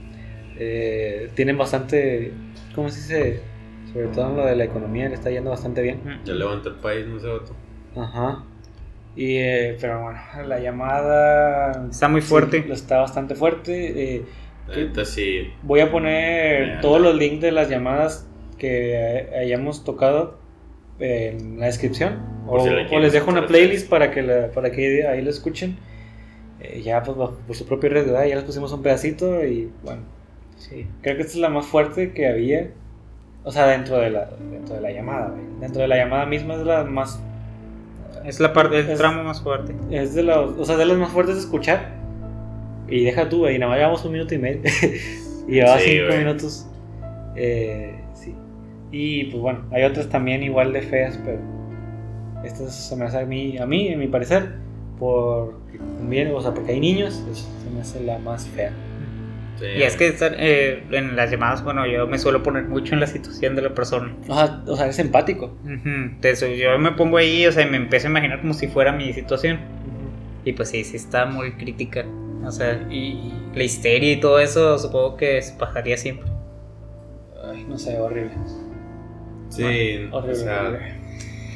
Eh, 0.58 1.30
tienen 1.34 1.58
bastante, 1.58 2.32
¿cómo 2.74 2.88
se 2.88 3.00
dice? 3.00 3.40
Sobre 3.92 4.08
todo 4.08 4.30
en 4.30 4.36
lo 4.36 4.46
de 4.46 4.56
la 4.56 4.64
economía, 4.64 5.08
le 5.08 5.14
está 5.14 5.30
yendo 5.30 5.50
bastante 5.50 5.82
bien. 5.82 6.00
Ya 6.24 6.34
levanta 6.34 6.68
el 6.70 6.74
país, 6.76 7.06
no 7.06 7.18
sé 7.20 7.26
otro. 7.28 7.54
Ajá. 7.96 8.44
Y, 9.14 9.36
eh, 9.36 9.76
pero 9.80 10.02
bueno, 10.02 10.18
la 10.46 10.58
llamada 10.60 11.86
Está 11.90 12.08
muy 12.08 12.20
fuerte. 12.20 12.62
sí, 12.64 12.72
está 12.72 12.98
bastante 12.98 13.34
fuerte. 13.34 14.16
eh, 14.16 14.22
neta 14.76 15.04
sí. 15.04 15.48
voy 15.62 15.80
a 15.80 15.90
poner 15.90 16.66
Mira. 16.66 16.80
todos 16.80 17.00
los 17.00 17.14
links 17.14 17.40
de 17.40 17.52
las 17.52 17.68
llamadas 17.70 18.28
que 18.58 19.28
hayamos 19.38 19.84
tocado 19.84 20.38
en 20.98 21.58
la 21.60 21.66
descripción. 21.66 22.18
O, 22.46 22.62
si 22.62 22.96
les 22.96 23.12
dejo 23.12 23.30
una 23.30 23.46
playlist 23.46 23.88
para 23.88 24.10
que, 24.10 24.22
la- 24.22 24.48
para 24.50 24.70
que 24.70 25.06
ahí 25.06 25.22
lo 25.22 25.30
escuchen. 25.30 25.76
Eh, 26.60 26.80
ya 26.82 27.02
pues 27.02 27.16
bajo- 27.16 27.38
por 27.46 27.54
su 27.56 27.66
propia 27.66 27.90
red, 27.90 28.06
¿verdad? 28.06 28.26
ya 28.26 28.34
les 28.36 28.44
pusimos 28.44 28.72
un 28.72 28.82
pedacito 28.82 29.44
y 29.44 29.70
bueno. 29.84 30.02
Sí, 30.68 30.86
creo 31.02 31.16
que 31.16 31.22
esta 31.22 31.32
es 31.34 31.38
la 31.38 31.48
más 31.48 31.66
fuerte 31.66 32.12
que 32.12 32.26
había. 32.28 32.70
O 33.44 33.52
sea, 33.52 33.66
dentro 33.66 33.98
de 33.98 34.10
la, 34.10 34.28
dentro 34.50 34.74
de 34.74 34.80
la 34.80 34.90
llamada, 34.90 35.28
güey. 35.28 35.42
Dentro 35.60 35.82
de 35.82 35.88
la 35.88 35.96
llamada 35.96 36.26
misma 36.26 36.54
es 36.54 36.60
la 36.66 36.82
más 36.84 37.20
Es 38.24 38.40
la 38.40 38.52
parte 38.52 38.76
del 38.82 38.90
Es- 38.90 38.98
tramo 38.98 39.22
más 39.22 39.40
fuerte. 39.40 39.74
es 39.90 40.14
de 40.14 40.24
las, 40.24 40.38
o 40.38 40.64
sea, 40.64 40.76
de 40.76 40.84
las 40.86 40.96
más 40.96 41.10
fuertes 41.10 41.36
de 41.36 41.40
escuchar. 41.42 41.90
Y 42.88 43.04
deja 43.04 43.28
tú, 43.28 43.48
y 43.48 43.58
nada 43.58 43.70
más 43.70 43.78
llevamos 43.78 44.04
un 44.04 44.12
minuto 44.12 44.34
y 44.34 44.38
medio. 44.38 44.60
y 45.48 45.52
llevaba 45.52 45.78
Sí, 45.78 45.90
cinco 45.90 46.06
güey. 46.08 46.18
minutos. 46.18 46.66
Eh, 47.36 47.94
sí. 48.14 48.34
Y 48.90 49.24
pues 49.26 49.40
bueno, 49.42 49.60
hay 49.70 49.84
otras 49.84 50.08
también 50.08 50.42
igual 50.42 50.72
de 50.72 50.82
feas, 50.82 51.18
pero 51.24 51.38
estas 52.44 52.74
se 52.74 52.96
me 52.96 53.04
hace 53.04 53.18
a 53.18 53.24
mí, 53.26 53.58
a 53.58 53.66
mí, 53.66 53.88
en 53.88 53.98
mi 54.00 54.06
parecer, 54.08 54.54
porque 54.98 55.78
también, 55.98 56.32
o 56.34 56.40
sea, 56.40 56.52
porque 56.54 56.72
hay 56.72 56.80
niños, 56.80 57.14
se 57.32 57.70
me 57.74 57.80
hace 57.80 58.00
la 58.02 58.18
más 58.18 58.46
fea. 58.48 58.72
Sí. 59.58 59.66
Y 59.76 59.82
es 59.82 59.96
que 59.96 60.08
estar, 60.08 60.34
eh, 60.38 60.84
en 60.90 61.16
las 61.16 61.30
llamadas, 61.30 61.62
bueno, 61.64 61.86
yo 61.86 62.06
me 62.06 62.18
suelo 62.18 62.42
poner 62.42 62.64
mucho 62.64 62.94
en 62.94 63.00
la 63.00 63.06
situación 63.06 63.54
de 63.56 63.62
la 63.62 63.74
persona. 63.74 64.14
O 64.28 64.34
sea, 64.34 64.62
o 64.66 64.76
sea, 64.76 64.86
es 64.88 64.98
empático. 64.98 65.56
Ujú. 65.64 65.88
Entonces 65.88 66.58
yo 66.58 66.78
me 66.78 66.92
pongo 66.92 67.16
ahí, 67.18 67.46
o 67.46 67.52
sea, 67.52 67.66
y 67.66 67.70
me 67.70 67.76
empiezo 67.76 68.06
a 68.06 68.10
imaginar 68.10 68.40
como 68.40 68.54
si 68.54 68.68
fuera 68.68 68.92
mi 68.92 69.12
situación. 69.12 69.58
Y 70.44 70.52
pues 70.52 70.68
sí, 70.70 70.84
sí 70.84 70.96
está 70.96 71.26
muy 71.26 71.52
crítica. 71.52 72.04
O 72.44 72.50
sea, 72.52 72.86
y 72.90 73.32
la 73.54 73.64
histeria 73.64 74.12
y 74.12 74.20
todo 74.20 74.38
eso, 74.38 74.78
supongo 74.78 75.16
que 75.16 75.42
se 75.42 75.54
pasaría 75.54 75.96
siempre. 75.96 76.28
Ay, 77.44 77.64
no 77.68 77.76
sé, 77.78 77.98
horrible. 77.98 78.30
Sí, 79.48 80.08
Horrible, 80.10 80.32
o 80.32 80.34
sea, 80.34 80.62
horrible. 80.68 80.94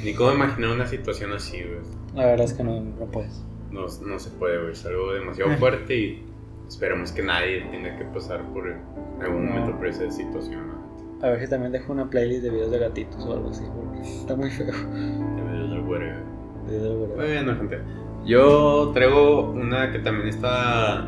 ni 0.04 0.14
cómo 0.14 0.32
imaginar 0.32 0.70
una 0.70 0.86
situación 0.86 1.32
así, 1.32 1.58
güey. 1.62 1.80
La 2.14 2.26
verdad 2.26 2.46
es 2.46 2.54
que 2.54 2.62
no, 2.64 2.80
no 2.80 3.06
puedes. 3.06 3.42
No, 3.70 3.82
no 3.82 4.18
se 4.18 4.30
puede, 4.30 4.58
güey. 4.58 4.72
Es 4.72 4.84
algo 4.86 5.12
demasiado 5.12 5.50
fuerte 5.58 5.96
y 5.96 6.24
esperemos 6.70 7.10
que 7.12 7.22
nadie 7.22 7.62
tenga 7.70 7.96
que 7.98 8.04
pasar 8.04 8.42
por 8.52 8.64
algún 9.20 9.46
No. 9.46 9.52
momento 9.52 9.76
por 9.76 9.86
esa 9.88 10.08
situación. 10.10 10.70
A 11.22 11.28
ver 11.30 11.40
si 11.40 11.50
también 11.50 11.72
dejo 11.72 11.92
una 11.92 12.08
playlist 12.08 12.44
de 12.44 12.50
videos 12.50 12.70
de 12.70 12.78
gatitos 12.78 13.22
o 13.26 13.32
algo 13.34 13.50
así, 13.50 13.64
porque 13.74 14.00
está 14.08 14.36
muy 14.36 14.50
feo. 14.50 14.66
De 14.66 15.42
medio 15.42 15.68
del. 15.68 15.80
Videos 15.82 16.82
de 16.82 17.06
verdad. 17.06 17.16
Bueno, 17.16 17.56
gente. 17.56 17.78
Yo 18.24 18.90
traigo 18.94 19.50
una 19.50 19.90
que 19.92 19.98
también 19.98 20.28
está 20.28 21.06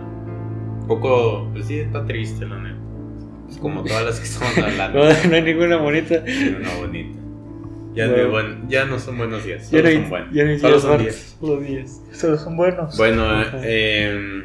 un 0.81 0.87
poco, 0.89 1.49
pues 1.53 1.67
sí, 1.67 1.79
está 1.81 2.05
triste, 2.07 2.45
la 2.47 2.59
neta. 2.59 2.77
Es 3.49 3.57
como 3.59 3.85
todas 3.85 4.05
las 4.05 4.19
que 4.19 4.27
estamos 4.27 4.59
hablando. 4.71 4.99
No, 4.99 5.05
no 5.31 5.35
hay 5.37 5.43
ninguna 5.43 5.77
bonita. 5.77 6.23
Una 6.59 6.75
bonita. 6.77 7.19
Ya, 7.95 8.09
Bueno. 8.09 8.23
no, 8.25 8.31
buen- 8.31 8.69
ya 8.69 8.85
no 8.87 8.99
son 8.99 9.19
buenos 9.19 9.45
días, 9.45 9.71
Ya 9.71 9.79
solo 9.79 9.83
no 9.83 9.89
hay, 9.89 9.97
son 10.01 10.11
buenos. 10.11 10.33
ya 10.35 10.45
no 10.45 10.51
hay 10.51 10.59
Solo 10.59 10.71
días 10.73 10.83
son 10.83 10.91
malos, 10.91 11.05
días. 11.07 11.37
Solo 11.41 11.61
10. 11.61 12.03
Solo 12.13 12.39
son 12.39 12.57
buenos. 12.57 12.97
Bueno, 12.97 13.23
eh, 13.63 14.45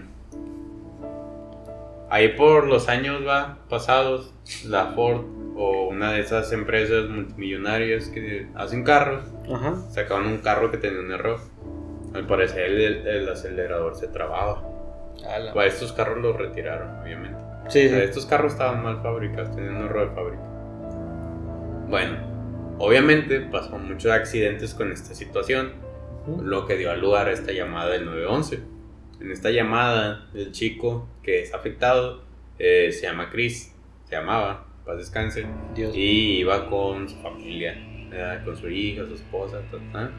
ahí 2.09 2.29
por 2.29 2.67
los 2.67 2.89
años 2.89 3.21
va 3.27 3.59
pasados, 3.69 4.33
la 4.65 4.87
Ford 4.87 5.21
o 5.55 5.87
una 5.89 6.11
de 6.13 6.19
esas 6.21 6.51
empresas 6.53 7.09
multimillonarias 7.09 8.09
que 8.09 8.47
hacen 8.55 8.83
carros, 8.83 9.23
Ajá. 9.51 9.75
sacaban 9.89 10.27
un 10.27 10.37
carro 10.37 10.69
que 10.71 10.77
tenía 10.77 10.99
un 10.99 11.11
error. 11.11 11.39
Al 12.13 12.25
parecer 12.27 12.65
el, 12.71 13.07
el 13.07 13.29
acelerador 13.29 13.95
se 13.95 14.07
trababa. 14.07 14.63
Ala. 15.27 15.51
Pues 15.53 15.73
estos 15.73 15.93
carros 15.93 16.19
los 16.19 16.35
retiraron, 16.37 16.99
obviamente. 17.01 17.37
Sí, 17.69 17.87
O 17.87 17.89
sea, 17.89 17.99
sí. 17.99 18.05
estos 18.05 18.25
carros 18.27 18.53
estaban 18.53 18.83
mal 18.83 19.01
fabricados, 19.01 19.55
tenían 19.55 19.77
un 19.77 19.85
error 19.85 20.09
de 20.09 20.15
fábrica. 20.15 20.41
Bueno, 21.89 22.17
obviamente 22.79 23.39
pasó 23.41 23.77
muchos 23.79 24.11
accidentes 24.11 24.73
con 24.73 24.91
esta 24.91 25.13
situación, 25.15 25.71
lo 26.41 26.65
que 26.65 26.77
dio 26.77 26.95
lugar 26.95 27.27
a 27.27 27.31
esta 27.31 27.51
llamada 27.51 27.89
del 27.91 28.05
911. 28.05 28.59
En 29.19 29.31
esta 29.31 29.49
llamada, 29.49 30.27
el 30.33 30.51
chico 30.51 31.07
que 31.23 31.41
es 31.41 31.53
afectado 31.53 32.23
eh, 32.59 32.91
se 32.91 33.03
llama 33.07 33.29
Chris, 33.31 33.73
se 34.05 34.15
llamaba, 34.15 34.67
paz 34.85 34.97
descanse, 34.97 35.45
Dios. 35.75 35.95
y 35.95 36.39
iba 36.39 36.69
con 36.69 37.09
su 37.09 37.15
familia, 37.17 37.75
¿verdad? 38.09 38.45
con 38.45 38.55
su 38.55 38.69
hija, 38.69 39.05
su 39.05 39.15
esposa, 39.15 39.61
ta, 39.71 39.77
ta. 39.91 40.11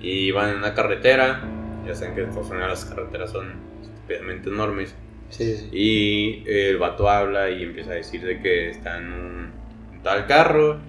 y 0.00 0.26
iban 0.26 0.50
en 0.50 0.56
una 0.56 0.74
carretera. 0.74 1.42
Ya 1.86 1.94
saben 1.94 2.14
que 2.14 2.22
Estados 2.22 2.50
Unidos 2.50 2.68
las 2.68 2.84
carreteras 2.84 3.32
son 3.32 3.52
estúpidamente 3.80 4.48
enormes. 4.48 4.94
Sí, 5.30 5.56
sí. 5.56 5.68
Y 5.72 6.44
el 6.50 6.78
vato 6.78 7.08
habla 7.08 7.50
y 7.50 7.62
empieza 7.62 7.92
a 7.92 7.94
decir 7.94 8.22
de 8.22 8.40
que 8.40 8.70
está 8.70 8.98
en 8.98 9.12
un 9.12 9.52
en 9.92 10.02
tal 10.02 10.26
carro 10.26 10.80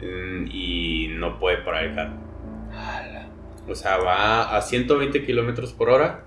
mm, 0.00 0.46
y 0.50 1.08
no 1.10 1.38
puede 1.38 1.58
parar 1.58 1.84
el 1.84 1.94
carro. 1.94 2.24
O 3.68 3.74
sea, 3.74 3.96
va 3.98 4.56
a 4.56 4.60
120 4.60 5.24
kilómetros 5.24 5.72
por 5.72 5.90
hora 5.90 6.24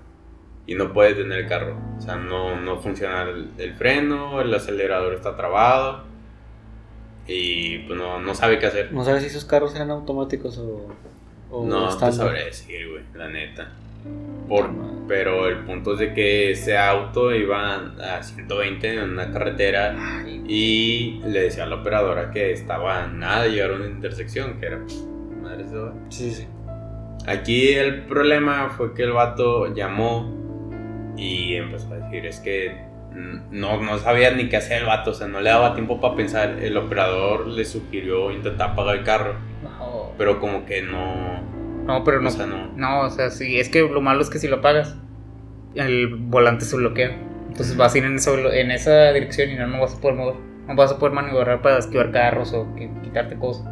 y 0.68 0.74
no 0.76 0.92
puede 0.92 1.14
tener 1.14 1.40
el 1.40 1.48
carro. 1.48 1.76
O 1.98 2.00
sea, 2.00 2.14
no, 2.14 2.60
no 2.60 2.78
funciona 2.78 3.22
el, 3.22 3.48
el 3.58 3.74
freno, 3.74 4.40
el 4.40 4.54
acelerador 4.54 5.14
está 5.14 5.34
trabado 5.34 6.04
y 7.26 7.78
pues 7.80 7.98
no, 7.98 8.20
no 8.20 8.34
sabe 8.34 8.58
qué 8.58 8.66
hacer. 8.66 8.92
No 8.92 9.04
sabes 9.04 9.22
si 9.22 9.28
esos 9.28 9.44
carros 9.44 9.74
eran 9.74 9.90
automáticos 9.90 10.58
o. 10.58 10.88
o 11.50 11.64
No 11.66 11.86
te 11.88 11.92
estándar. 11.94 12.12
sabré 12.28 12.44
decir, 12.44 12.88
güey, 12.90 13.02
la 13.14 13.28
neta. 13.28 13.72
Por, 14.48 14.70
Pero 15.08 15.48
el 15.48 15.58
punto 15.64 15.94
es 15.94 15.98
de 15.98 16.14
que 16.14 16.52
ese 16.52 16.78
auto 16.78 17.34
iba 17.34 17.92
a 18.16 18.22
120 18.22 18.94
en 18.94 19.10
una 19.10 19.30
carretera 19.32 19.94
y 20.46 21.20
le 21.26 21.42
decía 21.42 21.64
a 21.64 21.66
la 21.66 21.76
operadora 21.76 22.30
que 22.30 22.52
estaba 22.52 23.06
nada 23.08 23.42
de 23.44 23.50
llegar 23.50 23.72
a 23.72 23.74
una 23.74 23.86
intersección, 23.86 24.60
que 24.60 24.66
era 24.66 24.80
madre 25.42 25.64
de 25.64 25.70
Dios. 25.70 25.92
Sí, 26.10 26.30
sí. 26.30 26.46
Aquí 27.26 27.72
el 27.72 28.04
problema 28.04 28.70
fue 28.70 28.94
que 28.94 29.02
el 29.02 29.12
vato 29.12 29.74
llamó 29.74 30.37
y 31.18 31.56
empezó 31.56 31.92
a 31.92 31.96
decir, 31.98 32.24
es 32.26 32.40
que 32.40 32.76
no, 33.50 33.82
no 33.82 33.98
sabía 33.98 34.30
ni 34.30 34.48
qué 34.48 34.56
hacer 34.56 34.78
el 34.82 34.86
vato, 34.86 35.10
o 35.10 35.14
sea, 35.14 35.26
no 35.26 35.40
le 35.40 35.50
daba 35.50 35.74
tiempo 35.74 36.00
para 36.00 36.14
pensar. 36.14 36.58
El 36.62 36.76
operador 36.76 37.46
le 37.48 37.64
sugirió 37.64 38.30
intentar 38.30 38.70
apagar 38.70 38.96
el 38.96 39.04
carro, 39.04 39.34
No, 39.62 40.12
pero 40.16 40.40
como 40.40 40.64
que 40.64 40.82
no... 40.82 41.42
no, 41.84 42.04
pero 42.04 42.20
no. 42.20 42.28
O 42.28 42.32
sea, 42.32 42.46
no. 42.46 42.68
No, 42.76 43.00
o 43.02 43.10
sea, 43.10 43.30
sí, 43.30 43.58
es 43.58 43.68
que 43.68 43.80
lo 43.80 44.00
malo 44.00 44.20
es 44.20 44.30
que 44.30 44.38
si 44.38 44.48
lo 44.48 44.56
apagas, 44.56 44.96
el 45.74 46.14
volante 46.14 46.64
se 46.64 46.76
bloquea. 46.76 47.16
Entonces 47.48 47.76
vas 47.76 47.94
a 47.94 47.98
ir 47.98 48.04
en, 48.04 48.70
esa 48.70 49.12
dirección 49.12 49.50
y 49.50 49.56
no, 49.56 49.66
no 49.66 49.80
vas 49.80 49.94
a 49.96 50.00
poder 50.00 50.16
mover. 50.16 50.34
No 50.68 50.76
vas 50.76 50.92
a 50.92 50.98
poder 50.98 51.14
maniobrar 51.14 51.62
para 51.62 51.78
esquivar 51.78 52.12
carros 52.12 52.52
o 52.52 52.72
que- 52.76 52.90
quitarte 53.02 53.36
cosas. 53.36 53.66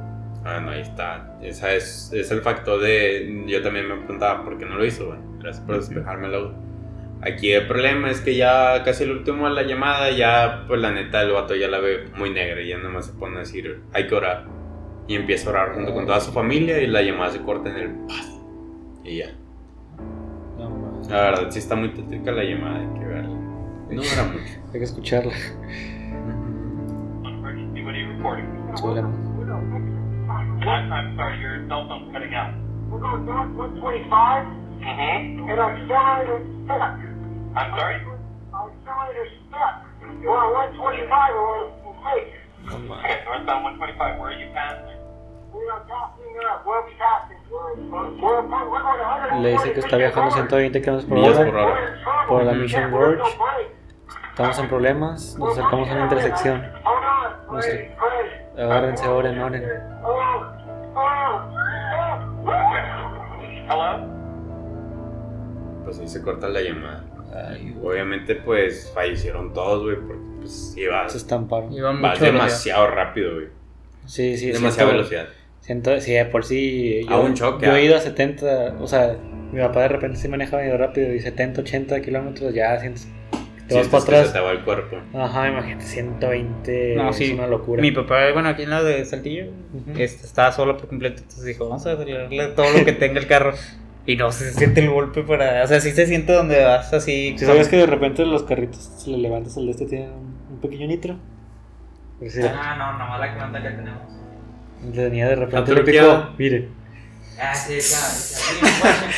Ah, 0.44 0.60
no, 0.60 0.70
ahí 0.70 0.80
está. 0.80 1.36
Esa 1.42 1.74
es, 1.74 2.10
es 2.12 2.30
el 2.30 2.40
factor 2.40 2.80
de... 2.80 3.44
Yo 3.46 3.62
también 3.62 3.88
me 3.88 3.96
preguntaba 3.96 4.44
por 4.44 4.56
qué 4.58 4.64
no 4.64 4.76
lo 4.76 4.84
hizo, 4.84 5.06
güey. 5.06 5.18
Gracias 5.40 5.64
por 5.64 5.76
duda. 5.88 6.12
Aquí 7.22 7.50
el 7.52 7.66
problema 7.66 8.10
es 8.10 8.20
que 8.20 8.36
ya 8.36 8.82
casi 8.84 9.04
el 9.04 9.10
último 9.10 9.48
de 9.48 9.54
la 9.54 9.62
llamada, 9.62 10.10
ya 10.10 10.64
pues 10.68 10.80
la 10.80 10.92
neta 10.92 11.22
el 11.22 11.32
vato 11.32 11.54
ya 11.54 11.68
la 11.68 11.80
ve 11.80 12.08
muy 12.16 12.30
negra 12.30 12.60
y 12.60 12.68
ya 12.68 12.78
nomás 12.78 13.06
se 13.06 13.12
pone 13.12 13.36
a 13.36 13.38
decir, 13.40 13.82
hay 13.92 14.06
que 14.06 14.14
orar. 14.14 14.44
Y 15.08 15.14
empieza 15.14 15.48
a 15.48 15.52
orar 15.52 15.74
junto 15.74 15.94
con 15.94 16.04
toda 16.06 16.20
su 16.20 16.32
familia 16.32 16.80
y 16.80 16.86
la 16.86 17.02
llamada 17.02 17.30
se 17.30 17.40
corta 17.40 17.70
en 17.70 17.76
el 17.76 17.90
paz. 18.06 18.40
Y 19.04 19.18
ya. 19.18 19.30
No. 20.58 21.00
La 21.08 21.22
verdad, 21.22 21.50
sí 21.50 21.58
está 21.58 21.74
muy 21.74 21.90
tétrica 21.90 22.32
la 22.32 22.44
llamada, 22.44 22.80
hay 22.80 23.00
que 23.00 23.06
verla. 23.06 23.28
No 23.90 24.02
dura 24.02 24.24
mucho. 24.32 24.52
Hay 24.72 24.78
que 24.80 24.84
escucharla. 24.84 25.32
Emergency, 34.80 35.48
what 35.48 35.58
are 35.58 35.76
you 35.76 35.88
reporting? 36.26 36.36
Súbele 36.36 36.36
más. 36.36 36.36
I'm, 36.36 36.36
I'm 36.36 36.36
sorry, 36.36 36.36
your 36.36 36.36
cell 36.36 36.36
phone's 36.36 36.36
cutting 36.36 36.36
out. 36.36 36.36
We're 36.36 36.36
going 36.36 36.36
north 36.36 36.36
125, 36.36 36.36
Mm-hmm. 36.36 36.36
and 36.36 36.36
our 36.36 36.36
accelerator's 36.36 36.46
stuck. 36.64 36.98
I'm 37.56 37.70
sorry? 37.76 37.96
Our 37.96 38.70
accelerator's 38.70 39.32
stuck. 39.48 39.76
We're 40.22 40.36
on 40.36 40.52
125, 40.52 40.76
and 40.76 41.42
we're 41.42 41.66
in 41.66 41.92
place. 42.02 42.32
No, 42.66 42.76
mames. 42.76 43.04
Okay, 43.04 43.18
northbound 43.24 43.62
125, 43.64 44.20
where 44.20 44.30
are 44.30 44.36
you 44.36 44.48
passing? 44.52 44.96
We 45.54 45.62
are 45.68 45.80
passing, 45.86 46.32
uh, 46.36 46.60
where 46.66 46.76
are 46.76 46.86
we 46.86 46.92
passing? 46.98 47.38
We're, 47.50 47.74
we're, 47.88 48.12
we're 48.20 48.42
going 48.42 48.60
140. 48.60 49.42
Le 49.42 49.50
dice 49.52 49.72
que 49.72 49.80
está 49.80 49.96
viajando 49.96 50.30
120 50.30 50.82
km 50.82 51.06
por 51.08 51.18
hora. 51.18 51.98
por 52.28 52.44
la 52.44 52.52
We're 52.52 52.60
Mission 52.62 52.90
Gorge. 52.90 53.22
Estamos 54.30 54.58
en 54.58 54.68
problemas. 54.68 55.36
Nos 55.38 55.52
acercamos 55.58 55.88
a 55.88 55.92
una 55.92 56.02
intersección. 56.04 56.60
Hold 56.84 57.04
on. 57.04 57.54
No 57.56 57.62
sé. 57.62 57.94
Pray, 57.98 58.26
pray. 58.54 58.64
Agárrense, 58.64 59.08
oren, 59.08 59.38
oren. 59.40 59.64
Oh, 60.04 60.44
oh. 60.94 61.40
Hello? 63.68 64.15
Pues 65.86 65.98
ahí 66.00 66.08
se 66.08 66.20
corta 66.20 66.48
la 66.48 66.60
llamada. 66.60 67.04
Ay. 67.34 67.74
Obviamente 67.82 68.34
pues 68.34 68.90
fallecieron 68.94 69.52
todos, 69.54 69.84
güey, 69.84 69.96
porque 69.96 70.22
pues 70.40 70.72
Se 70.74 70.80
ibas, 70.82 71.14
estamparon. 71.14 71.72
Iba 71.72 71.92
mucho 71.92 72.02
vas 72.02 72.20
velocidad. 72.20 72.32
demasiado 72.42 72.86
rápido, 72.88 73.34
güey. 73.34 73.46
Sí, 74.06 74.36
sí, 74.36 74.46
demasiada 74.48 74.90
siento- 74.90 74.92
velocidad. 74.92 75.28
Siento, 75.60 76.00
sí, 76.00 76.12
de 76.12 76.24
por 76.26 76.44
sí. 76.44 77.06
A 77.08 77.18
un 77.18 77.34
choque, 77.34 77.66
Yo 77.66 77.72
ah. 77.72 77.80
he 77.80 77.84
ido 77.84 77.96
a 77.96 78.00
70, 78.00 78.76
o 78.80 78.86
sea, 78.86 79.16
mi 79.52 79.60
papá 79.60 79.82
de 79.82 79.88
repente 79.88 80.16
sí 80.16 80.28
maneja 80.28 80.56
medio 80.58 80.76
rápido 80.76 81.12
y 81.12 81.18
70, 81.20 81.62
80 81.62 82.00
kilómetros 82.02 82.54
ya 82.54 82.78
sientes. 82.78 83.08
Te 83.68 83.74
vas 83.74 83.88
para 83.88 84.00
se 84.00 84.10
atrás. 84.12 84.32
te 84.32 84.38
va 84.38 84.52
el 84.52 84.62
cuerpo. 84.62 84.96
Ajá, 85.12 85.48
imagínate, 85.48 85.84
120. 85.84 86.94
No, 86.96 87.10
es 87.10 87.16
sí. 87.16 87.32
una 87.32 87.48
locura. 87.48 87.82
Mi 87.82 87.90
papá, 87.90 88.30
bueno, 88.32 88.48
aquí 88.50 88.62
en 88.62 88.70
la 88.70 88.82
de 88.84 89.04
Saltillo, 89.04 89.46
este, 89.96 90.24
estaba 90.26 90.52
solo 90.52 90.76
por 90.76 90.86
completo. 90.88 91.16
Entonces 91.22 91.44
dijo, 91.44 91.68
vamos 91.68 91.84
a 91.86 91.92
acelerarle 91.94 92.46
todo 92.48 92.66
lo 92.78 92.84
que 92.84 92.92
tenga 92.92 93.18
el 93.18 93.26
carro. 93.26 93.54
Y 94.06 94.16
no 94.16 94.30
se 94.30 94.52
siente 94.52 94.80
el 94.80 94.90
golpe 94.90 95.22
para. 95.22 95.64
O 95.64 95.66
sea, 95.66 95.80
sí 95.80 95.90
se 95.92 96.06
siente 96.06 96.32
donde 96.32 96.62
vas 96.64 96.92
así. 96.92 97.34
Si 97.38 97.44
sabes 97.44 97.68
que 97.68 97.76
de 97.76 97.86
repente 97.86 98.24
los 98.24 98.44
carritos, 98.44 98.90
si 98.98 99.10
le 99.10 99.18
levantas 99.18 99.56
el 99.56 99.66
de 99.66 99.70
este, 99.72 99.86
tienen 99.86 100.10
un, 100.10 100.36
un 100.54 100.60
pequeño 100.60 100.86
nitro. 100.86 101.16
Pues 102.18 102.32
sí, 102.34 102.40
Ah, 102.42 102.76
no, 102.78 102.98
nomás 102.98 103.20
la 103.20 103.36
cuenta 103.36 103.62
que 103.62 103.68
tenemos. 103.70 104.02
tenía 104.94 105.28
de 105.28 105.34
repente 105.34 105.58
¿Otro 105.58 105.74
le 105.74 105.82
picó. 105.82 106.28
Mire, 106.38 106.68
Ah, 107.40 107.54
sí, 107.54 107.74
claro. 107.74 107.82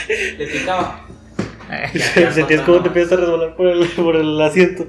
sí, 0.08 0.36
Le 0.38 0.46
picaba. 0.46 1.06
sentías 2.32 2.62
cómo 2.62 2.80
te 2.82 2.88
empiezas 2.88 3.12
a 3.12 3.16
resbalar 3.16 3.56
por 3.56 3.66
el, 3.68 3.86
por 3.88 4.16
el 4.16 4.40
asiento. 4.40 4.86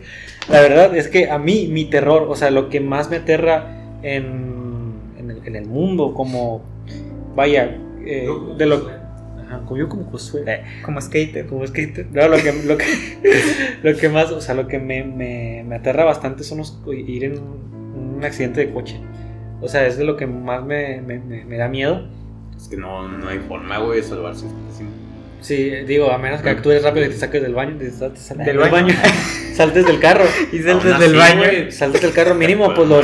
La 0.47 0.61
verdad 0.61 0.95
es 0.95 1.07
que 1.09 1.29
a 1.29 1.37
mí, 1.37 1.67
mi 1.69 1.85
terror, 1.85 2.25
o 2.29 2.35
sea, 2.35 2.49
lo 2.49 2.69
que 2.69 2.79
más 2.79 3.09
me 3.09 3.17
aterra 3.17 3.67
en, 4.01 4.93
en, 5.17 5.29
el, 5.31 5.41
en 5.45 5.55
el 5.55 5.65
mundo, 5.67 6.13
como, 6.15 6.63
vaya, 7.35 7.77
eh, 8.05 8.27
de 8.57 8.65
lo 8.65 8.98
como 9.69 9.77
yo 9.79 9.87
como 9.87 10.03
Josué. 10.05 10.43
eh, 10.47 10.63
Como 10.83 10.99
skater. 10.99 11.45
como 11.45 11.65
skater. 11.67 12.07
No, 12.11 12.27
lo 12.27 12.37
que, 12.37 12.51
lo 12.65 12.75
que, 12.75 12.85
lo 13.83 13.95
que 13.95 14.09
más, 14.09 14.31
o 14.31 14.41
sea, 14.41 14.55
lo 14.55 14.67
que 14.67 14.79
me, 14.79 15.03
me, 15.03 15.63
me 15.65 15.75
aterra 15.75 16.03
bastante 16.05 16.43
son 16.43 16.57
los, 16.57 16.81
ir 16.87 17.23
en 17.25 17.33
un, 17.37 18.15
un 18.17 18.23
accidente 18.25 18.61
de 18.65 18.73
coche. 18.73 18.99
O 19.61 19.67
sea, 19.67 19.85
es 19.85 19.97
de 19.97 20.05
lo 20.05 20.17
que 20.17 20.25
más 20.25 20.65
me, 20.65 21.01
me, 21.01 21.19
me, 21.19 21.57
da 21.57 21.67
miedo. 21.67 22.07
Es 22.57 22.67
que 22.67 22.77
no, 22.77 23.07
no 23.07 23.29
hay 23.29 23.39
forma, 23.39 23.77
güey, 23.77 24.01
de 24.01 24.07
salvarse. 24.07 24.47
Sí. 25.41 25.69
Digo, 25.85 26.11
a 26.11 26.17
menos 26.17 26.41
que 26.41 26.49
actúes 26.49 26.83
rápido 26.83 27.05
y 27.05 27.09
te 27.09 27.15
saques 27.15 27.41
del 27.41 27.53
baño, 27.53 27.75
te 27.77 27.89
saltes 27.91 28.29
Del 28.29 28.45
del 28.45 28.57
baño. 28.57 28.71
baño, 28.71 28.93
saltes 29.55 29.85
del 29.85 29.99
carro, 29.99 30.25
Y 30.51 30.67
Aún 30.69 30.79
así, 30.79 31.01
del 31.01 31.15
baño. 31.15 31.37
güey, 31.39 31.71
saltes 31.71 32.01
del 32.01 32.11
carro 32.13 32.35
mínimo, 32.35 32.73
pues 32.73 32.87
lo... 32.87 33.01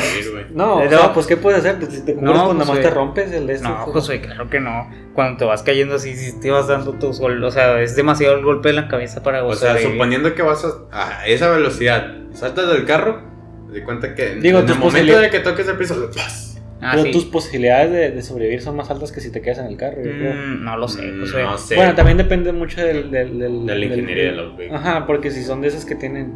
No, 0.52 0.78
o 0.78 0.90
sea, 0.90 1.14
pues 1.14 1.28
¿qué 1.28 1.38
puedes 1.38 1.60
hacer? 1.60 1.78
Pues, 1.80 1.94
si 1.94 2.02
te 2.06 2.14
cubres, 2.14 2.34
No, 2.36 2.46
pues 2.46 2.58
nada 2.58 2.72
más 2.74 2.82
te 2.82 2.90
rompes 2.90 3.32
el 3.34 3.48
de 3.48 3.54
este. 3.56 3.68
No, 3.68 3.82
pues, 3.86 3.94
Josué, 3.94 4.22
claro 4.22 4.50
que 4.50 4.60
no. 4.60 4.90
Cuando 5.14 5.38
te 5.38 5.46
vas 5.46 5.64
cayendo 5.64 5.96
así, 5.96 6.16
si 6.16 6.40
te 6.40 6.52
vas 6.52 6.68
dando 6.68 6.94
tus 6.94 7.20
gol, 7.20 7.44
o 7.44 7.52
sea, 7.52 7.82
es 7.82 7.96
demasiado 7.96 8.36
el 8.36 8.44
golpe 8.44 8.70
de 8.70 8.74
la 8.76 8.88
cabeza 8.88 9.22
para 9.24 9.44
O 9.44 9.48
gozar. 9.48 9.78
sea, 9.78 9.82
y- 9.88 9.92
suponiendo 9.92 10.34
que 10.34 10.42
vas 10.44 10.64
a, 10.92 11.20
a 11.22 11.28
esa 11.28 11.50
velocidad, 11.50 12.14
saltas 12.34 12.70
del 12.70 12.86
carro, 12.86 13.22
te 13.72 13.80
das 13.80 13.86
cuenta 13.86 14.14
que 14.16 14.36
Digo, 14.36 14.60
en 14.60 14.70
el 14.70 14.76
momento 14.80 15.20
de 15.20 15.30
que 15.30 15.40
toques 15.40 15.68
el 15.68 15.76
piso, 15.78 16.10
¡plas! 16.12 16.55
Ah, 16.82 16.92
pero 16.94 17.04
sí. 17.06 17.12
tus 17.12 17.26
posibilidades 17.26 17.92
de, 17.92 18.12
de 18.12 18.22
sobrevivir 18.22 18.62
son 18.62 18.76
más 18.76 18.92
altas 18.92 19.12
que 19.12 19.22
si 19.22 19.32
te 19.32 19.42
quedas 19.42 19.60
en 19.60 19.68
el 19.68 19.78
carro, 19.78 19.98
yo 20.04 20.12
creo. 20.12 20.34
Mm, 20.34 20.64
no 20.64 20.78
lo 20.78 20.88
sé, 20.88 21.04
Mm. 21.04 21.20
No 21.44 21.58
sé. 21.58 21.76
Bueno, 21.76 21.96
también 21.96 22.18
depende 22.18 22.52
mucho 22.52 22.82
del, 22.86 23.10
del, 23.12 23.40
del- 23.40 23.66
De 23.66 23.76
la 23.76 23.86
ingeniería 23.86 24.24
del- 24.26 24.36
de 24.36 24.42
los 24.42 24.58
vehículos. 24.58 24.82
Ajá, 24.84 25.06
porque 25.08 25.32
si 25.32 25.44
son 25.44 25.62
de 25.62 25.70
esas 25.70 25.86
que 25.86 25.96
tienen, 25.96 26.34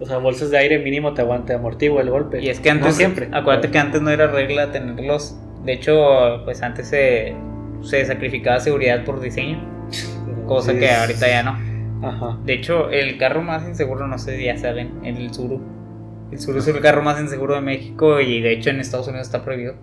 o 0.00 0.06
sea, 0.06 0.16
bolsas 0.18 0.50
de 0.50 0.58
aire 0.58 0.78
mínimo 0.78 1.12
te 1.12 1.20
aguanta, 1.20 1.54
amortigua 1.54 2.00
el 2.02 2.08
golpe. 2.10 2.40
Y 2.42 2.48
es 2.48 2.58
que 2.60 2.70
antes, 2.70 2.86
no 2.88 2.92
siempre. 2.92 3.28
acuérdate 3.32 3.70
que 3.70 3.78
antes 3.78 4.00
no 4.00 4.10
era 4.10 4.28
regla 4.28 4.72
tenerlos. 4.72 5.36
De 5.64 5.74
hecho, 5.74 6.42
pues 6.46 6.62
antes 6.62 6.88
se, 6.88 7.34
se 7.82 8.04
sacrificaba 8.06 8.60
seguridad 8.60 9.04
por 9.04 9.20
diseño, 9.20 9.60
cosa 10.46 10.72
Sí, 10.72 10.78
que 10.78 10.90
ahorita 10.90 11.28
ya 11.28 11.42
no. 11.42 12.06
Ajá. 12.06 12.38
De 12.46 12.54
hecho, 12.54 12.88
el 12.88 13.18
carro 13.18 13.42
más 13.42 13.68
inseguro, 13.68 14.06
no 14.08 14.16
sé 14.18 14.38
si 14.38 14.44
ya 14.46 14.56
saben, 14.56 14.92
el 15.04 15.32
Suru. 15.34 15.60
El 16.30 16.56
es 16.56 16.68
el 16.68 16.80
carro 16.80 17.02
más 17.02 17.20
inseguro 17.20 17.54
de 17.54 17.60
México 17.60 18.20
y 18.20 18.40
de 18.40 18.52
hecho 18.52 18.70
en 18.70 18.80
Estados 18.80 19.08
Unidos 19.08 19.26
está 19.26 19.44
prohibido. 19.44 19.74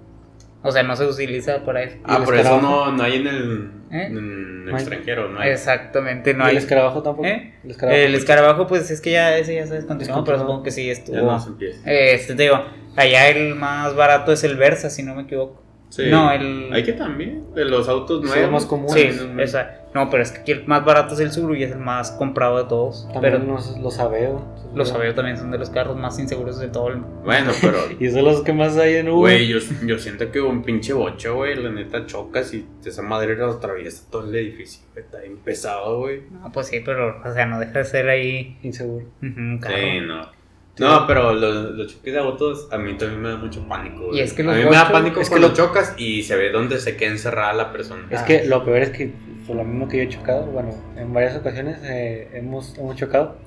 O 0.64 0.72
sea, 0.72 0.84
no 0.84 0.96
se 0.96 1.06
utiliza 1.06 1.64
para 1.64 1.84
eso. 1.84 1.98
Ah, 2.04 2.22
por 2.26 2.36
eso 2.36 2.60
no, 2.62 2.92
no 2.92 3.04
hay 3.04 3.18
en 3.18 3.28
el, 3.28 3.72
¿Eh? 3.92 4.06
en 4.08 4.18
el 4.18 4.66
No 4.66 4.72
hay. 4.72 4.82
extranjero, 4.82 5.30
¿no? 5.30 5.40
hay. 5.40 5.52
Exactamente, 5.52 6.34
no 6.34 6.46
¿Y 6.46 6.50
el 6.50 6.58
hay. 6.58 6.58
escarabajo 6.58 7.04
tampoco? 7.04 7.28
¿Eh? 7.28 7.54
El 7.64 7.72
escarabajo. 7.72 8.02
El 8.06 8.16
escarabajo, 8.16 8.68
pues 8.68 8.90
es 8.92 9.00
que 9.00 9.12
ya 9.12 9.38
ese 9.38 9.56
ya 9.56 9.68
se 9.68 9.76
descontinuó, 9.76 10.24
pero 10.24 10.38
Descontinuado. 10.38 10.44
supongo 10.46 10.64
que 10.64 10.72
sí 10.72 10.86
Ya 10.88 10.92
estuvo. 10.94 11.16
no 11.18 11.40
se 11.40 11.50
empieza. 11.50 11.90
Eh, 11.90 12.14
Este 12.16 12.34
te 12.36 12.44
digo, 12.44 12.60
allá 12.96 13.30
el 13.30 13.56
más 13.56 13.96
barato 13.96 14.32
es 14.32 14.44
el 14.44 14.58
Versa, 14.58 14.90
si 14.90 15.04
no 15.04 15.16
me 15.16 15.22
equivoco. 15.24 15.62
Sí. 15.90 16.04
No, 16.10 16.32
el. 16.32 16.70
Hay 16.74 16.84
que 16.84 16.94
también, 16.94 17.54
de 17.56 17.64
los 17.66 17.88
autos 17.88 18.22
nuevos. 18.24 18.52
más 18.52 18.66
común. 18.66 18.90
Sí, 18.90 19.10
no, 19.34 19.42
esa. 19.42 19.82
No, 19.94 20.10
pero 20.10 20.22
es 20.22 20.32
que 20.32 20.40
aquí 20.42 20.52
el 20.52 20.68
más 20.68 20.84
barato 20.86 21.14
es 21.14 21.22
el 21.22 21.32
Suru 21.32 21.56
y 21.56 21.64
es 21.64 21.72
el 21.72 21.80
más 21.80 22.12
comprado 22.12 22.58
de 22.58 22.66
todos. 22.66 23.08
También 23.14 23.34
pero 23.36 23.46
los, 23.46 23.78
los 23.80 23.98
Aveo. 24.00 24.44
los 24.76 24.92
Aveo 24.92 25.16
también 25.16 25.38
son 25.38 25.50
de 25.50 25.58
los 25.58 25.70
carros 25.70 25.96
más 25.98 26.20
inseguros 26.20 26.60
de 26.60 26.68
todo 26.68 26.90
el 26.90 26.98
mundo. 26.98 27.22
Bueno, 27.24 27.52
pero, 27.62 27.78
Y 28.00 28.10
son 28.10 28.26
los 28.26 28.42
que 28.42 28.52
más 28.54 28.78
hay 28.78 28.96
en 28.98 29.08
Uber. 29.10 29.38
güey, 29.38 29.48
yo, 29.48 29.58
yo 29.86 29.98
siento 29.98 30.30
que 30.30 30.42
un 30.42 30.62
pinche 30.62 30.92
bocho, 30.94 31.36
güey, 31.36 31.56
la 31.56 31.72
neta 31.72 32.06
chocas 32.06 32.54
y 32.54 32.68
esa 32.86 33.02
madre 33.02 33.36
lo 33.38 33.50
atraviesa 33.54 34.04
todo 34.12 34.28
el 34.28 34.36
edificio. 34.36 34.86
Está 34.96 35.20
bien 35.22 35.38
pesado, 35.38 36.00
güey. 36.02 36.22
No, 36.30 36.52
pues 36.52 36.68
sí, 36.68 36.82
pero, 36.86 37.20
o 37.24 37.34
sea, 37.34 37.46
no 37.46 37.60
deja 37.60 37.80
de 37.80 37.86
ser 37.86 38.10
ahí 38.10 38.60
Inseguro. 38.62 39.06
un 39.22 39.58
carro. 39.60 39.76
Sí, 39.78 40.00
no. 40.06 40.37
No, 40.80 41.08
pero 41.08 41.34
los, 41.34 41.72
los 41.76 41.88
choques 41.94 42.14
de 42.14 42.20
autos 42.20 42.68
a 42.72 42.78
mí 42.78 42.96
también 42.98 43.22
me 43.22 43.30
da 43.30 43.38
mucho 43.38 43.68
pánico. 43.68 44.06
güey. 44.08 44.20
Y 44.20 44.22
es 44.22 44.34
que 44.34 44.44
a 44.44 44.46
mí 44.46 44.64
me 44.64 44.76
da 44.76 44.92
pánico 44.92 45.20
es 45.22 45.30
que 45.30 45.40
lo- 45.40 45.54
chocas 45.54 45.94
y 45.98 46.24
se 46.24 46.36
ve 46.36 46.52
dónde 46.52 46.80
se 46.80 46.96
queda 46.96 47.12
encerrada 47.12 47.54
la 47.54 47.72
persona. 47.72 48.06
Es 48.12 48.22
Ah. 48.22 48.26
que 48.26 48.46
lo 48.46 48.64
peor 48.64 48.78
es 48.80 48.90
que 48.92 49.12
por 49.48 49.56
lo 49.56 49.64
mismo 49.64 49.88
que 49.88 49.98
yo 49.98 50.04
he 50.04 50.10
chocado, 50.10 50.46
bueno, 50.48 50.70
en 50.98 51.14
varias 51.14 51.36
ocasiones 51.36 51.80
eh, 51.84 52.30
hemos, 52.34 52.78
hemos 52.78 52.96
chocado. 52.96 53.38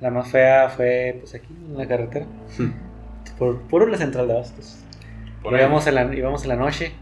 La 0.00 0.10
más 0.10 0.30
fea 0.30 0.68
fue 0.68 1.16
pues 1.20 1.34
aquí 1.34 1.48
en 1.70 1.76
la 1.78 1.86
carretera. 1.86 2.26
por 3.38 3.60
puro 3.62 3.86
la 3.86 3.96
central 3.98 4.28
de 4.28 4.34
Bastos. 4.34 4.78
Por 5.42 5.54
ahí. 5.54 5.60
Íbamos 5.62 5.86
en, 5.86 5.94
la, 5.96 6.14
íbamos 6.14 6.42
en 6.44 6.48
la 6.50 6.56
noche 6.56 6.92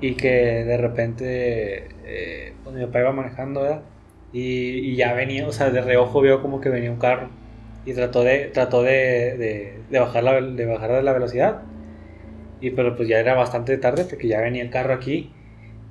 y 0.00 0.14
que 0.14 0.28
de 0.64 0.76
repente 0.76 1.88
eh, 2.04 2.52
pues 2.64 2.74
mi 2.74 2.84
papá 2.86 3.00
iba 3.00 3.12
manejando, 3.12 3.62
¿verdad? 3.62 3.82
Y, 4.32 4.40
y 4.90 4.96
ya 4.96 5.12
venía, 5.14 5.46
o 5.46 5.52
sea, 5.52 5.70
de 5.70 5.80
reojo 5.80 6.20
vio 6.20 6.42
como 6.42 6.60
que 6.60 6.68
venía 6.68 6.90
un 6.90 6.98
carro. 6.98 7.28
Y 7.88 7.94
trató 7.94 8.22
de, 8.22 8.50
trató 8.52 8.82
de, 8.82 8.92
de, 9.38 9.78
de 9.88 9.98
bajar 9.98 10.22
la, 10.22 10.38
de 10.42 10.66
bajar 10.66 11.02
la 11.02 11.12
velocidad. 11.14 11.62
Y 12.60 12.72
pero 12.72 12.94
pues 12.94 13.08
ya 13.08 13.18
era 13.18 13.34
bastante 13.34 13.78
tarde 13.78 14.04
porque 14.04 14.28
ya 14.28 14.42
venía 14.42 14.62
el 14.62 14.68
carro 14.68 14.92
aquí. 14.92 15.32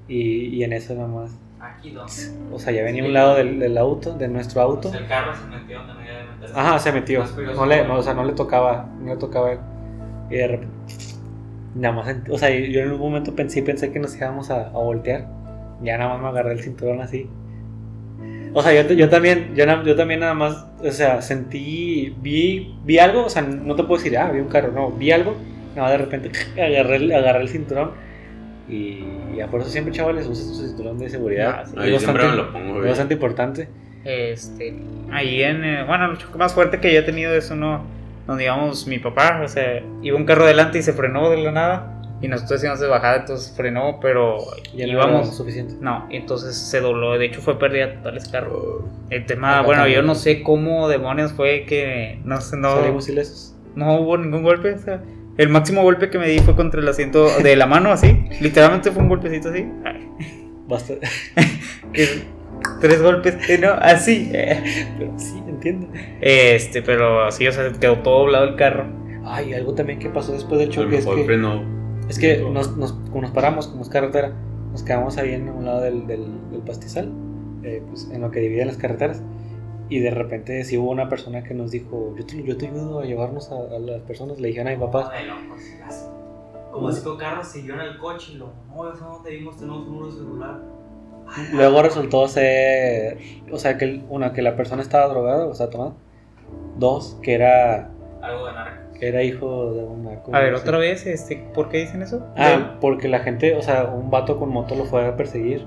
Y, 0.07 0.49
y 0.55 0.63
en 0.63 0.73
eso 0.73 0.93
nada 0.93 1.07
más. 1.07 1.31
Aquí 1.59 1.89
donde. 1.89 2.13
O 2.51 2.59
sea, 2.59 2.71
ya 2.71 2.83
venía 2.83 3.01
a 3.01 3.07
un 3.07 3.13
lado 3.13 3.35
del, 3.35 3.57
del 3.57 3.75
auto, 3.79 4.15
de 4.15 4.27
nuestro 4.27 4.61
auto. 4.61 4.93
El 4.93 5.07
carro 5.07 5.33
se 5.35 5.47
metió 5.47 5.79
donde 5.79 5.93
no 5.95 6.05
iba 6.05 6.21
a 6.21 6.35
meterse. 6.35 6.53
Ajá, 6.55 6.77
se 6.77 6.91
metió. 6.91 7.25
No 7.55 7.65
le, 7.65 7.87
no, 7.87 7.95
o 7.95 8.03
sea, 8.03 8.13
no 8.13 8.25
le 8.25 8.33
tocaba, 8.33 8.87
no 9.01 9.15
le 9.15 9.19
tocaba 9.19 9.53
él. 9.53 9.59
Y 10.29 10.35
de 10.35 10.47
repente, 10.49 10.75
nada 11.73 11.95
más, 11.95 12.15
o 12.29 12.37
sea, 12.37 12.51
yo 12.51 12.81
en 12.81 12.91
un 12.91 12.99
momento 12.99 13.35
pensé, 13.35 13.63
pensé 13.63 13.91
que 13.91 13.97
nos 13.97 14.15
íbamos 14.15 14.51
a, 14.51 14.67
a 14.67 14.69
voltear. 14.69 15.25
Ya 15.81 15.97
nada 15.97 16.13
más 16.13 16.21
me 16.21 16.27
agarré 16.27 16.51
el 16.51 16.61
cinturón 16.61 17.01
así. 17.01 17.27
O 18.53 18.61
sea, 18.63 18.73
yo, 18.81 18.93
yo 18.93 19.09
también, 19.09 19.53
yo, 19.55 19.65
yo 19.83 19.95
también 19.95 20.19
nada 20.21 20.33
más, 20.33 20.65
o 20.79 20.91
sea, 20.91 21.21
sentí, 21.21 22.15
vi, 22.21 22.75
vi 22.83 22.97
algo, 22.99 23.25
o 23.25 23.29
sea, 23.29 23.41
no 23.41 23.75
te 23.75 23.83
puedo 23.83 24.01
decir, 24.01 24.17
ah, 24.17 24.31
vi 24.31 24.39
un 24.39 24.47
carro, 24.47 24.71
no, 24.71 24.91
vi 24.91 25.11
algo, 25.11 25.35
nada 25.75 25.91
de 25.91 25.97
repente 25.97 26.31
agarré, 26.61 26.95
el- 26.97 27.11
agarré 27.13 27.41
el 27.41 27.49
cinturón 27.49 27.91
y 28.69 29.03
ya 29.37 29.47
por 29.47 29.61
eso 29.61 29.69
siempre, 29.69 29.93
chavales, 29.93 30.27
usen 30.27 30.45
su 30.55 30.67
cinturón 30.67 30.97
de 30.99 31.09
seguridad. 31.09 31.65
Sí. 31.65 31.73
Es 31.85 31.93
bastante- 31.93 32.35
lo 32.35 32.51
pongo, 32.51 32.81
es 32.83 32.89
bastante 32.89 33.13
importante. 33.13 33.69
Este, 34.03 34.73
ahí 35.11 35.43
en, 35.43 35.63
eh, 35.63 35.83
bueno, 35.85 36.11
el 36.11 36.17
choque 36.17 36.37
más 36.37 36.53
fuerte 36.53 36.79
que 36.79 36.93
yo 36.93 36.99
he 36.99 37.03
tenido 37.03 37.33
es 37.35 37.49
uno 37.51 37.83
donde 38.25 38.43
íbamos 38.45 38.87
mi 38.87 38.99
papá, 38.99 39.41
o 39.43 39.47
sea, 39.47 39.81
iba 40.01 40.17
un 40.17 40.25
carro 40.25 40.45
delante 40.45 40.79
y 40.79 40.81
se 40.81 40.93
frenó 40.93 41.29
de 41.29 41.37
la 41.37 41.51
nada 41.51 41.96
y 42.21 42.27
nosotros 42.27 42.61
íbamos 42.63 42.79
de 42.79 42.87
bajada, 42.87 43.17
entonces 43.17 43.53
frenó, 43.55 43.99
pero 44.01 44.37
Ya 44.75 44.87
no 44.87 44.93
era 44.93 45.03
íbamos, 45.03 45.35
suficiente. 45.35 45.75
no, 45.79 46.07
entonces 46.09 46.55
se 46.57 46.79
dobló, 46.81 47.17
de 47.17 47.25
hecho 47.25 47.41
fue 47.41 47.59
pérdida 47.59 47.93
total 47.95 48.17
ese 48.17 48.31
carro. 48.31 48.87
El 49.09 49.25
tema, 49.25 49.61
bueno, 49.61 49.81
también. 49.83 50.01
yo 50.01 50.05
no 50.05 50.15
sé 50.15 50.41
cómo 50.41 50.87
demonios 50.89 51.31
fue 51.33 51.65
que 51.67 52.19
no 52.23 52.41
sé, 52.41 52.57
no, 52.57 52.75
Salimos 52.77 53.07
ilesos. 53.09 53.55
no 53.75 53.99
hubo 54.01 54.17
ningún 54.17 54.43
golpe, 54.43 54.73
o 54.73 54.79
sea, 54.79 55.01
el 55.37 55.49
máximo 55.49 55.83
golpe 55.83 56.09
que 56.09 56.17
me 56.17 56.27
di 56.27 56.39
fue 56.39 56.55
contra 56.55 56.81
el 56.81 56.87
asiento 56.87 57.27
de 57.43 57.55
la 57.55 57.67
mano, 57.67 57.91
así, 57.91 58.27
literalmente 58.41 58.91
fue 58.91 59.03
un 59.03 59.09
golpecito 59.09 59.49
así, 59.49 59.65
Basta. 60.67 60.95
tres 62.81 63.01
golpes, 63.01 63.37
eh, 63.49 63.57
no, 63.57 63.69
así, 63.73 64.29
eh. 64.33 64.91
Pero 64.97 65.13
sí, 65.17 65.41
entiendo. 65.47 65.87
Este, 66.21 66.81
pero 66.81 67.31
sí, 67.31 67.47
o 67.47 67.51
sea, 67.51 67.71
quedó 67.79 67.99
todo 67.99 68.19
doblado 68.19 68.45
el 68.45 68.55
carro. 68.55 68.85
Ay, 69.25 69.53
algo 69.53 69.73
también 69.73 69.99
que 69.99 70.09
pasó 70.09 70.33
después 70.33 70.59
del 70.59 70.69
choque 70.69 70.97
es 70.97 71.05
que, 71.05 71.23
frenó. 71.23 71.63
Es 72.09 72.19
que 72.19 72.37
nos, 72.41 72.75
nos, 72.77 72.93
como 72.93 73.21
nos 73.21 73.31
paramos, 73.31 73.67
como 73.67 73.83
es 73.83 73.89
carretera, 73.89 74.33
nos 74.71 74.83
quedamos 74.83 75.17
ahí 75.17 75.33
en 75.33 75.49
un 75.49 75.65
lado 75.65 75.81
del, 75.81 76.07
del, 76.07 76.25
del 76.51 76.61
pastizal, 76.61 77.11
eh, 77.63 77.81
pues, 77.89 78.09
en 78.11 78.21
lo 78.21 78.31
que 78.31 78.39
dividen 78.39 78.67
las 78.67 78.77
carreteras. 78.77 79.21
Y 79.89 79.99
de 79.99 80.11
repente 80.11 80.63
sí 80.65 80.77
hubo 80.77 80.91
una 80.91 81.07
persona 81.07 81.43
que 81.43 81.53
nos 81.53 81.71
dijo, 81.71 82.13
yo 82.17 82.25
te, 82.25 82.43
yo 82.43 82.57
te 82.57 82.67
ayudo 82.67 82.99
a 82.99 83.05
llevarnos 83.05 83.51
a, 83.51 83.55
a 83.55 83.79
las 83.79 84.01
personas. 84.01 84.39
Le 84.39 84.49
dijeron 84.49 84.67
a 84.67 84.75
mi 84.75 84.77
papá, 84.85 85.11
Ay, 85.13 85.25
locos, 85.27 85.61
las- 85.79 86.09
Como 86.71 86.91
cinco 86.91 87.17
carros 87.17 87.47
siguieron 87.47 87.79
al 87.79 87.97
coche 87.97 88.33
y 88.33 88.35
lo, 88.35 88.49
no, 88.67 88.93
eso 88.93 89.07
no 89.07 89.21
te 89.23 89.29
vimos, 89.31 89.55
tenemos 89.57 89.87
un 89.87 89.93
número 89.93 90.11
celular. 90.11 90.59
luego 91.53 91.81
resultó 91.83 92.27
ser, 92.27 93.17
o 93.51 93.57
sea, 93.57 93.77
que 93.77 94.03
una, 94.09 94.33
que 94.33 94.41
la 94.41 94.55
persona 94.57 94.81
estaba 94.81 95.07
drogada 95.07 95.45
o 95.45 95.51
estaba 95.53 95.69
tomada. 95.69 95.93
Dos, 96.77 97.17
que 97.21 97.33
era, 97.35 97.89
Algo 98.21 98.45
de 98.47 98.53
narco. 98.53 98.81
Que 98.99 99.07
era 99.07 99.23
hijo 99.23 99.73
de 99.73 99.83
una... 99.83 100.11
A 100.33 100.39
ver, 100.41 100.53
otra 100.53 100.77
vez, 100.77 101.05
este, 101.05 101.37
¿por 101.53 101.69
qué 101.69 101.77
dicen 101.79 102.01
eso? 102.01 102.25
Ah, 102.35 102.77
porque 102.81 103.07
la 103.07 103.19
gente, 103.19 103.55
o 103.55 103.61
sea, 103.61 103.85
un 103.85 104.09
vato 104.11 104.37
con 104.37 104.49
moto 104.49 104.75
lo 104.75 104.85
fue 104.85 105.05
a 105.05 105.15
perseguir 105.15 105.65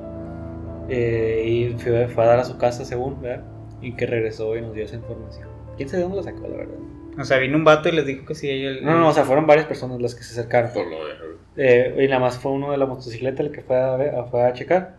eh, 0.88 1.44
y 1.46 1.78
fue, 1.78 2.08
fue 2.08 2.24
a 2.24 2.26
dar 2.28 2.38
a 2.40 2.44
su 2.44 2.58
casa 2.58 2.84
según, 2.84 3.20
¿verdad? 3.22 3.44
Y 3.80 3.92
que 3.92 4.06
regresó 4.06 4.56
y 4.56 4.60
nos 4.62 4.74
dio 4.74 4.84
esa 4.84 4.96
información. 4.96 5.48
¿Quién 5.76 5.88
sabe 5.88 6.02
de 6.02 6.08
dónde 6.08 6.16
la 6.18 6.22
sacó, 6.24 6.48
la 6.48 6.56
verdad? 6.58 6.74
O 7.18 7.24
sea, 7.24 7.38
vino 7.38 7.56
un 7.56 7.64
vato 7.64 7.88
y 7.88 7.92
les 7.92 8.06
dijo 8.06 8.24
que 8.26 8.34
sí, 8.34 8.48
ella... 8.50 8.80
No, 8.82 8.98
no, 8.98 9.08
o 9.08 9.12
sea, 9.12 9.24
fueron 9.24 9.46
varias 9.46 9.66
personas 9.66 10.00
las 10.00 10.14
que 10.14 10.22
se 10.22 10.38
acercaron. 10.38 10.70
Por 10.72 10.86
lo 10.86 10.96
de- 11.06 11.30
Eh, 11.56 12.04
y 12.04 12.08
nada 12.08 12.20
más 12.20 12.38
fue 12.38 12.52
uno 12.52 12.70
de 12.72 12.78
la 12.78 12.86
motocicleta 12.86 13.42
el 13.42 13.50
que 13.52 13.62
fue 13.62 13.76
a, 13.80 13.96
ver- 13.96 14.14
fue 14.30 14.42
a 14.42 14.52
checar. 14.52 14.96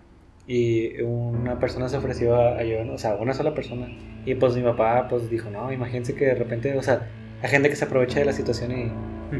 Y 0.47 0.99
una 1.01 1.59
persona 1.59 1.87
se 1.87 1.97
ofreció 1.97 2.35
a, 2.35 2.57
a 2.57 2.63
llevarnos, 2.63 2.95
o 2.95 2.97
sea, 2.97 3.15
una 3.15 3.33
sola 3.33 3.53
persona. 3.53 3.87
Y 4.25 4.35
pues 4.35 4.55
mi 4.55 4.61
papá 4.63 5.07
pues 5.09 5.29
dijo, 5.29 5.49
no, 5.49 5.71
imagínense 5.71 6.15
que 6.15 6.25
de 6.25 6.35
repente, 6.35 6.77
o 6.77 6.81
sea, 6.81 7.07
hay 7.41 7.49
gente 7.49 7.69
que 7.69 7.75
se 7.75 7.85
aprovecha 7.85 8.19
de 8.19 8.25
la 8.25 8.33
situación 8.33 8.71
y 8.71 8.91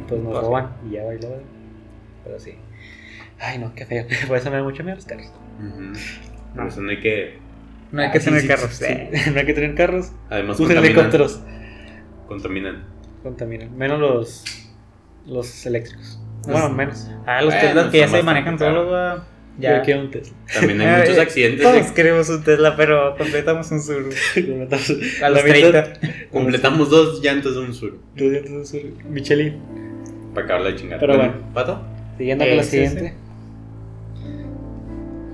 pues 0.08 0.22
nos 0.22 0.32
Pues, 0.34 0.44
roban 0.44 0.72
y 0.88 0.92
ya 0.94 1.04
bailó. 1.04 1.30
Pero 2.24 2.40
sí. 2.40 2.56
Ay, 3.40 3.58
no, 3.58 3.74
qué 3.76 3.86
feo. 3.86 4.06
Por 4.28 4.38
eso 4.38 4.50
me 4.52 4.58
da 4.58 4.64
mucho 4.64 4.84
miedo 4.84 4.96
los 4.96 5.06
carros. 5.06 5.32
Ujú. 5.60 5.94
Por 6.56 6.68
eso 6.68 6.82
no 6.82 6.90
hay 6.92 7.00
que. 7.00 7.40
No 7.92 8.02
hay 8.02 8.12
que 8.12 8.18
Ah, 8.18 8.22
sí, 8.22 8.26
tener 8.26 8.42
sí, 8.42 8.48
carros. 8.48 8.72
sí, 8.74 8.86
eh. 8.88 9.12
no 9.34 9.40
hay 9.40 9.46
que 9.46 9.54
tener 9.54 9.76
carros. 9.76 10.12
Además, 10.30 10.60
Usen 10.60 10.78
helicópteros. 10.78 11.42
Contaminan. 12.28 12.84
Contaminan. 13.24 13.76
Menos 13.78 14.00
los, 14.00 14.44
los 15.26 15.66
eléctricos. 15.66 16.20
Bueno, 16.48 16.70
menos. 16.70 17.10
Ah, 17.28 17.42
los 17.42 17.54
Bueno, 17.54 17.92
que 17.92 18.00
ya 18.00 18.08
se 18.08 18.24
manejan 18.24 18.58
solos, 18.58 19.22
Yo 19.58 19.64
Ya. 19.70 19.82
quiero 19.82 20.02
un 20.02 20.12
Tesla. 20.12 20.36
También 20.54 20.82
hay 20.82 21.00
muchos 21.02 21.18
accidentes. 21.20 21.62
Todos 21.62 21.88
de- 21.90 21.94
queremos 21.94 22.30
un 22.30 22.44
Tesla, 22.44 22.76
pero 22.76 23.16
completamos 23.18 23.70
un 23.72 23.82
sur. 23.82 23.98
A 24.36 25.30
los 25.30 25.46
La 25.46 25.54
mitad- 25.54 25.84
30. 25.94 25.94
Completamos 26.32 26.90
dos 26.90 27.22
llantas 27.22 27.54
de 27.54 27.60
un 27.60 27.74
sur. 27.74 27.98
Dos 28.16 28.32
dientes 28.32 28.52
de 28.52 28.66
sur. 28.66 28.90
Michelin. 29.10 29.60
Para 30.34 30.46
acabar 30.46 30.62
la 30.64 30.76
chingada. 30.76 31.00
Pero 31.00 31.18
bueno. 31.18 31.34
¿Pato? 31.54 31.82
Siguiendo 32.18 32.46
con 32.46 32.58
la 32.58 32.64
sí, 32.64 32.70
siguiente. 32.70 33.14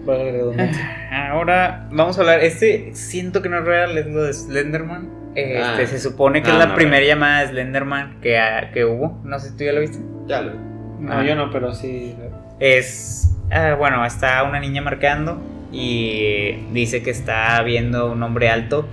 Redundancia. 0.06 1.30
Ahora 1.32 1.88
vamos 1.92 2.18
a 2.18 2.22
hablar. 2.22 2.40
Este 2.42 2.92
siento 2.94 3.42
que 3.42 3.50
no 3.50 3.60
es 3.60 3.66
real, 3.66 3.98
es 3.98 4.08
lo 4.08 4.24
de 4.24 4.34
Slenderman. 4.34 5.10
Este, 5.36 5.58
Ah. 5.60 5.86
se 5.86 6.00
supone 6.00 6.42
que 6.42 6.48
No, 6.48 6.54
es 6.54 6.60
la 6.60 6.66
no, 6.68 6.76
primera 6.76 7.06
llamada 7.06 7.42
de 7.42 7.50
Slenderman 7.50 8.20
que, 8.22 8.40
que 8.74 8.86
hubo. 8.86 9.22
No 9.26 9.38
sé 9.38 9.50
si 9.50 9.58
tú 9.58 9.64
ya 9.66 9.74
lo 9.74 9.82
viste. 9.82 10.00
Ya 10.28 10.42
lo. 10.42 10.54
No, 11.00 11.24
yo 11.24 11.36
no, 11.36 11.52
pero 11.52 11.74
sí. 11.74 12.16
Es. 12.60 13.30
Ah, 13.52 13.76
bueno, 13.78 14.06
está 14.06 14.44
una 14.44 14.60
niña 14.60 14.82
marcando 14.82 15.42
y 15.72 16.54
dice 16.72 17.04
que 17.04 17.10
está 17.10 17.62
viendo 17.64 18.12
un 18.12 18.24
hombre 18.24 18.50
alto, 18.50 18.88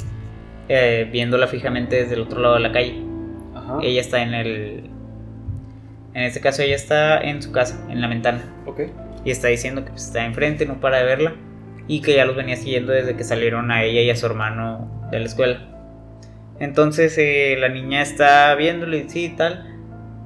eh, 0.69 1.09
viéndola 1.11 1.47
fijamente 1.47 1.97
desde 1.97 2.15
el 2.15 2.23
otro 2.23 2.41
lado 2.41 2.55
de 2.55 2.61
la 2.61 2.73
calle. 2.73 3.03
Ajá. 3.55 3.79
Ella 3.83 4.01
está 4.01 4.23
en 4.23 4.35
el. 4.35 4.91
En 6.15 6.23
este 6.23 6.41
caso, 6.41 6.63
ella 6.63 6.77
está 6.77 7.21
en 7.21 7.43
su 7.43 7.53
casa, 7.53 7.85
en 7.91 8.01
la 8.01 8.09
ventana. 8.09 8.43
Ok. 8.67 8.83
Y 9.25 9.31
está 9.31 9.49
diciendo 9.49 9.85
que 9.85 9.91
pues, 9.91 10.07
está 10.07 10.25
enfrente, 10.25 10.67
no 10.67 10.81
para 10.81 10.99
de 10.99 11.05
verla. 11.05 11.35
Y 11.87 12.01
que 12.01 12.15
ya 12.15 12.25
los 12.25 12.37
venía 12.37 12.57
siguiendo 12.57 12.93
desde 12.93 13.17
que 13.17 13.25
salieron 13.25 13.71
a 13.71 13.83
ella 13.83 14.01
y 14.01 14.11
a 14.11 14.17
su 14.17 14.27
hermano 14.27 15.09
de 15.11 15.21
la 15.21 15.27
escuela. 15.27 15.61
Entonces 16.61 17.17
eh, 17.19 17.57
la 17.59 17.69
niña 17.69 18.01
está 18.01 18.55
viéndolo 18.55 18.97
y 18.97 19.09
sí 19.09 19.27
y 19.27 19.29
tal. 19.31 19.71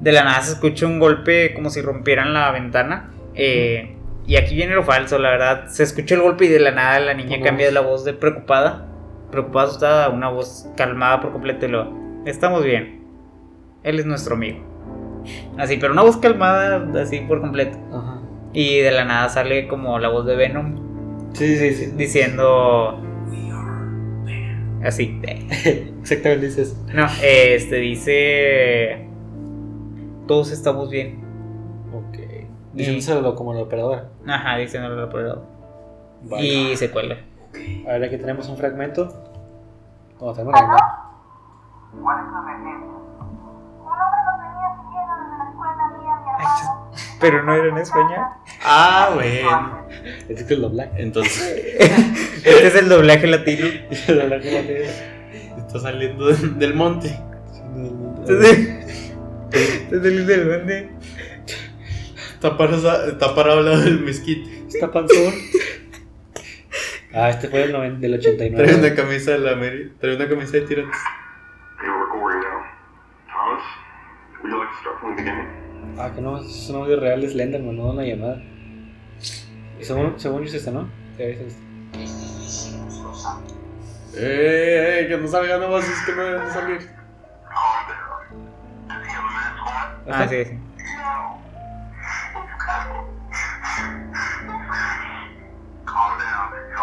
De 0.00 0.12
la 0.12 0.24
nada 0.24 0.42
se 0.42 0.52
escucha 0.52 0.86
un 0.86 0.98
golpe 1.00 1.54
como 1.54 1.70
si 1.70 1.80
rompieran 1.80 2.32
la 2.32 2.50
ventana. 2.52 3.10
Eh, 3.34 3.96
y 4.28 4.36
aquí 4.36 4.54
viene 4.54 4.74
lo 4.74 4.84
falso, 4.84 5.18
la 5.18 5.30
verdad. 5.30 5.68
Se 5.68 5.82
escucha 5.82 6.14
el 6.14 6.20
golpe 6.20 6.44
y 6.44 6.48
de 6.48 6.60
la 6.60 6.70
nada 6.70 7.00
la 7.00 7.14
niña 7.14 7.40
cambia 7.42 7.64
de 7.64 7.72
la 7.72 7.80
voz 7.80 8.04
de 8.04 8.12
preocupada. 8.12 8.86
Preocupada, 9.30 9.68
asustada, 9.68 10.04
a 10.04 10.08
una 10.10 10.28
voz 10.28 10.68
calmada 10.76 11.22
por 11.22 11.32
completo. 11.32 11.64
Y 11.64 11.70
lo, 11.70 11.94
estamos 12.26 12.62
bien. 12.62 13.06
Él 13.82 13.98
es 13.98 14.04
nuestro 14.04 14.34
amigo. 14.34 14.58
Así, 15.56 15.78
pero 15.78 15.94
una 15.94 16.02
voz 16.02 16.18
calmada, 16.18 16.86
así 17.00 17.20
por 17.20 17.40
completo. 17.40 17.78
Ajá. 17.90 18.20
Y 18.52 18.80
de 18.80 18.90
la 18.90 19.06
nada 19.06 19.30
sale 19.30 19.66
como 19.66 19.98
la 19.98 20.08
voz 20.08 20.26
de 20.26 20.36
Venom 20.36 21.32
Sí, 21.32 21.56
sí, 21.56 21.72
sí. 21.72 21.92
diciendo. 21.96 23.02
Así. 24.84 25.20
Exactamente 26.02 26.46
dices. 26.46 26.76
No, 26.92 27.06
este 27.22 27.76
dice. 27.76 29.06
Todos 30.26 30.52
estamos 30.52 30.90
bien. 30.90 31.27
Diciéndoselo 32.78 33.34
como 33.34 33.52
la 33.54 33.60
operadora. 33.62 34.08
Ajá, 34.26 34.56
diciéndolo 34.56 34.94
al 34.94 35.04
operador. 35.08 35.44
Vale. 36.22 36.44
Y 36.46 36.76
se 36.76 36.90
cuelga. 36.90 37.16
A 37.88 37.92
ver, 37.92 38.04
aquí 38.04 38.16
tenemos 38.18 38.48
un 38.48 38.56
fragmento. 38.56 39.08
Como 40.18 40.32
tenemos 40.32 40.54
la 40.54 40.60
llamada. 40.60 41.04
¿Cuál 42.02 42.18
es 42.18 42.32
la 42.32 42.38
emergencia? 42.38 42.88
Un 42.88 43.88
hombre 43.88 44.20
nos 44.26 44.38
venía 44.42 44.68
siguiendo 44.82 45.14
desde 45.16 45.38
la 45.38 45.50
escuela 45.50 45.84
mía, 45.98 46.14
mi 46.24 46.30
hermano. 46.30 46.90
Pero 47.20 47.42
no 47.42 47.52
era 47.54 47.68
en 47.68 47.78
español. 47.78 48.26
Ah, 48.64 49.10
bueno. 49.14 49.78
Es 50.28 50.44
que 50.44 50.54
es 50.54 50.60
lo 50.60 50.70
black. 50.70 50.90
Entonces, 50.96 51.76
Este 52.44 52.66
es 52.66 52.74
el 52.76 52.88
doblaje 52.88 53.26
latino. 53.26 53.66
Lo 54.08 54.26
black 54.26 54.44
no 54.44 54.50
tiene- 54.50 54.82
está 55.58 55.80
saliendo 55.80 56.26
de- 56.26 56.48
del 56.48 56.74
monte. 56.74 57.08
Este 58.28 58.80
es 58.80 59.92
el 59.92 60.26
del 60.26 60.44
duende. 60.46 60.76
Está 60.76 60.86
parado, 60.86 60.97
está 62.42 63.34
parado 63.34 63.58
al 63.60 63.64
lado 63.64 63.80
del 63.80 64.00
mezquite. 64.00 64.66
Está 64.68 64.90
panzón. 64.92 65.34
Ah, 67.14 67.30
este 67.30 67.48
fue 67.48 67.60
del, 67.60 67.72
noven- 67.72 67.98
del 68.00 68.20
Trae 68.20 68.34
89. 68.36 68.74
una 68.76 68.94
camisa 68.94 69.30
de 69.32 69.38
la 69.38 69.56
Mary. 69.56 69.92
Trae 70.00 70.16
una 70.16 70.28
camisa 70.28 70.52
de 70.52 70.60
tirantes. 70.62 71.00
Beginning? 75.16 75.46
Ah, 75.98 76.10
que 76.14 76.20
no, 76.20 76.38
es 76.38 76.68
un 76.70 76.76
audio 76.82 77.00
real 77.00 77.20
de 77.20 77.28
Slenderman, 77.30 77.76
no 77.76 77.90
una 77.90 78.02
llamada. 78.04 78.40
Y 79.80 79.84
según, 79.84 80.14
según 80.18 80.42
yo 80.42 80.48
es 80.48 80.54
esta, 80.54 80.70
¿no? 80.70 80.88
Sí, 81.16 81.22
es 81.22 81.40
esta. 81.40 81.62
Eh, 84.16 85.06
que 85.08 85.16
no 85.16 85.28
salgan 85.28 85.60
nuevas 85.60 85.84
voces 85.86 86.04
que 86.06 86.12
no 86.14 86.22
deben 86.22 86.44
de 86.44 86.50
salir. 86.50 86.90
Ah, 90.10 90.26
sí, 90.28 90.44
sí. 90.44 90.58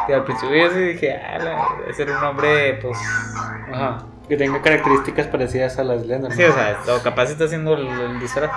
Y 0.08 0.12
al 0.12 0.24
principio 0.24 0.56
yo 0.68 0.72
sí 0.72 0.80
dije, 0.80 1.16
ah, 1.16 1.68
debe 1.80 1.94
ser 1.94 2.12
un 2.12 2.24
hombre, 2.24 2.76
pues. 2.82 2.98
Ajá. 3.74 4.06
Que 4.28 4.38
tenga 4.38 4.62
características 4.62 5.28
parecidas 5.28 5.78
a 5.80 5.84
las 5.84 6.04
de. 6.08 6.32
Sí, 6.32 6.44
o 6.44 6.54
sea, 6.54 6.80
o 6.96 7.02
capaz 7.02 7.30
está 7.30 7.46
haciendo 7.46 7.74
el, 7.74 7.88
el 7.88 8.20
disfraz. 8.20 8.52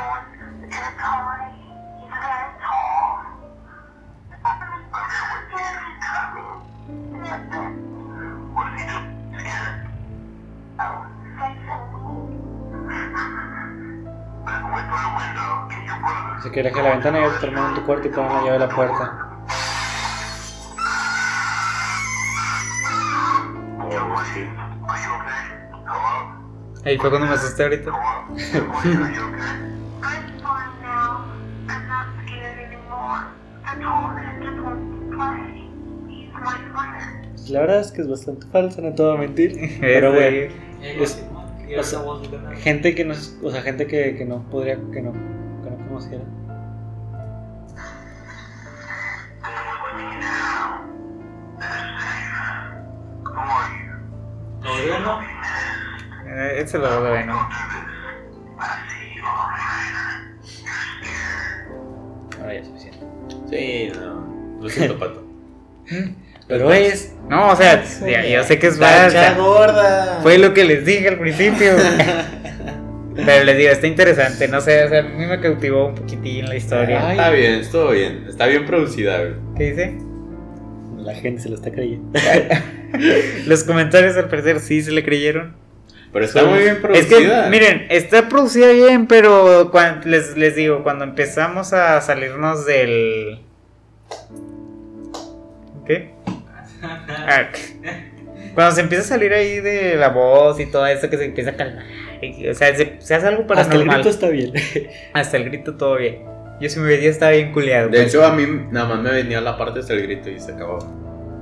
Si 16.42 16.50
quieres 16.50 16.72
que 16.72 16.82
la 16.82 16.90
ventana 16.90 17.18
y 17.26 17.40
termina 17.40 17.68
en 17.70 17.74
tu 17.74 17.84
cuarto 17.84 18.06
y 18.08 18.10
ponen 18.10 18.32
la 18.32 18.38
llave 18.42 18.52
de 18.52 18.58
la 18.60 18.68
puerta. 18.68 19.24
Ahí 26.84 26.96
fue 26.98 27.10
cuando 27.10 27.26
me 27.26 27.34
asusté 27.34 27.64
ahorita. 27.64 27.90
La 37.50 37.60
verdad 37.60 37.80
es 37.80 37.90
que 37.92 38.02
es 38.02 38.08
bastante 38.08 38.46
falso, 38.48 38.80
no 38.82 38.94
te 38.94 39.02
voy 39.02 39.14
a 39.16 39.18
mentir. 39.20 39.76
Pero 39.80 40.12
güey, 40.12 40.48
Es- 40.82 41.22
y 41.68 41.74
o 41.74 41.80
esa 41.80 41.90
sea, 41.90 41.98
voz 42.00 42.30
de 42.30 42.38
nada. 42.38 42.56
gente 42.56 42.94
que 42.94 43.04
no, 43.04 43.14
o 43.42 43.50
sea, 43.50 43.60
gente 43.62 43.86
que, 43.86 44.16
que 44.16 44.24
no 44.24 44.42
podría, 44.50 44.76
que 44.92 45.02
no, 45.02 45.12
que 46.06 46.16
no 46.16 46.22
conociera. 46.22 46.24
¿Lo 54.62 54.76
digo, 54.76 54.98
no? 55.00 55.20
eh, 56.26 56.60
ese 56.60 56.78
lo 56.78 56.88
veo 56.88 57.10
bueno. 57.10 57.48
Ahora 62.40 62.54
ya 62.54 62.60
es 62.60 62.66
suficiente. 62.66 62.98
Sí, 63.50 63.92
no. 63.98 64.60
Lo 64.62 64.68
siento, 64.68 64.98
pato. 64.98 65.24
Pero 66.48 66.72
es. 66.72 67.14
No, 67.28 67.50
o 67.50 67.56
sea, 67.56 67.84
ya, 67.84 68.24
yo 68.24 68.42
sé 68.42 68.58
que 68.58 68.68
es 68.68 68.78
falsa. 68.78 69.34
gorda. 69.34 70.20
Fue 70.22 70.38
lo 70.38 70.54
que 70.54 70.64
les 70.64 70.84
dije 70.84 71.08
al 71.08 71.18
principio. 71.18 71.72
Pero 73.24 73.44
les 73.44 73.58
digo, 73.58 73.70
está 73.70 73.86
interesante, 73.86 74.46
no 74.48 74.60
sé, 74.60 74.84
o 74.84 74.88
sea, 74.88 75.00
a 75.00 75.02
mí 75.02 75.26
me 75.26 75.40
cautivó 75.40 75.86
un 75.88 75.94
poquitín 75.96 76.48
la 76.48 76.54
historia. 76.54 77.04
Ay. 77.04 77.16
Está 77.18 77.30
bien, 77.30 77.52
estuvo 77.54 77.90
bien. 77.90 78.24
Está 78.28 78.46
bien 78.46 78.64
producida, 78.64 79.18
güey. 79.18 79.32
¿Qué 79.56 79.70
dice? 79.70 79.98
La 80.98 81.14
gente 81.14 81.42
se 81.42 81.48
lo 81.48 81.56
está 81.56 81.72
creyendo. 81.72 82.18
Los 83.46 83.64
comentarios 83.64 84.16
al 84.16 84.28
parecer 84.28 84.60
sí 84.60 84.82
se 84.82 84.92
le 84.92 85.04
creyeron. 85.04 85.56
Pero 86.12 86.24
está 86.24 86.44
muy 86.44 86.60
bien 86.60 86.74
Es 86.94 87.06
producida. 87.06 87.44
que, 87.44 87.50
miren, 87.50 87.86
está 87.90 88.28
producida 88.28 88.70
bien, 88.72 89.06
pero 89.06 89.70
les, 90.04 90.36
les 90.36 90.54
digo, 90.56 90.82
cuando 90.82 91.04
empezamos 91.04 91.72
a 91.72 92.00
salirnos 92.00 92.64
del... 92.66 93.40
¿Qué? 95.86 96.12
Ah, 96.82 97.48
cuando 98.54 98.74
se 98.74 98.80
empieza 98.80 99.04
a 99.04 99.06
salir 99.06 99.32
ahí 99.32 99.60
de 99.60 99.96
la 99.96 100.08
voz 100.08 100.60
y 100.60 100.66
todo 100.66 100.86
eso, 100.86 101.10
que 101.10 101.16
se 101.16 101.24
empieza 101.26 101.50
a 101.50 101.56
calmar. 101.56 101.84
O 102.50 102.54
sea, 102.54 102.74
se, 102.76 102.96
se 103.00 103.14
hace 103.14 103.26
algo 103.26 103.42
Hasta 103.42 103.54
el 103.62 103.66
paranormal. 103.66 103.96
grito 103.96 104.08
está 104.10 104.28
bien. 104.28 104.52
Hasta 105.12 105.36
el 105.36 105.44
grito 105.44 105.74
todo 105.76 105.96
bien. 105.96 106.18
Yo 106.60 106.68
si 106.68 106.80
me 106.80 106.88
veía 106.88 107.10
estaba 107.10 107.32
bien 107.32 107.52
culiado. 107.52 107.88
De 107.88 107.98
pues. 107.98 108.08
hecho, 108.08 108.24
a 108.24 108.32
mí 108.32 108.44
nada 108.72 108.88
más 108.88 108.98
me 109.00 109.10
venía 109.12 109.40
la 109.40 109.56
parte 109.56 109.80
hasta 109.80 109.92
el 109.94 110.02
grito 110.02 110.28
y 110.30 110.40
se 110.40 110.52
acabó. 110.52 110.78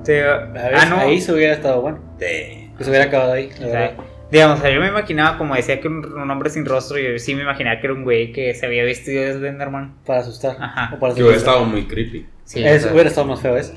Sí, 0.04 0.12
ver, 0.12 0.50
ah, 0.74 0.86
no. 0.90 0.98
Ahí 0.98 1.20
se 1.20 1.32
hubiera 1.32 1.54
estado 1.54 1.80
bueno. 1.80 1.98
Sí. 2.20 2.70
Que 2.76 2.84
se 2.84 2.90
hubiera 2.90 3.06
acabado 3.06 3.32
ahí. 3.32 3.48
la 3.58 3.66
O 3.66 3.70
sea, 3.70 3.80
verdad. 3.80 4.04
digamos, 4.30 4.58
o 4.58 4.62
sea, 4.62 4.70
yo 4.70 4.80
me 4.80 4.88
imaginaba, 4.88 5.38
como 5.38 5.54
decía, 5.54 5.80
que 5.80 5.88
un, 5.88 6.04
un 6.04 6.30
hombre 6.30 6.50
sin 6.50 6.66
rostro, 6.66 6.98
yo 6.98 7.18
sí 7.18 7.34
me 7.34 7.42
imaginaba 7.42 7.80
que 7.80 7.86
era 7.86 7.94
un 7.94 8.04
güey 8.04 8.30
que 8.32 8.52
se 8.54 8.66
había 8.66 8.84
vestido 8.84 9.22
de 9.24 9.32
Slenderman. 9.32 9.94
Para 10.04 10.20
asustar. 10.20 10.56
Ajá. 10.60 10.94
O 10.94 10.98
para 11.00 11.14
Que 11.14 11.22
hubiera 11.22 11.38
estado 11.38 11.64
muy 11.64 11.86
creepy. 11.86 12.26
Sí, 12.44 12.62
Es- 12.64 12.82
o 12.82 12.84
sea, 12.84 12.92
hubiera 12.92 13.08
estado 13.08 13.26
más 13.26 13.40
feo 13.40 13.56
eso. 13.56 13.72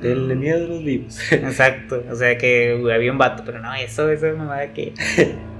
Tenle 0.00 0.36
miedo 0.36 0.64
a 0.64 0.68
los 0.68 0.84
vivos. 0.84 1.32
Exacto, 1.32 2.02
o 2.10 2.14
sea 2.14 2.38
que 2.38 2.78
güey, 2.80 2.94
había 2.94 3.10
un 3.12 3.18
vato, 3.18 3.42
pero 3.44 3.58
no, 3.60 3.74
eso, 3.74 4.08
eso 4.10 4.26
es 4.28 4.36
mamada 4.36 4.72
que. 4.72 4.94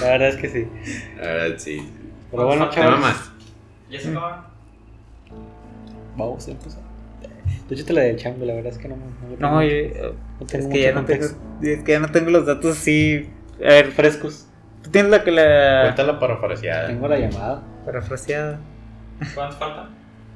La 0.00 0.06
verdad 0.08 0.28
es 0.28 0.36
que 0.36 0.48
sí. 0.48 0.68
La 1.16 1.22
verdad, 1.26 1.58
sí. 1.58 1.88
Pero 2.30 2.46
bueno, 2.46 2.70
chavos. 2.70 2.90
mamas. 3.00 3.30
¿Ya 3.90 4.00
se 4.00 4.10
acabaron? 4.10 4.44
Vamos 6.16 6.46
a 6.48 6.50
empezar. 6.50 6.82
De 7.68 7.74
hecho, 7.74 7.84
te 7.84 7.92
la 7.92 8.02
del 8.02 8.16
chango, 8.16 8.44
la 8.44 8.54
verdad 8.54 8.72
es 8.72 8.78
que 8.78 8.88
no, 8.88 8.96
no, 8.96 9.36
No, 9.38 9.62
yo, 9.62 9.70
no 10.40 10.46
tengo 10.46 10.66
es 10.66 10.72
que 10.72 10.80
ya 10.82 10.92
no 10.92 11.04
tengo, 11.04 11.24
es 11.24 11.82
que 11.82 11.92
ya 11.92 12.00
no 12.00 12.10
tengo 12.10 12.30
los 12.30 12.46
datos 12.46 12.76
así. 12.78 13.28
A 13.60 13.68
ver, 13.68 13.92
frescos. 13.92 14.46
tú 14.82 14.90
tienes 14.90 15.10
la 15.10 15.22
que 15.22 15.30
la. 15.30 15.82
Cuéntala 15.84 16.18
parafraseada. 16.18 16.88
Tengo 16.88 17.06
la 17.08 17.18
llamada. 17.18 17.62
Parafraseada. 17.84 18.58
¿Cuántos 19.34 19.58
faltan? 19.58 19.90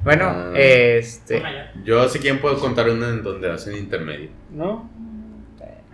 Bueno, 0.05 0.27
Ah. 0.29 0.53
este. 0.55 1.43
Yo 1.85 2.09
si 2.09 2.19
quieren 2.19 2.41
puedo 2.41 2.59
contar 2.59 2.89
una 2.91 3.09
en 3.09 3.23
donde 3.23 3.51
hacen 3.51 3.77
intermedio. 3.77 4.29
¿No? 4.51 4.89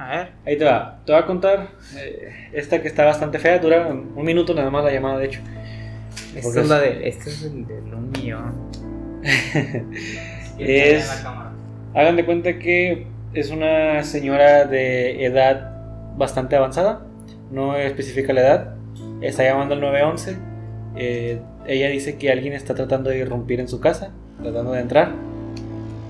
A 0.01 0.16
ver. 0.16 0.28
Ahí 0.46 0.57
te 0.57 0.64
va. 0.64 0.98
Te 1.05 1.12
voy 1.12 1.20
a 1.20 1.26
contar 1.26 1.68
eh, 1.94 2.48
esta 2.55 2.80
que 2.80 2.88
está 2.88 3.05
bastante 3.05 3.38
fea. 3.38 3.59
Dura 3.59 3.86
un, 3.86 4.14
un 4.16 4.24
minuto 4.24 4.55
nada 4.55 4.70
más 4.70 4.82
la 4.82 4.90
llamada, 4.90 5.18
de 5.18 5.26
hecho. 5.26 5.40
Esta 6.28 6.40
Porque 6.42 6.61
es 6.61 6.68
la 6.68 6.78
de. 6.78 7.09
Este 7.09 7.28
es 7.28 7.42
el 7.42 7.66
de 7.66 7.74
un 7.74 8.11
millón. 8.11 8.55
Es-. 10.59 11.26
Hagan 11.94 12.16
de 12.16 12.24
cuenta 12.24 12.59
que 12.59 13.07
es 13.34 13.51
una 13.51 14.03
señora 14.03 14.64
de 14.64 15.22
edad 15.22 15.70
bastante 16.16 16.57
avanzada. 16.57 17.03
No 17.51 17.76
especifica 17.76 18.32
la 18.32 18.40
edad. 18.40 18.74
Está 19.20 19.44
llamando 19.44 19.74
al 19.74 19.82
911. 19.82 20.36
Eh, 20.96 21.40
ella 21.66 21.88
dice 21.88 22.16
que 22.16 22.32
alguien 22.32 22.55
está 22.55 22.74
tratando 22.74 23.11
de 23.11 23.18
irrumpir 23.18 23.61
en 23.61 23.68
su 23.68 23.80
casa, 23.80 24.12
tratando 24.42 24.72
de 24.72 24.80
entrar. 24.80 25.12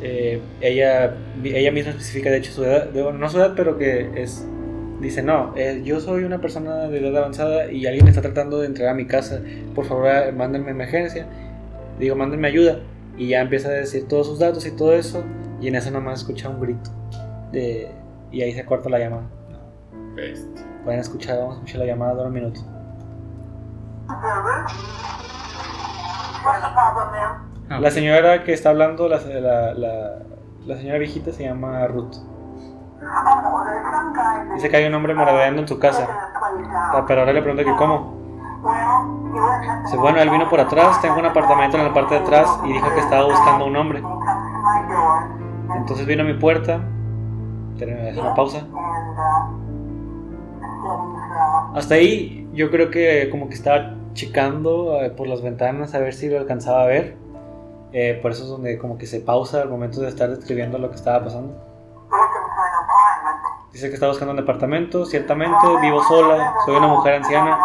Eh, 0.03 0.41
ella, 0.61 1.15
ella 1.45 1.73
misma 1.73 1.91
especifica 1.91 2.31
de 2.31 2.39
hecho 2.39 2.53
su 2.53 2.65
edad, 2.65 2.87
de- 2.89 3.03
bueno, 3.03 3.19
no 3.19 3.29
su 3.29 3.39
edad, 3.39 3.53
pero 3.57 3.77
que 3.79 4.11
es... 4.23 4.47
Dice, 5.01 5.23
no, 5.23 5.55
eh, 5.57 5.81
yo 5.85 5.99
soy 6.01 6.25
una 6.25 6.41
persona 6.43 6.75
de 6.89 6.99
edad 7.09 7.17
avanzada 7.19 7.73
y 7.73 7.87
alguien 7.87 8.07
está 8.09 8.21
tratando 8.21 8.61
de 8.61 8.67
entrar 8.67 8.89
a 8.91 8.95
mi 8.95 9.07
casa. 9.07 9.41
Por 9.75 9.87
favor, 9.87 10.07
eh, 10.09 10.31
mándenme 10.33 10.73
emergencia. 10.73 11.27
Digo, 11.99 12.17
mándenme 12.17 12.49
ayuda. 12.49 12.81
Y 13.17 13.29
ya 13.29 13.41
empieza 13.41 13.69
a 13.69 13.73
decir 13.73 14.07
todos 14.09 14.27
sus 14.27 14.39
datos 14.39 14.67
y 14.67 14.71
todo 14.73 14.93
eso. 14.93 15.25
Y 15.61 15.69
en 15.69 15.75
eso 15.77 15.91
nomás 15.91 16.21
escucha 16.21 16.51
un 16.51 16.61
grito. 16.61 16.91
De, 17.51 17.91
y 18.31 18.43
ahí 18.43 18.53
se 18.53 18.65
corta 18.67 18.91
la 18.91 18.99
llamada. 18.99 19.25
Este. 20.19 20.63
Pueden 20.85 21.01
escuchar, 21.01 21.39
vamos 21.39 21.55
a 21.55 21.59
escuchar 21.61 21.81
la 21.81 21.87
llamada 21.87 22.15
de 22.15 22.27
un 22.27 22.33
minuto. 22.35 22.61
Ah, 27.71 27.79
La 27.79 27.91
señora 27.93 28.43
que 28.43 28.53
está 28.53 28.71
hablando, 28.71 29.09
la, 29.09 29.19
la, 29.21 29.73
la, 29.75 30.19
la 30.67 30.77
señora 30.77 30.99
viejita 30.99 31.33
se 31.33 31.45
llama 31.45 31.87
Ruth. 31.87 32.17
Dice 34.55 34.69
que 34.69 34.77
hay 34.77 34.87
un 34.87 34.95
hombre 34.95 35.15
morodeando 35.15 35.63
en 35.63 35.69
su 35.69 35.79
casa. 35.79 36.05
plays 36.05 36.69
Ah, 36.75 37.05
ahora 37.09 37.33
le 37.33 37.43
pregunto 37.43 37.65
que 37.65 37.77
cómo. 37.77 38.19
Dice, 39.85 39.97
bueno, 39.97 40.21
él 40.21 40.31
vino 40.31 40.49
por 40.51 40.59
atrás, 40.59 41.01
tengo 41.01 41.19
un 41.19 41.27
apartamento 41.27 41.79
en 41.79 41.85
la 41.85 41.95
parte 41.95 42.17
de 42.17 42.21
atrás 42.23 42.59
y 42.65 42.73
dijo 42.73 42.93
que 42.93 43.01
estaba 43.01 43.25
buscando 43.25 43.65
a 43.65 43.69
un 43.69 43.77
hombre. 43.77 44.03
Entonces 45.77 46.07
vino 46.07 46.23
a 46.23 46.27
mi 46.27 46.35
puerta. 46.35 46.81
Tenemos 47.79 48.17
una 48.17 48.35
pausa. 48.35 48.67
Hasta 51.75 51.95
ahí 51.95 52.49
yo 52.53 52.71
creo 52.73 52.91
que 52.91 53.31
como 53.31 53.49
que 53.49 53.55
estaba 53.55 53.95
checando 54.13 55.01
eh, 55.03 55.11
por 55.11 55.29
las 55.29 55.41
ventanas 55.41 55.95
a 55.95 56.01
ver 56.01 56.13
si 56.13 56.29
lo 56.29 56.39
alcanzaba 56.39 56.83
a 56.83 56.87
ver. 56.87 57.17
Eh, 57.93 58.19
por 58.23 58.31
eso 58.31 58.45
es 58.45 58.49
donde 58.51 58.79
como 58.79 58.99
que 58.99 59.07
se 59.07 59.21
pausa 59.21 59.63
al 59.63 59.69
momento 59.69 60.01
de 60.01 60.09
estar 60.09 60.31
describiendo 60.31 60.79
lo 60.79 60.91
que 60.91 60.97
estaba 60.97 61.25
pasando. 61.25 61.55
Dice 63.73 63.89
que 63.89 63.95
está 63.95 64.09
buscando 64.09 64.33
un 64.33 64.37
departamento, 64.37 65.07
ciertamente, 65.07 65.57
vivo 65.81 66.03
sola, 66.05 66.55
soy 66.65 66.77
una 66.77 66.89
mujer 66.89 67.15
anciana. 67.15 67.59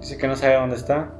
Dice 0.00 0.18
que 0.18 0.28
no 0.28 0.36
sabe 0.36 0.54
dónde 0.54 0.76
está. 0.76 1.10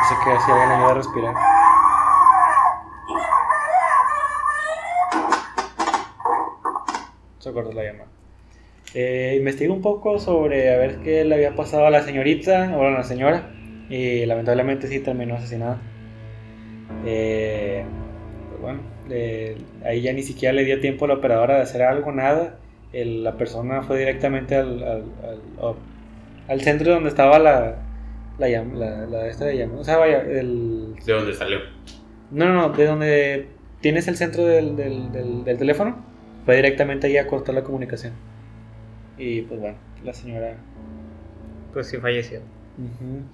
Dice 0.00 0.14
que 0.24 0.40
si 0.40 0.50
alguien 0.50 0.70
ayuda 0.70 0.90
a 0.90 0.94
respirar. 0.94 1.55
Cortó 7.56 7.72
la 7.72 7.84
llamada. 7.84 8.06
Eh, 8.94 9.36
investigué 9.38 9.70
un 9.70 9.80
poco 9.82 10.18
sobre 10.18 10.72
a 10.74 10.76
ver 10.76 10.96
qué 10.98 11.24
le 11.24 11.34
había 11.34 11.54
pasado 11.56 11.86
a 11.86 11.90
la 11.90 12.02
señorita, 12.02 12.76
o 12.76 12.86
a 12.86 12.90
la 12.90 13.02
señora, 13.02 13.50
y 13.88 14.26
lamentablemente 14.26 14.86
sí 14.88 15.00
terminó 15.00 15.36
asesinada. 15.36 15.78
Eh, 17.04 17.84
pues 18.50 18.60
bueno, 18.60 18.80
eh, 19.10 19.56
ahí 19.84 20.02
ya 20.02 20.12
ni 20.12 20.22
siquiera 20.22 20.52
le 20.52 20.64
dio 20.64 20.80
tiempo 20.80 21.04
a 21.04 21.08
la 21.08 21.14
operadora 21.14 21.56
de 21.56 21.62
hacer 21.62 21.82
algo, 21.82 22.12
nada. 22.12 22.58
El- 22.92 23.24
la 23.24 23.36
persona 23.36 23.82
fue 23.82 23.98
directamente 23.98 24.54
al, 24.54 24.82
al, 24.82 25.02
al- 25.24 25.40
oh, 25.58 25.76
al 26.48 26.60
centro 26.60 26.92
donde 26.94 27.08
estaba 27.08 27.38
la, 27.38 27.76
la, 28.38 28.48
la, 28.48 29.06
la 29.06 29.26
esta 29.28 29.46
de 29.46 29.56
llamada. 29.58 29.80
O 29.80 29.84
sea, 29.84 29.96
vaya, 29.96 30.20
el, 30.20 30.94
¿De 31.04 31.12
dónde 31.12 31.34
salió? 31.34 31.58
no, 32.30 32.46
no, 32.46 32.52
no, 32.54 32.68
de 32.70 32.84
donde 32.86 33.46
tienes 33.80 34.08
el 34.08 34.16
centro 34.16 34.44
del, 34.46 34.76
del, 34.76 35.10
del, 35.12 35.44
del 35.44 35.58
teléfono, 35.58 36.04
fue 36.46 36.56
directamente 36.56 37.08
ahí 37.08 37.18
a 37.18 37.26
cortar 37.26 37.54
la 37.54 37.62
comunicación. 37.62 38.14
Y 39.18 39.42
pues 39.42 39.60
bueno, 39.60 39.76
la 40.04 40.14
señora. 40.14 40.54
Pues 41.74 41.88
sí 41.88 41.98
falleció. 41.98 42.40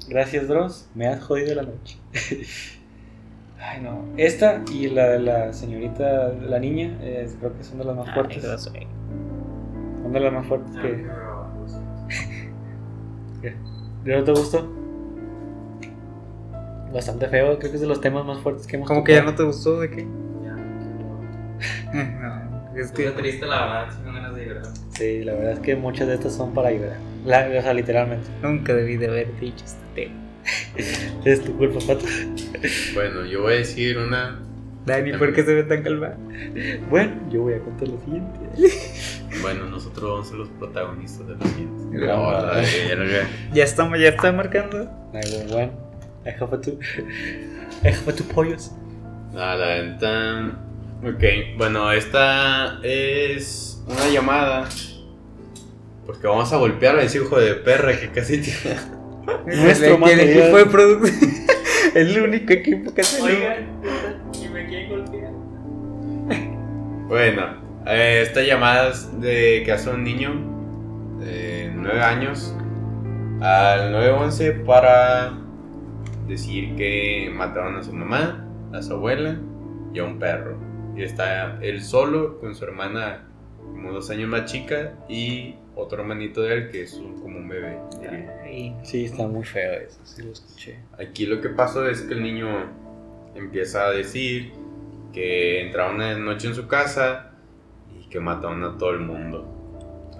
Gracias, 0.09 0.49
Dross, 0.49 0.89
me 0.95 1.07
has 1.07 1.23
jodido 1.23 1.55
la 1.55 1.63
noche. 1.63 1.99
Ay, 3.61 3.81
no. 3.81 4.05
Esta 4.17 4.63
y 4.73 4.89
la 4.89 5.11
de 5.11 5.21
la 5.21 5.53
señorita, 5.53 6.33
la 6.33 6.59
niña, 6.59 6.99
eh, 7.01 7.29
creo 7.39 7.57
que 7.57 7.63
son 7.63 7.79
de 7.79 7.85
las 7.85 7.97
más 7.97 8.09
Ay, 8.09 8.15
fuertes. 8.15 8.43
Son 8.43 10.13
de 10.13 10.21
las 10.21 10.33
más 10.33 10.47
fuertes 10.47 10.73
Ah, 10.77 10.83
que. 13.41 13.55
¿De 14.05 14.17
no 14.17 14.25
te 14.25 14.33
gustó? 14.33 14.69
Bastante 16.93 17.29
feo, 17.29 17.59
creo 17.59 17.71
que 17.71 17.77
es 17.77 17.81
de 17.81 17.87
los 17.87 18.01
temas 18.01 18.25
más 18.25 18.41
fuertes 18.41 18.67
que 18.67 18.77
hemos 18.77 18.89
¿Cómo 18.89 19.05
que 19.05 19.13
ya 19.13 19.23
no 19.23 19.35
te 19.35 19.45
gustó 19.45 19.81
de 19.81 19.91
qué? 19.91 20.07
Ya. 20.45 20.57
No, 22.21 22.52
es 22.77 22.87
Estoy 22.87 23.05
que 23.07 23.11
triste, 23.13 23.47
la 23.47 23.67
verdad, 23.67 23.95
si 23.97 24.03
me 24.03 24.13
ganas 24.13 24.35
de 24.35 24.47
llorar. 24.47 24.67
Sí, 24.91 25.25
la 25.25 25.35
verdad 25.35 25.53
es 25.53 25.59
que 25.61 25.77
muchas 25.77 26.09
de 26.09 26.15
estas 26.15 26.35
son 26.35 26.55
para. 26.55 26.71
La, 27.25 27.49
o 27.49 27.63
sea, 27.63 27.75
literalmente. 27.75 28.29
nunca 28.43 28.75
debí 28.75 28.97
de 28.97 29.07
haber 29.07 29.41
dicho 29.41 29.65
este 29.65 29.85
tema. 29.95 30.15
Es 31.25 31.43
tu 31.45 31.57
culpa, 31.57 31.79
Pato. 31.87 32.05
Bueno, 32.95 33.25
yo 33.27 33.43
voy 33.43 33.55
a 33.55 33.57
decir 33.57 33.99
una. 33.99 34.41
Dani, 34.87 35.13
¿por 35.13 35.33
qué 35.33 35.45
se 35.45 35.55
ve 35.55 35.63
tan 35.63 35.83
calmado? 35.83 36.17
Bueno, 36.91 37.13
yo 37.31 37.43
voy 37.43 37.55
a 37.55 37.61
contar 37.61 37.89
lo 37.89 37.99
siguiente. 38.01 38.41
Bueno, 39.41 39.65
nosotros 39.65 40.05
vamos 40.11 40.27
a 40.27 40.31
ser 40.31 40.39
los 40.41 40.49
protagonistas 40.51 41.27
de 41.27 41.35
los 41.37 41.49
siguientes. 41.49 41.87
No, 41.87 42.07
No, 42.07 42.33
la 42.33 42.53
verga. 42.53 43.27
Ya 43.55 43.65
estamos, 43.65 43.99
ya 43.99 44.09
está 44.09 44.31
marcando. 44.31 44.91
Ay, 45.15 45.47
bueno, 45.51 45.73
deja 46.23 46.47
para 46.47 46.61
tu. 46.61 46.79
Deja 47.83 48.05
para 48.05 48.17
tu 48.17 48.25
pollos. 48.25 48.73
Ah, 49.35 49.57
la 49.57 49.67
venta. 49.69 50.59
Ok, 51.05 51.25
bueno, 51.59 51.91
esta 51.91 52.79
es 52.85 53.83
una 53.89 54.09
llamada. 54.09 54.69
Porque 56.07 56.29
vamos 56.29 56.53
a 56.53 56.59
golpear 56.59 56.97
a 56.97 57.03
ese 57.03 57.19
hijo 57.19 57.41
de 57.41 57.55
perra 57.55 57.99
que 57.99 58.09
casi 58.11 58.41
tiene. 58.41 58.77
Nuestro 59.47 59.87
el, 59.87 59.93
el 59.95 59.99
material. 59.99 60.29
equipo 60.29 60.57
de 60.59 60.67
producción. 60.67 61.33
el 61.97 62.23
único 62.23 62.53
equipo 62.53 62.95
que 62.95 63.01
hace. 63.01 63.21
Oigan, 63.21 63.67
y 64.41 64.49
me 64.49 64.67
quieren 64.69 64.91
golpear. 64.91 65.33
Bueno, 67.09 67.43
eh, 67.87 68.21
esta 68.23 68.43
llamada 68.43 68.91
es 68.91 69.21
de 69.21 69.63
que 69.65 69.73
hace 69.73 69.91
un 69.91 70.05
niño 70.05 70.31
de 71.19 71.73
9 71.75 72.01
años 72.01 72.55
al 73.41 73.91
911 73.91 74.53
para 74.65 75.33
decir 76.29 76.77
que 76.77 77.29
mataron 77.35 77.77
a 77.77 77.83
su 77.83 77.93
mamá, 77.93 78.47
a 78.73 78.81
su 78.83 78.93
abuela 78.93 79.37
y 79.93 79.99
a 79.99 80.05
un 80.05 80.21
perro. 80.21 80.57
Y 80.97 81.03
está 81.03 81.59
él 81.63 81.83
solo 81.83 82.39
con 82.41 82.55
su 82.55 82.65
hermana 82.65 83.25
como 83.59 83.93
dos 83.93 84.11
años 84.11 84.29
más 84.29 84.45
chica 84.51 84.93
y 85.09 85.55
otro 85.75 86.03
hermanito 86.03 86.43
de 86.43 86.55
él 86.55 86.71
que 86.71 86.83
es 86.83 86.95
un- 86.95 87.21
como 87.21 87.39
un 87.39 87.49
bebé. 87.49 87.79
Ay, 88.45 88.77
Sí, 88.83 89.05
está 89.07 89.27
muy 89.27 89.45
feo 89.45 89.73
eso, 89.73 89.99
sí 90.05 90.23
lo 90.23 90.33
escuché. 90.33 90.79
Aquí 90.99 91.25
lo 91.27 91.41
que 91.41 91.49
pasó 91.49 91.89
es 91.89 92.03
que 92.03 92.13
el 92.15 92.23
niño 92.23 92.47
empieza 93.35 93.87
a 93.87 93.91
decir 93.91 94.53
que 95.13 95.63
entraron 95.67 95.97
una 95.97 96.15
noche 96.19 96.49
en 96.49 96.55
su 96.55 96.67
casa 96.67 97.31
y 97.99 98.09
que 98.09 98.21
mataron 98.21 98.63
a 98.65 98.77
todo 98.77 98.91
el 98.91 99.01
mundo. 99.01 99.49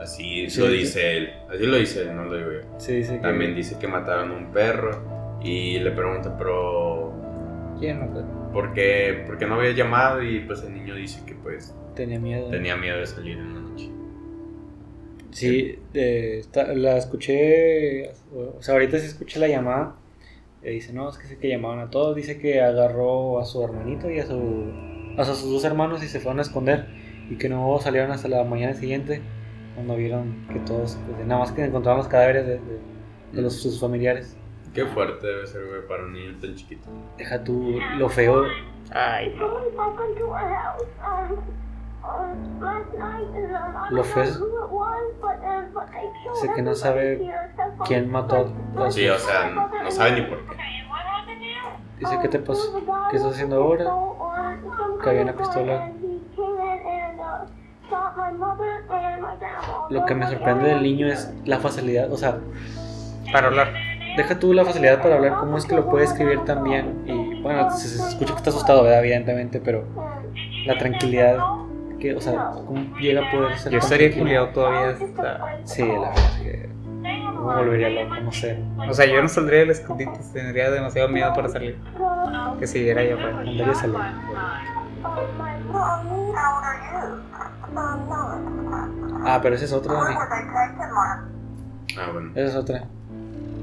Así 0.01 0.49
Sí. 0.49 0.61
lo 0.61 0.69
dice 0.69 1.17
él. 1.19 1.31
Así 1.51 1.67
lo 1.67 1.77
dice 1.77 2.03
él, 2.03 2.17
no 2.17 2.25
lo 2.25 2.37
digo 2.37 2.51
yo. 2.53 2.61
Sí, 2.79 2.95
dice 2.95 3.17
que. 3.17 3.21
También 3.21 3.55
dice 3.55 3.79
que 3.79 3.87
mataron 3.89 4.31
a 4.31 4.35
un 4.35 4.53
perro 4.53 5.39
y 5.43 5.79
le 5.79 5.91
pregunta, 5.91 6.35
pero 6.39 7.13
¿Quién 7.79 8.01
no 8.01 8.13
puede? 8.53 8.67
¿por 8.67 8.75
qué, 8.75 9.25
por 9.27 9.39
qué 9.39 9.47
no 9.47 9.55
había 9.57 9.73
llamado? 9.73 10.23
Y 10.23 10.41
pues 10.41 10.63
el 10.63 10.75
niño 10.75 10.95
dice 10.95 11.21
que 11.27 11.35
pues 11.35 11.75
Tenía 11.97 12.19
miedo. 12.21 12.49
tenía 12.51 12.77
miedo 12.77 12.99
de 12.99 13.07
salir 13.07 13.37
en 13.39 13.55
la 13.55 13.61
noche. 13.61 13.89
Sí, 15.31 15.79
eh, 15.95 16.37
está- 16.41 16.73
la 16.75 16.97
escuché. 16.99 18.11
O 18.59 18.61
sea, 18.63 18.75
ahorita 18.75 18.99
sí 18.99 19.07
escuché 19.07 19.41
la 19.41 19.49
llamada. 19.49 19.97
eh, 20.65 20.71
dice, 20.73 20.93
no, 20.93 21.09
es 21.09 21.19
que 21.19 21.27
sé 21.27 21.39
que 21.39 21.49
llamaban 21.49 21.81
a 21.81 21.91
todos. 21.91 22.15
Dice 22.15 22.39
que 22.39 22.61
agarró 22.61 23.41
a 23.41 23.45
su 23.45 23.63
hermanito 23.65 24.09
y 24.11 24.21
a, 24.21 24.27
su, 24.27 24.71
a 25.19 25.25
sus 25.25 25.43
dos 25.51 25.65
hermanos 25.65 26.05
y 26.05 26.07
se 26.09 26.21
fueron 26.21 26.39
a 26.39 26.43
esconder. 26.43 26.87
Y 27.31 27.37
que 27.37 27.49
no 27.49 27.79
salieron 27.81 28.13
hasta 28.13 28.29
la 28.29 28.45
mañana 28.45 28.75
siguiente. 28.75 29.21
Cuando 29.75 29.97
vieron 29.97 30.47
que 30.53 30.59
todos. 30.61 30.99
pues, 31.17 31.27
nada 31.27 31.41
más 31.41 31.51
que 31.53 31.65
encontraron 31.65 31.99
los 31.99 32.09
cadáveres 32.09 32.47
de, 32.47 32.53
de- 32.55 32.79
de 33.33 33.43
los, 33.43 33.55
sus 33.61 33.81
familiares. 33.81 34.37
Qué 34.75 34.87
fuerte 34.87 35.27
debe 35.27 35.47
ser, 35.47 35.67
güey, 35.67 35.87
para 35.87 36.05
un 36.05 36.13
niño 36.15 36.39
tan 36.41 36.55
chiquito. 36.55 36.89
Deja 37.19 37.45
tú 37.45 37.79
lo 37.99 38.09
feo. 38.09 38.45
Ay, 38.91 39.35
no. 39.37 39.49
Lo 43.91 44.03
killed 44.03 44.35
Sé 46.35 46.53
que 46.55 46.63
no 46.63 46.75
sabe 46.75 47.33
quién 47.87 48.11
mató 48.11 48.53
a 48.77 48.91
Sí, 48.91 49.09
o 49.09 49.19
sea, 49.19 49.51
no 49.51 49.91
sabe 49.91 50.13
ni 50.13 50.23
por 50.23 50.39
qué. 50.47 50.57
Dice, 51.99 52.19
¿qué 52.21 52.29
te 52.29 52.39
pasó? 52.41 52.83
¿Qué 53.11 53.17
estás 53.17 53.35
haciendo 53.35 53.63
ahora? 53.63 53.85
Que 55.03 55.11
había 55.11 55.23
una 55.23 55.37
pistola. 55.37 55.93
Lo 59.91 60.05
que 60.07 60.15
me 60.15 60.27
sorprende 60.27 60.69
del 60.71 60.83
niño 60.83 61.07
es 61.07 61.33
la 61.45 61.59
facilidad, 61.59 62.11
o 62.11 62.17
sea, 62.17 62.39
Para 63.33 63.47
hablar. 63.47 63.92
Deja 64.17 64.39
tú 64.39 64.53
la 64.53 64.65
facilidad 64.65 65.03
para 65.03 65.17
hablar, 65.17 65.39
cómo 65.39 65.57
es 65.57 65.67
que 65.67 65.75
lo 65.75 65.89
puede 65.89 66.05
escribir 66.05 66.41
tan 66.45 66.65
bien. 66.65 67.05
Y 67.07 67.41
bueno, 67.43 67.71
se, 67.71 67.89
se 67.89 68.09
escucha 68.09 68.33
que 68.33 68.39
está 68.39 68.51
asustado, 68.51 68.83
¿verdad? 68.83 69.01
Evidentemente, 69.01 69.61
pero 69.61 69.85
la 70.67 70.79
tranquilidad, 70.79 71.39
que, 71.99 72.15
o 72.15 72.21
sea, 72.21 72.51
cómo 72.67 72.97
llega 72.99 73.29
a 73.29 73.31
poder 73.31 73.59
ser 73.59 73.73
Yo 73.73 73.79
estaría 73.79 74.17
culiado 74.17 74.49
todavía 74.49 74.91
hasta. 74.91 75.61
Sí, 75.65 75.87
la 75.87 76.11
verdad, 76.11 76.43
que 76.43 76.69
me 77.03 77.55
volvería 77.55 77.89
loco, 77.89 78.15
no 78.21 78.33
sé. 78.33 78.59
O 78.89 78.95
sea, 78.95 79.07
yo 79.07 79.21
no 79.23 79.29
saldría 79.29 79.61
del 79.61 79.71
escondite, 79.71 80.13
tendría 80.33 80.71
demasiado 80.71 81.09
miedo 81.09 81.33
para 81.35 81.49
salir. 81.49 81.79
Que 82.59 82.67
siguiera 82.67 83.03
yo 83.05 83.17
afuera. 83.17 83.39
Andaría 83.39 83.73
a 83.73 83.75
salir. 83.75 83.97
Ah, 89.25 89.39
pero 89.43 89.55
ese 89.55 89.65
es 89.65 89.73
otro, 89.73 89.95
Dani. 89.95 90.17
Ah, 91.99 92.11
bueno. 92.13 92.31
Esa 92.35 92.49
es 92.49 92.55
otra. 92.57 92.85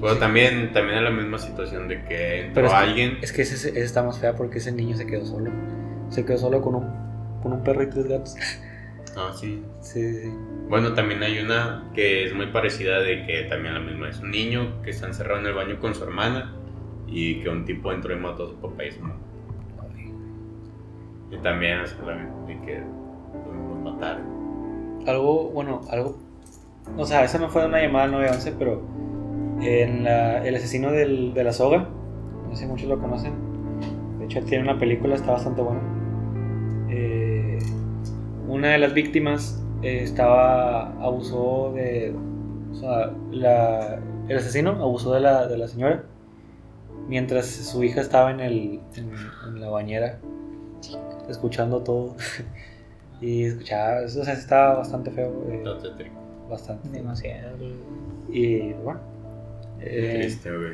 Pero 0.02 0.18
también, 0.18 0.72
también 0.72 1.00
es 1.00 1.04
la 1.04 1.10
misma 1.12 1.38
situación 1.38 1.88
de 1.88 2.04
que 2.06 2.39
entró 2.45 2.54
Pero 2.56 2.68
es 2.68 2.74
que- 2.74 2.80
alguien. 2.80 3.18
Es 3.22 3.32
que 3.34 3.41
ese, 3.41 3.56
ese 3.56 3.82
está 3.82 4.02
más 4.04 4.20
fea 4.20 4.36
porque 4.36 4.60
ese 4.60 4.72
niño 4.72 4.95
se 4.95 5.06
quedó 5.06 5.26
solo. 5.26 5.52
Se 6.10 6.26
quedó 6.26 6.38
solo 6.38 6.62
con 6.62 6.76
un, 6.76 6.86
con 7.41 7.54
un 7.54 7.64
perro 7.64 7.84
y 7.84 7.89
tres 7.89 8.08
gatos. 8.08 8.36
Ah, 9.18 9.32
sí. 9.38 9.64
Sí, 9.82 10.02
sí, 10.14 10.22
sí. 10.24 10.34
Bueno, 10.70 10.93
también 10.93 11.22
hay 11.24 11.39
una 11.39 11.89
que 11.93 12.26
es 12.26 12.34
muy 12.34 12.45
parecida 12.47 13.00
de 13.00 13.26
que 13.26 13.43
también 13.50 13.74
la 13.74 13.80
misma 13.80 14.08
es 14.10 14.20
un 14.20 14.32
niño 14.32 14.82
que 14.84 14.91
está 14.91 15.08
encerrado 15.08 15.39
en 15.39 15.47
el 15.47 15.54
baño 15.54 15.80
con 15.80 15.93
su 15.95 16.04
hermana 16.04 16.54
y 17.08 17.41
que 17.41 17.50
un 17.50 17.66
tipo 17.66 17.91
entró 17.91 18.14
y 18.14 18.20
mató 18.20 18.45
a 18.45 18.50
su 18.50 18.56
papá 18.56 18.86
y 18.86 18.91
su 18.91 19.02
mamá. 19.02 19.16
Y 21.32 21.38
también 21.38 21.80
es 21.82 21.95
la 22.06 22.16
misma 22.16 22.45
de 22.47 22.62
que 22.66 22.80
lo 22.80 23.91
mataron. 23.91 25.04
Algo, 25.08 25.50
bueno, 25.52 25.82
algo. 25.89 26.18
O 26.97 27.06
sea, 27.06 27.24
esa 27.24 27.38
no 27.39 27.50
fue 27.50 27.66
una 27.66 27.82
llamada 27.82 28.06
al 28.06 28.12
911, 28.12 28.56
pero 28.58 28.82
en 29.62 30.03
la, 30.03 30.45
el 30.45 30.55
asesino 30.55 30.91
del, 30.91 31.34
de 31.34 31.43
la 31.43 31.53
soga, 31.53 31.88
no 32.47 32.55
sé 32.55 32.64
si 32.64 32.68
muchos 32.68 32.88
lo 32.88 32.99
conocen. 32.99 33.34
De 34.20 34.26
hecho, 34.26 34.41
tiene 34.43 34.64
una 34.64 34.78
película, 34.78 35.16
está 35.16 35.32
bastante 35.32 35.62
buena. 35.62 35.82
Eh, 36.89 37.60
una 38.47 38.70
de 38.70 38.78
las 38.80 38.93
víctimas 38.93 39.64
eh, 39.82 40.01
estaba. 40.03 40.93
abusó 41.01 41.74
de. 41.76 42.14
O 42.72 42.76
sea, 42.76 43.12
la, 43.32 43.99
el 44.28 44.38
asesino 44.38 44.72
abusó 44.72 45.14
de 45.14 45.22
la, 45.22 45.47
de 45.47 45.57
la 45.57 45.68
señora 45.68 46.03
mientras 47.07 47.47
su 47.47 47.84
hija 47.84 48.01
estaba 48.01 48.30
en, 48.32 48.39
el, 48.39 48.80
en, 48.95 49.12
en 49.47 49.62
la 49.62 49.70
bañera 49.70 50.20
escuchando 51.28 51.82
todo. 51.82 52.16
y 53.22 53.45
escuchaba, 53.45 54.01
o 54.05 54.07
sea, 54.07 54.34
estaba 54.34 54.76
bastante 54.76 55.12
feo. 55.12 55.32
eh, 55.49 55.64
bastante. 56.49 56.89
Demasiado. 56.89 57.57
Y 58.30 58.74
bueno. 58.74 59.19
Eh, 59.82 60.18
Triste, 60.22 60.52
güey. 60.56 60.74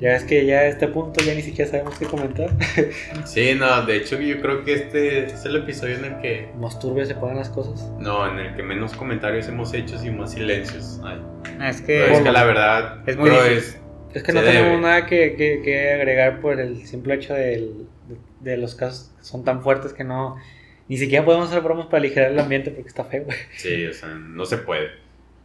Ya 0.00 0.16
es 0.16 0.24
que 0.24 0.44
ya 0.44 0.58
a 0.58 0.66
este 0.66 0.88
punto 0.88 1.22
ya 1.22 1.34
ni 1.34 1.42
siquiera 1.42 1.70
sabemos 1.70 1.96
qué 1.98 2.06
comentar. 2.06 2.50
Sí, 3.26 3.54
no, 3.54 3.86
de 3.86 3.96
hecho 3.96 4.20
yo 4.20 4.40
creo 4.40 4.64
que 4.64 4.74
este 4.74 5.26
es 5.26 5.44
el 5.44 5.54
episodio 5.56 5.96
en 5.98 6.04
el 6.04 6.20
que... 6.20 6.48
Más 6.58 6.78
turbias 6.80 7.06
se 7.08 7.14
pagan 7.14 7.36
las 7.36 7.48
cosas. 7.48 7.88
No, 8.00 8.28
en 8.28 8.38
el 8.40 8.56
que 8.56 8.62
menos 8.64 8.92
comentarios 8.94 9.46
hemos 9.48 9.72
hecho 9.72 9.94
y 10.04 10.10
más 10.10 10.32
silencios. 10.32 11.00
hay. 11.04 11.20
Es 11.68 11.80
Pero 11.86 12.06
que 12.06 12.12
es 12.12 12.20
que 12.20 12.32
la 12.32 12.44
verdad... 12.44 13.08
Es 13.08 13.16
muy 13.16 13.30
pero 13.30 13.44
difícil. 13.44 13.74
es- 13.76 14.16
Es 14.16 14.22
que 14.24 14.32
no 14.32 14.42
debe. 14.42 14.52
tenemos 14.52 14.80
nada 14.80 15.06
que, 15.06 15.36
que- 15.36 15.62
que 15.62 15.92
agregar 15.92 16.40
por 16.40 16.58
el 16.60 16.84
simple 16.86 17.14
hecho 17.14 17.34
del- 17.34 17.86
de, 18.40 18.50
de 18.50 18.56
los 18.56 18.74
casos 18.74 19.12
que 19.16 19.24
son 19.24 19.44
tan 19.44 19.62
fuertes 19.62 19.92
que 19.92 20.02
no. 20.04 20.36
Ni 20.88 20.98
siquiera 20.98 21.24
podemos 21.24 21.48
hacer 21.50 21.62
bromas 21.62 21.86
para 21.86 21.98
aligerar 21.98 22.32
el 22.32 22.38
ambiente 22.40 22.72
porque 22.72 22.88
está 22.88 23.04
feo, 23.04 23.24
güey. 23.24 23.36
Sí, 23.56 23.86
o 23.86 23.92
sea, 23.94 24.08
no 24.08 24.44
se 24.44 24.58
puede. 24.58 24.88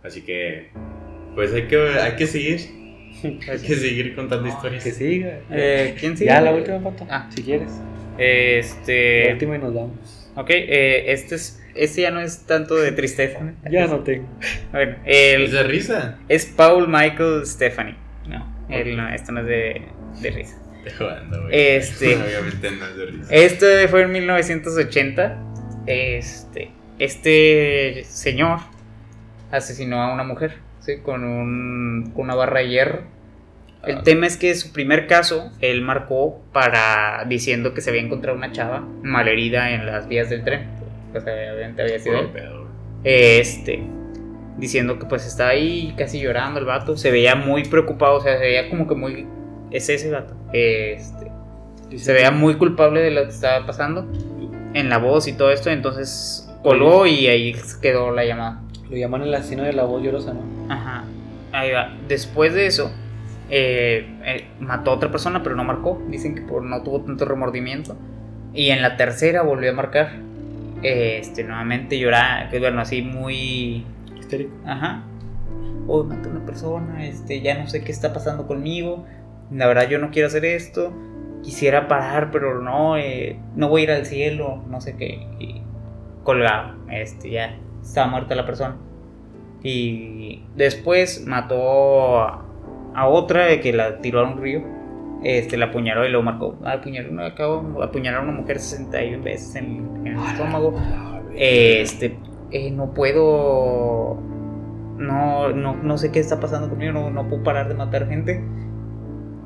Así 0.03 0.23
que... 0.23 0.69
Pues 1.39 1.53
hay 1.53 1.67
que, 1.67 1.77
hay 1.77 2.17
que 2.17 2.27
seguir. 2.27 2.59
Hay 3.23 3.59
que 3.59 3.75
seguir 3.75 4.13
contando 4.13 4.49
historias. 4.49 4.83
Que 4.83 4.91
siga. 4.91 5.39
Eh, 5.49 5.95
¿Quién 5.97 6.17
sigue? 6.17 6.29
ya 6.31 6.41
la 6.41 6.51
última 6.51 6.81
foto. 6.81 7.07
Ah. 7.09 7.29
Si 7.33 7.43
quieres. 7.43 7.71
Este. 8.17 9.27
La 9.27 9.33
última 9.35 9.55
y 9.55 9.59
nos 9.59 9.73
vamos. 9.73 10.31
Ok, 10.35 10.49
eh, 10.49 11.13
este, 11.13 11.35
es, 11.35 11.63
este 11.75 12.01
ya 12.01 12.11
no 12.11 12.19
es 12.19 12.45
tanto 12.45 12.75
de 12.75 12.91
tristeza. 12.91 13.39
Ya 13.71 13.87
no 13.87 14.01
tengo. 14.01 14.27
Bueno, 14.73 14.97
Es 15.05 15.35
el, 15.35 15.49
de 15.49 15.63
risa. 15.63 16.19
es 16.27 16.45
Paul 16.45 16.89
Michael 16.89 17.45
Stephanie. 17.45 17.95
No, 18.27 18.45
él 18.67 18.97
no, 18.97 19.07
esto 19.07 19.31
no 19.31 19.39
es 19.39 19.45
de, 19.45 19.81
de 20.21 20.31
risa. 20.31 20.61
Te 20.83 20.91
jugando, 20.91 21.43
güey. 21.43 21.57
Este. 21.57 22.17
Obviamente 22.17 22.71
no 22.71 22.85
es 22.85 22.97
de 22.97 23.05
risa. 23.05 23.33
Este 23.33 23.87
fue 23.87 24.01
en 24.01 24.11
1980. 24.11 25.41
Este, 25.85 26.71
este 26.99 28.03
señor 28.03 28.59
asesinó 29.51 30.03
a 30.03 30.13
una 30.13 30.25
mujer 30.25 30.67
¿sí? 30.95 31.01
con, 31.01 31.23
un, 31.23 32.11
con 32.15 32.25
una 32.25 32.35
barra 32.35 32.59
de 32.59 32.69
hierro. 32.69 32.99
El 33.85 33.97
Ah. 33.99 34.03
tema 34.03 34.27
es 34.27 34.35
que 34.37 34.53
su 34.55 34.73
primer 34.73 35.07
caso 35.07 35.51
él 35.61 35.81
marcó 35.81 36.41
para 36.51 37.23
diciendo 37.27 37.73
que 37.73 37.81
se 37.81 37.89
había 37.89 38.01
encontrado 38.01 38.37
una 38.37 38.51
chava 38.51 38.85
malherida 39.03 39.71
en 39.71 39.85
las 39.85 40.07
vías 40.07 40.29
del 40.29 40.43
tren. 40.43 40.67
Pues 41.11 41.23
obviamente 41.23 41.81
había 41.81 41.99
sido 41.99 42.19
él. 42.19 42.29
Este, 43.05 43.81
diciendo 44.57 44.99
que 44.99 45.05
pues 45.05 45.25
estaba 45.25 45.51
ahí 45.51 45.93
casi 45.97 46.19
llorando 46.19 46.59
el 46.59 46.65
vato. 46.65 46.97
Se 46.97 47.09
veía 47.09 47.35
muy 47.35 47.63
preocupado, 47.63 48.15
o 48.17 48.21
sea, 48.21 48.37
se 48.37 48.43
veía 48.43 48.69
como 48.69 48.87
que 48.87 48.95
muy. 48.95 49.25
Es 49.71 49.87
ese 49.87 50.11
vato. 50.11 50.35
Este, 50.51 51.31
se 51.97 52.13
veía 52.13 52.31
muy 52.31 52.55
culpable 52.55 53.01
de 53.01 53.11
lo 53.11 53.23
que 53.23 53.29
estaba 53.29 53.65
pasando 53.65 54.05
en 54.73 54.89
la 54.89 54.97
voz 54.97 55.27
y 55.27 55.33
todo 55.33 55.51
esto. 55.51 55.69
Entonces 55.69 56.49
colgó 56.63 57.07
y 57.07 57.27
ahí 57.27 57.55
quedó 57.81 58.11
la 58.11 58.25
llamada. 58.25 58.61
Lo 58.89 58.97
llaman 58.97 59.21
el 59.21 59.33
asesino 59.33 59.63
de 59.63 59.71
la 59.73 59.85
voz 59.85 60.03
llorosa, 60.03 60.33
¿no? 60.33 60.58
Ajá. 60.69 61.03
Ahí 61.51 61.71
va. 61.71 61.93
Después 62.07 62.53
de 62.53 62.67
eso, 62.67 62.91
eh, 63.49 64.07
eh, 64.23 64.47
mató 64.59 64.91
a 64.91 64.95
otra 64.95 65.11
persona, 65.11 65.43
pero 65.43 65.55
no 65.55 65.63
marcó. 65.63 66.01
Dicen 66.07 66.35
que 66.35 66.41
por, 66.41 66.63
no 66.63 66.83
tuvo 66.83 67.01
tanto 67.01 67.25
remordimiento. 67.25 67.97
Y 68.53 68.69
en 68.69 68.81
la 68.81 68.97
tercera 68.97 69.41
volvió 69.41 69.71
a 69.71 69.73
marcar. 69.73 70.11
Este, 70.81 71.43
nuevamente 71.43 71.99
llorar, 71.99 72.49
que 72.49 72.59
bueno, 72.59 72.79
así 72.79 73.01
muy 73.01 73.85
Histérico. 74.17 74.55
Ajá. 74.65 75.03
Hoy 75.87 76.05
maté 76.07 76.29
a 76.29 76.31
una 76.31 76.45
persona, 76.45 77.05
este, 77.05 77.41
ya 77.41 77.57
no 77.57 77.67
sé 77.67 77.83
qué 77.83 77.91
está 77.91 78.13
pasando 78.13 78.47
conmigo. 78.47 79.05
La 79.51 79.67
verdad 79.67 79.89
yo 79.89 79.97
no 79.99 80.11
quiero 80.11 80.27
hacer 80.27 80.45
esto. 80.45 80.93
Quisiera 81.43 81.87
parar, 81.87 82.31
pero 82.31 82.61
no, 82.61 82.97
eh, 82.97 83.39
no 83.55 83.69
voy 83.69 83.81
a 83.81 83.83
ir 83.85 83.91
al 83.91 84.05
cielo, 84.05 84.63
no 84.69 84.81
sé 84.81 84.95
qué. 84.95 85.27
Y 85.39 85.61
colgado, 86.23 86.75
este, 86.91 87.31
ya 87.31 87.57
estaba 87.81 88.07
muerta 88.07 88.35
la 88.35 88.45
persona. 88.45 88.77
Y 89.63 90.43
después 90.55 91.25
mató 91.27 92.21
a, 92.21 92.45
otra 93.07 93.45
de 93.45 93.59
que 93.59 93.73
la 93.73 93.99
tiró 93.99 94.21
a 94.21 94.29
un 94.31 94.41
río. 94.41 94.61
Este, 95.23 95.57
la 95.57 95.65
apuñaló 95.65 96.05
y 96.05 96.11
lo 96.11 96.21
marcó. 96.23 96.55
Apuñaló, 96.63 97.11
una- 97.11 97.25
acabó, 97.27 97.83
apuñaló 97.83 98.19
a 98.19 98.21
una 98.21 98.31
mujer 98.31 98.59
61 98.59 99.21
veces 99.23 99.55
en, 99.55 99.65
en 100.05 100.07
el 100.07 100.19
estómago. 100.25 100.73
Este, 101.35 102.17
eh, 102.51 102.71
no 102.71 102.93
puedo. 102.93 104.17
No, 104.97 105.49
no, 105.49 105.75
no 105.75 105.97
sé 105.97 106.11
qué 106.11 106.19
está 106.19 106.39
pasando 106.39 106.69
conmigo, 106.69 106.91
no, 106.93 107.09
no 107.09 107.27
puedo 107.27 107.43
parar 107.43 107.67
de 107.69 107.73
matar 107.75 108.07
gente. 108.07 108.43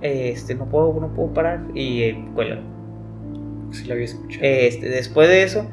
Este, 0.01 0.55
no 0.55 0.65
puedo, 0.65 0.99
no 0.99 1.13
puedo 1.13 1.33
parar. 1.33 1.61
Y 1.73 2.03
eh, 2.03 2.25
cuelga. 2.35 2.59
Sí, 3.71 3.85
la 3.87 3.93
había 3.95 4.05
escuchado. 4.05 4.43
Este, 4.43 4.89
después 4.89 5.27
de 5.27 5.43
eso, 5.43 5.65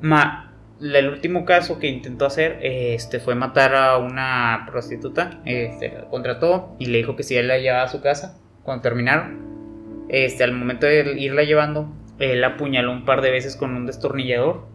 ma- 0.00 0.53
el 0.80 1.08
último 1.08 1.44
caso 1.44 1.78
que 1.78 1.86
intentó 1.86 2.26
hacer 2.26 2.58
este, 2.62 3.20
fue 3.20 3.34
matar 3.34 3.74
a 3.74 3.98
una 3.98 4.64
prostituta. 4.66 5.40
Este, 5.44 5.92
la 5.92 6.04
contrató 6.06 6.76
y 6.78 6.86
le 6.86 6.98
dijo 6.98 7.16
que 7.16 7.22
si 7.22 7.36
él 7.36 7.48
la 7.48 7.58
llevaba 7.58 7.84
a 7.84 7.88
su 7.88 8.00
casa 8.00 8.38
cuando 8.62 8.82
terminaron. 8.82 9.44
Este, 10.08 10.44
al 10.44 10.52
momento 10.52 10.86
de 10.86 11.14
irla 11.18 11.44
llevando, 11.44 11.92
él 12.18 12.42
apuñaló 12.44 12.92
un 12.92 13.04
par 13.04 13.22
de 13.22 13.30
veces 13.30 13.56
con 13.56 13.74
un 13.74 13.86
destornillador. 13.86 14.66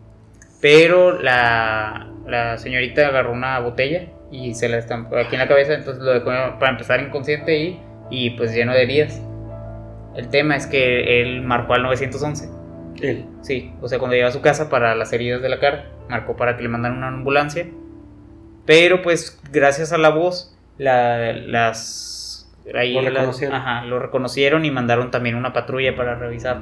Pero 0.61 1.21
la, 1.21 2.11
la 2.27 2.57
señorita 2.57 3.07
agarró 3.07 3.31
una 3.31 3.59
botella 3.59 4.07
y 4.31 4.53
se 4.53 4.69
la 4.69 4.77
estampó 4.77 5.17
aquí 5.17 5.35
en 5.35 5.39
la 5.39 5.47
cabeza. 5.47 5.73
Entonces 5.73 6.03
lo 6.03 6.13
dejó 6.13 6.25
para 6.59 6.71
empezar 6.71 7.01
inconsciente 7.01 7.51
ahí 7.51 7.81
y 8.09 8.31
pues 8.31 8.53
lleno 8.53 8.73
de 8.73 8.83
heridas. 8.83 9.21
El 10.15 10.29
tema 10.29 10.55
es 10.55 10.67
que 10.67 11.21
él 11.21 11.41
marcó 11.41 11.73
al 11.75 11.83
911. 11.83 12.58
Él. 13.01 13.25
Sí, 13.41 13.71
o 13.81 13.87
sea, 13.87 13.99
cuando 13.99 14.15
llegó 14.15 14.27
a 14.27 14.31
su 14.31 14.41
casa 14.41 14.69
para 14.69 14.95
las 14.95 15.11
heridas 15.13 15.41
de 15.41 15.49
la 15.49 15.59
cara, 15.59 15.85
marcó 16.09 16.35
para 16.35 16.55
que 16.57 16.63
le 16.63 16.69
mandaran 16.69 16.97
una 16.97 17.07
ambulancia. 17.09 17.67
Pero 18.65 19.01
pues 19.01 19.39
gracias 19.51 19.91
a 19.93 19.97
la 19.97 20.09
voz, 20.09 20.55
la- 20.77 21.33
las... 21.33 22.49
ahí 22.75 22.93
Lo 22.93 23.01
reconocieron. 23.01 23.55
ajá, 23.55 23.85
lo 23.85 23.99
reconocieron 23.99 24.65
y 24.65 24.71
mandaron 24.71 25.11
también 25.11 25.35
una 25.35 25.53
patrulla 25.53 25.95
para 25.95 26.15
revisar. 26.15 26.61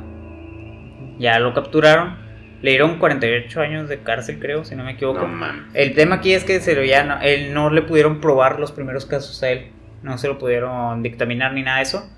Ya 1.20 1.40
lo 1.40 1.54
capturaron. 1.54 2.26
Le 2.62 2.72
dieron 2.72 2.98
48 2.98 3.62
años 3.62 3.88
de 3.90 4.00
cárcel, 4.00 4.40
creo, 4.40 4.64
si 4.66 4.76
no 4.76 4.84
me 4.84 4.94
equivoco. 4.94 5.28
No. 5.28 5.46
El 5.76 5.94
tema 5.94 6.16
aquí 6.16 6.34
es 6.34 6.44
que 6.44 6.60
se 6.60 6.74
lo 6.76 6.84
ya 6.84 7.04
no, 7.04 7.20
él 7.22 7.54
no 7.54 7.70
le 7.70 7.84
pudieron 7.84 8.20
probar 8.20 8.60
los 8.60 8.72
primeros 8.72 9.06
casos 9.06 9.42
a 9.44 9.50
él. 9.52 9.68
No 10.02 10.18
se 10.18 10.28
lo 10.28 10.40
pudieron 10.40 11.04
dictaminar 11.04 11.54
ni 11.54 11.62
nada 11.62 11.78
de 11.78 11.84
eso. 11.84 12.10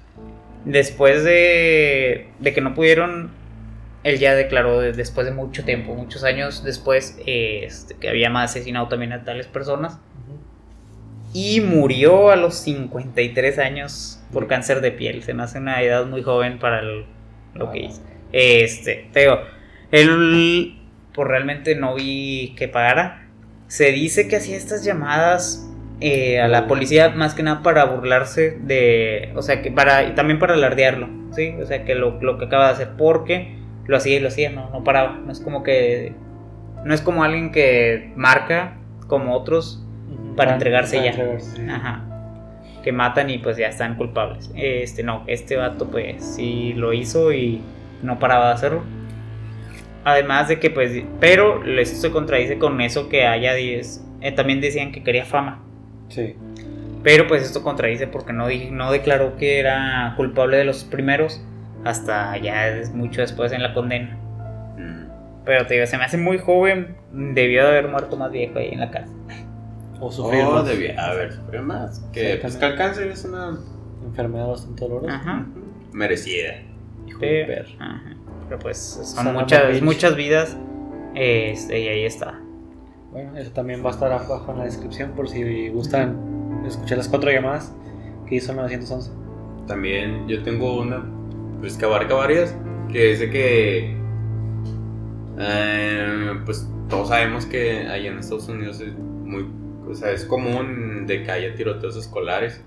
Después 0.65 1.23
de, 1.23 2.29
de 2.39 2.53
que 2.53 2.61
no 2.61 2.73
pudieron, 2.73 3.31
él 4.03 4.17
ya 4.19 4.33
declaró 4.35 4.79
de- 4.79 4.93
después 4.93 5.25
de 5.27 5.33
mucho 5.33 5.65
tiempo, 5.65 5.93
muchos 5.95 6.23
años 6.23 6.63
después, 6.63 7.17
eh, 7.25 7.61
este, 7.63 7.95
que 7.95 8.09
había 8.09 8.29
más 8.29 8.51
asesinado 8.51 8.87
también 8.87 9.13
a 9.13 9.23
tales 9.23 9.47
personas. 9.47 9.99
Y 11.33 11.61
murió 11.61 12.31
a 12.31 12.35
los 12.35 12.55
53 12.55 13.59
años 13.59 14.19
por 14.33 14.47
cáncer 14.47 14.81
de 14.81 14.91
piel. 14.91 15.21
Se 15.23 15.33
me 15.33 15.43
hace 15.43 15.59
una 15.59 15.81
edad 15.83 16.05
muy 16.07 16.23
joven 16.23 16.57
para 16.59 16.79
el- 16.79 17.05
lo 17.53 17.71
que 17.71 17.79
hizo. 17.85 18.01
Este, 18.31 19.07
te 19.13 19.21
digo, 19.21 19.39
él 19.91 20.75
pues 21.13 21.27
realmente 21.27 21.75
no 21.75 21.95
vi 21.95 22.53
que 22.57 22.67
pagara. 22.67 23.27
Se 23.67 23.91
dice 23.91 24.27
que 24.27 24.37
hacía 24.37 24.57
estas 24.57 24.83
llamadas 24.83 25.65
eh, 26.01 26.39
a 26.39 26.47
la 26.47 26.65
policía 26.65 27.09
más 27.09 27.33
que 27.35 27.43
nada 27.43 27.61
para 27.61 27.83
burlarse 27.83 28.57
de, 28.61 29.33
o 29.35 29.41
sea, 29.41 29.61
que 29.61 29.69
para, 29.69 30.05
y 30.05 30.15
también 30.15 30.39
para 30.39 30.53
alardearlo, 30.53 31.09
¿sí? 31.35 31.55
O 31.61 31.65
sea, 31.65 31.83
que 31.83 31.93
lo, 31.93 32.21
lo 32.21 32.37
que 32.37 32.45
acaba 32.45 32.67
de 32.67 32.73
hacer, 32.73 32.89
porque 32.97 33.58
lo 33.89 33.97
hacía 33.97 34.17
y 34.17 34.19
lo 34.19 34.27
hacía, 34.27 34.51
no, 34.51 34.69
no 34.69 34.83
paraba. 34.83 35.19
No 35.25 35.31
es 35.31 35.39
como 35.39 35.63
que, 35.63 36.13
no 36.85 36.93
es 36.93 37.01
como 37.01 37.23
alguien 37.23 37.51
que 37.51 38.13
marca 38.15 38.77
como 39.07 39.35
otros 39.35 39.83
para 40.37 40.53
entregarse 40.53 40.97
ya. 40.97 41.09
entregarse. 41.09 41.67
Ajá. 41.67 42.05
Que 42.83 42.91
matan 42.91 43.31
y 43.31 43.39
pues 43.39 43.57
ya 43.57 43.67
están 43.67 43.95
culpables. 43.95 44.51
Este 44.55 45.01
no, 45.01 45.23
este 45.25 45.57
vato 45.57 45.89
pues 45.89 46.23
sí 46.23 46.73
lo 46.75 46.93
hizo 46.93 47.33
y 47.33 47.61
no 48.03 48.19
paraba 48.19 48.49
de 48.49 48.53
hacerlo. 48.53 48.83
Además 50.05 50.49
de 50.49 50.59
que 50.59 50.69
pues, 50.69 51.03
pero 51.19 51.63
esto 51.65 51.95
se 51.99 52.11
contradice 52.11 52.59
con 52.59 52.79
eso 52.81 53.09
que 53.09 53.25
haya 53.25 53.55
10. 53.55 54.05
eh, 54.21 54.31
también 54.33 54.61
decían 54.61 54.91
que 54.91 55.03
quería 55.03 55.25
fama. 55.25 55.63
Sí. 56.09 56.35
Pero 57.01 57.25
pues 57.27 57.41
esto 57.41 57.63
contradice 57.63 58.05
porque 58.05 58.33
no, 58.33 58.45
no 58.71 58.91
declaró 58.91 59.35
que 59.35 59.59
era 59.59 60.13
culpable 60.15 60.57
de 60.57 60.65
los 60.65 60.83
primeros 60.83 61.41
hasta 61.85 62.37
ya 62.37 62.67
es 62.69 62.93
mucho 62.93 63.21
después 63.21 63.51
en 63.51 63.63
la 63.63 63.73
condena. 63.73 64.17
Mm. 64.77 65.43
Pero 65.45 65.65
te 65.65 65.75
digo, 65.75 65.85
se 65.87 65.97
me 65.97 66.03
hace 66.03 66.17
muy 66.17 66.37
joven, 66.37 66.95
debió 67.11 67.63
de 67.63 67.69
haber 67.69 67.87
muerto 67.87 68.17
más 68.17 68.31
viejo 68.31 68.59
ahí 68.59 68.69
en 68.71 68.79
la 68.81 68.91
casa. 68.91 69.11
O 69.99 70.11
sufrir 70.11 70.43
Oh, 70.45 70.51
más. 70.55 70.65
debía 70.67 71.05
haber 71.09 71.33
sufrido 71.33 71.63
más. 71.63 71.99
Que, 72.13 72.33
Sí, 72.33 72.37
pues, 72.41 72.55
que 72.55 72.65
el 72.65 72.75
cáncer 72.75 73.07
es 73.07 73.25
una 73.25 73.57
Enfermedad 74.05 74.47
bastante 74.47 74.81
dolorosa. 74.85 75.15
Ajá. 75.15 75.45
merecida. 75.91 76.53
Hijo 77.07 77.19
de 77.19 77.43
Pero, 77.47 77.63
perro. 77.65 77.69
ajá. 77.79 78.03
Pero, 78.47 78.59
pues 78.59 78.77
son 78.77 79.33
muchas, 79.33 79.81
muchas 79.81 80.15
vidas. 80.15 80.57
Este, 81.15 81.79
y 81.81 81.87
ahí 81.87 82.05
está. 82.05 82.39
Bueno, 83.11 83.35
eso 83.37 83.51
también 83.51 83.83
va 83.83 83.89
a 83.89 83.93
estar 83.93 84.11
abajo 84.11 84.51
en 84.51 84.59
la 84.59 84.63
descripción 84.65 85.11
por 85.11 85.27
si 85.27 85.69
gustan 85.69 86.61
escuchar 86.65 86.97
las 86.99 87.07
cuatro 87.09 87.31
llamadas 87.31 87.73
que 88.27 88.35
hizo 88.35 88.51
el 88.51 88.57
911. 88.57 89.11
También 89.67 90.27
yo 90.27 90.41
tengo 90.43 90.79
una, 90.79 91.03
pues 91.59 91.77
que 91.77 91.85
abarca 91.85 92.13
varias, 92.13 92.55
que 92.91 93.11
es 93.11 93.19
de 93.19 93.29
que, 93.29 93.97
eh, 95.39 96.39
pues 96.45 96.67
todos 96.89 97.09
sabemos 97.09 97.45
que 97.45 97.87
allá 97.87 98.11
en 98.11 98.19
Estados 98.19 98.47
Unidos 98.49 98.79
es 98.81 98.93
muy, 98.93 99.45
o 99.87 99.93
sea, 99.93 100.11
es 100.11 100.25
común 100.25 101.05
de 101.07 101.23
que 101.23 101.31
haya 101.31 101.55
tiroteos 101.55 101.95
escolares, 101.95 102.61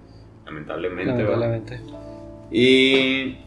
lamentablemente, 0.44 1.22
¿verdad? 1.22 1.40
Lamentablemente. 1.40 2.02
Y 2.50 3.38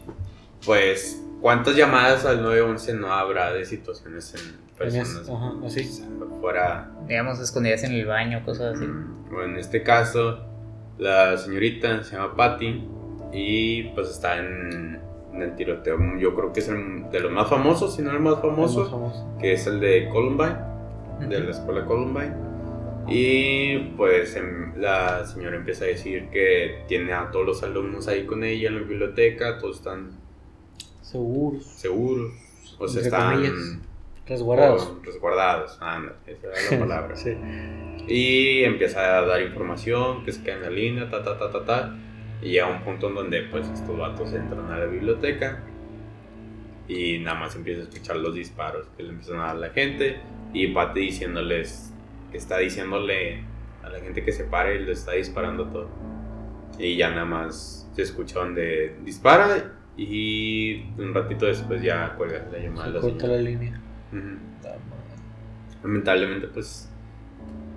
pues, 0.64 1.22
¿cuántas 1.40 1.76
llamadas 1.76 2.24
al 2.24 2.42
911 2.42 2.94
no 2.94 3.12
habrá 3.12 3.52
de 3.52 3.64
situaciones 3.64 4.34
en 4.34 4.66
personas 4.76 5.28
ajá, 5.28 5.54
así. 5.64 6.04
fuera 6.40 6.90
Digamos, 7.06 7.40
escondidas 7.40 7.84
en 7.84 7.92
el 7.92 8.04
baño, 8.04 8.44
cosas 8.44 8.76
así. 8.76 8.86
o 9.32 9.42
en 9.42 9.56
este 9.56 9.82
caso, 9.82 10.40
la 10.98 11.36
señorita 11.38 12.02
se 12.04 12.16
llama 12.16 12.36
Patty 12.36 12.84
y 13.32 13.84
pues 13.94 14.10
está 14.10 14.38
en, 14.38 15.00
en 15.36 15.42
el 15.42 15.54
tiroteo. 15.54 15.98
Yo 16.18 16.34
creo 16.34 16.52
que 16.52 16.60
es 16.60 16.68
el 16.68 17.08
de 17.10 17.20
los 17.20 17.30
más 17.30 17.48
famosos, 17.48 17.94
si 17.94 18.02
no 18.02 18.10
el 18.10 18.20
más 18.20 18.40
famoso, 18.40 18.80
Más 18.80 18.90
famoso. 18.90 19.36
que 19.40 19.52
es 19.52 19.66
el 19.66 19.78
de 19.80 20.08
Columbine, 20.08 20.56
de 21.28 21.40
la 21.40 21.50
escuela 21.50 21.84
Columbine. 21.84 22.32
Y 23.08 23.78
pues 23.96 24.34
em, 24.34 24.72
la 24.78 25.24
señora 25.26 25.56
empieza 25.56 25.84
a 25.84 25.88
decir 25.88 26.28
que 26.30 26.82
tiene 26.88 27.12
a 27.12 27.30
todos 27.30 27.46
los 27.46 27.62
alumnos 27.62 28.08
ahí 28.08 28.26
con 28.26 28.42
ella 28.42 28.68
en 28.68 28.74
la 28.76 28.80
biblioteca, 28.82 29.58
todos 29.58 29.76
están 29.76 30.10
Seguros. 31.02 31.64
seguros, 31.64 32.32
o 32.78 32.88
sea, 32.88 33.02
están. 33.02 33.42
Resguardados. 34.26 34.86
o 35.00 35.04
resguardados. 35.04 35.78
Ándale, 35.80 36.16
esa 36.26 36.48
era 36.48 36.72
la 36.72 36.78
palabra. 36.86 37.16
sí. 37.16 37.32
Y 38.08 38.64
empieza 38.64 39.18
a 39.18 39.22
dar 39.24 39.40
información, 39.42 40.24
que 40.24 40.32
se 40.32 40.42
queda 40.42 40.56
en 40.56 40.62
la 40.62 40.70
línea, 40.70 41.08
ta, 41.08 41.22
ta, 41.22 41.38
ta, 41.38 41.50
ta, 41.52 41.64
ta. 41.64 41.96
Y 42.42 42.50
llega 42.50 42.66
un 42.66 42.82
punto 42.82 43.08
en 43.08 43.14
donde 43.14 43.42
pues 43.44 43.68
estos 43.68 43.96
vatos 43.96 44.32
entran 44.32 44.70
a 44.70 44.78
la 44.78 44.86
biblioteca 44.86 45.62
y 46.88 47.18
nada 47.18 47.40
más 47.40 47.56
empieza 47.56 47.80
a 47.80 47.84
escuchar 47.84 48.16
los 48.16 48.34
disparos 48.34 48.86
que 48.96 49.02
le 49.02 49.10
empiezan 49.10 49.40
a 49.40 49.46
dar 49.46 49.56
la 49.56 49.70
gente 49.70 50.20
y 50.52 50.68
Patty 50.68 51.00
diciéndoles, 51.00 51.92
está 52.32 52.58
diciéndole 52.58 53.42
a 53.82 53.90
la 53.90 54.00
gente 54.00 54.24
que 54.24 54.32
se 54.32 54.44
pare 54.44 54.76
y 54.76 54.84
le 54.84 54.92
está 54.92 55.12
disparando 55.12 55.66
todo. 55.66 55.88
Y 56.78 56.96
ya 56.96 57.10
nada 57.10 57.24
más 57.24 57.88
se 57.94 58.02
escucha 58.02 58.40
donde 58.40 58.96
dispara 59.04 59.72
y 59.96 60.82
un 60.98 61.14
ratito 61.14 61.46
después 61.46 61.82
ya 61.82 62.14
cuelga 62.16 62.46
la 62.52 62.58
llamada. 62.58 62.86
Se 62.86 62.92
la 62.94 63.00
corta 63.00 63.26
la 63.26 63.38
línea. 63.38 63.80
La 64.12 64.70
madre. 64.70 64.80
Lamentablemente 65.82 66.48
pues 66.48 66.90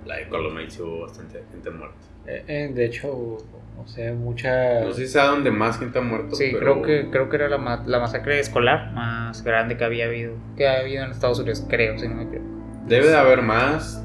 la 0.06 0.16
de 0.16 0.28
Columbine 0.28 0.70
sí 0.70 0.82
hubo 0.82 1.02
bastante 1.02 1.42
gente 1.50 1.70
muerta. 1.70 1.96
Eh, 2.26 2.44
eh, 2.46 2.70
de 2.74 2.84
hecho, 2.84 3.38
o 3.84 3.88
sea, 3.88 4.12
mucha. 4.12 4.80
No 4.80 4.92
sé 4.92 5.06
si 5.06 5.12
sea 5.12 5.24
donde 5.26 5.50
más 5.50 5.78
gente 5.78 5.98
ha 5.98 6.02
muerto. 6.02 6.34
Sí, 6.36 6.50
pero 6.52 6.82
creo 6.82 6.82
que 7.04 7.10
creo 7.10 7.28
que 7.28 7.36
era 7.36 7.48
la, 7.48 7.58
ma- 7.58 7.82
la 7.86 7.98
masacre 8.00 8.38
escolar 8.40 8.92
más 8.92 9.42
grande 9.42 9.76
que 9.76 9.84
había 9.84 10.06
habido 10.06 10.34
que 10.56 10.66
ha 10.68 10.80
habido 10.80 11.04
en 11.04 11.10
Estados 11.10 11.38
Unidos, 11.40 11.64
creo, 11.68 11.98
si 11.98 12.08
no 12.08 12.14
me 12.16 12.22
equivoco. 12.24 12.48
Debe 12.86 13.08
de 13.08 13.16
haber 13.16 13.42
más. 13.42 14.04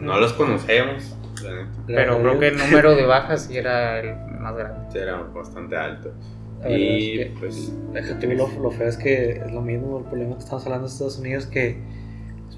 No 0.00 0.18
los 0.20 0.32
conocemos. 0.32 1.16
Pero 1.86 2.18
creo 2.20 2.38
que 2.38 2.48
el 2.48 2.58
número 2.58 2.94
de 2.94 3.02
bajas 3.06 3.46
sí 3.46 3.56
era 3.56 3.98
el 4.00 4.14
más 4.40 4.54
grande. 4.56 4.98
Era 5.00 5.16
bastante 5.16 5.76
alto. 5.76 6.12
La 6.62 6.70
Y 6.70 7.20
es 7.20 7.28
que- 7.30 7.34
pues. 7.40 7.72
Déjate 7.92 8.34
lo, 8.34 8.48
lo 8.48 8.70
feo 8.70 8.88
es 8.88 8.96
que 8.96 9.32
es 9.44 9.52
lo 9.52 9.60
mismo, 9.60 9.98
el 9.98 10.04
problema 10.04 10.34
que 10.36 10.40
estamos 10.44 10.64
hablando 10.66 10.86
de 10.86 10.92
Estados 10.92 11.18
Unidos, 11.18 11.46
que 11.46 11.78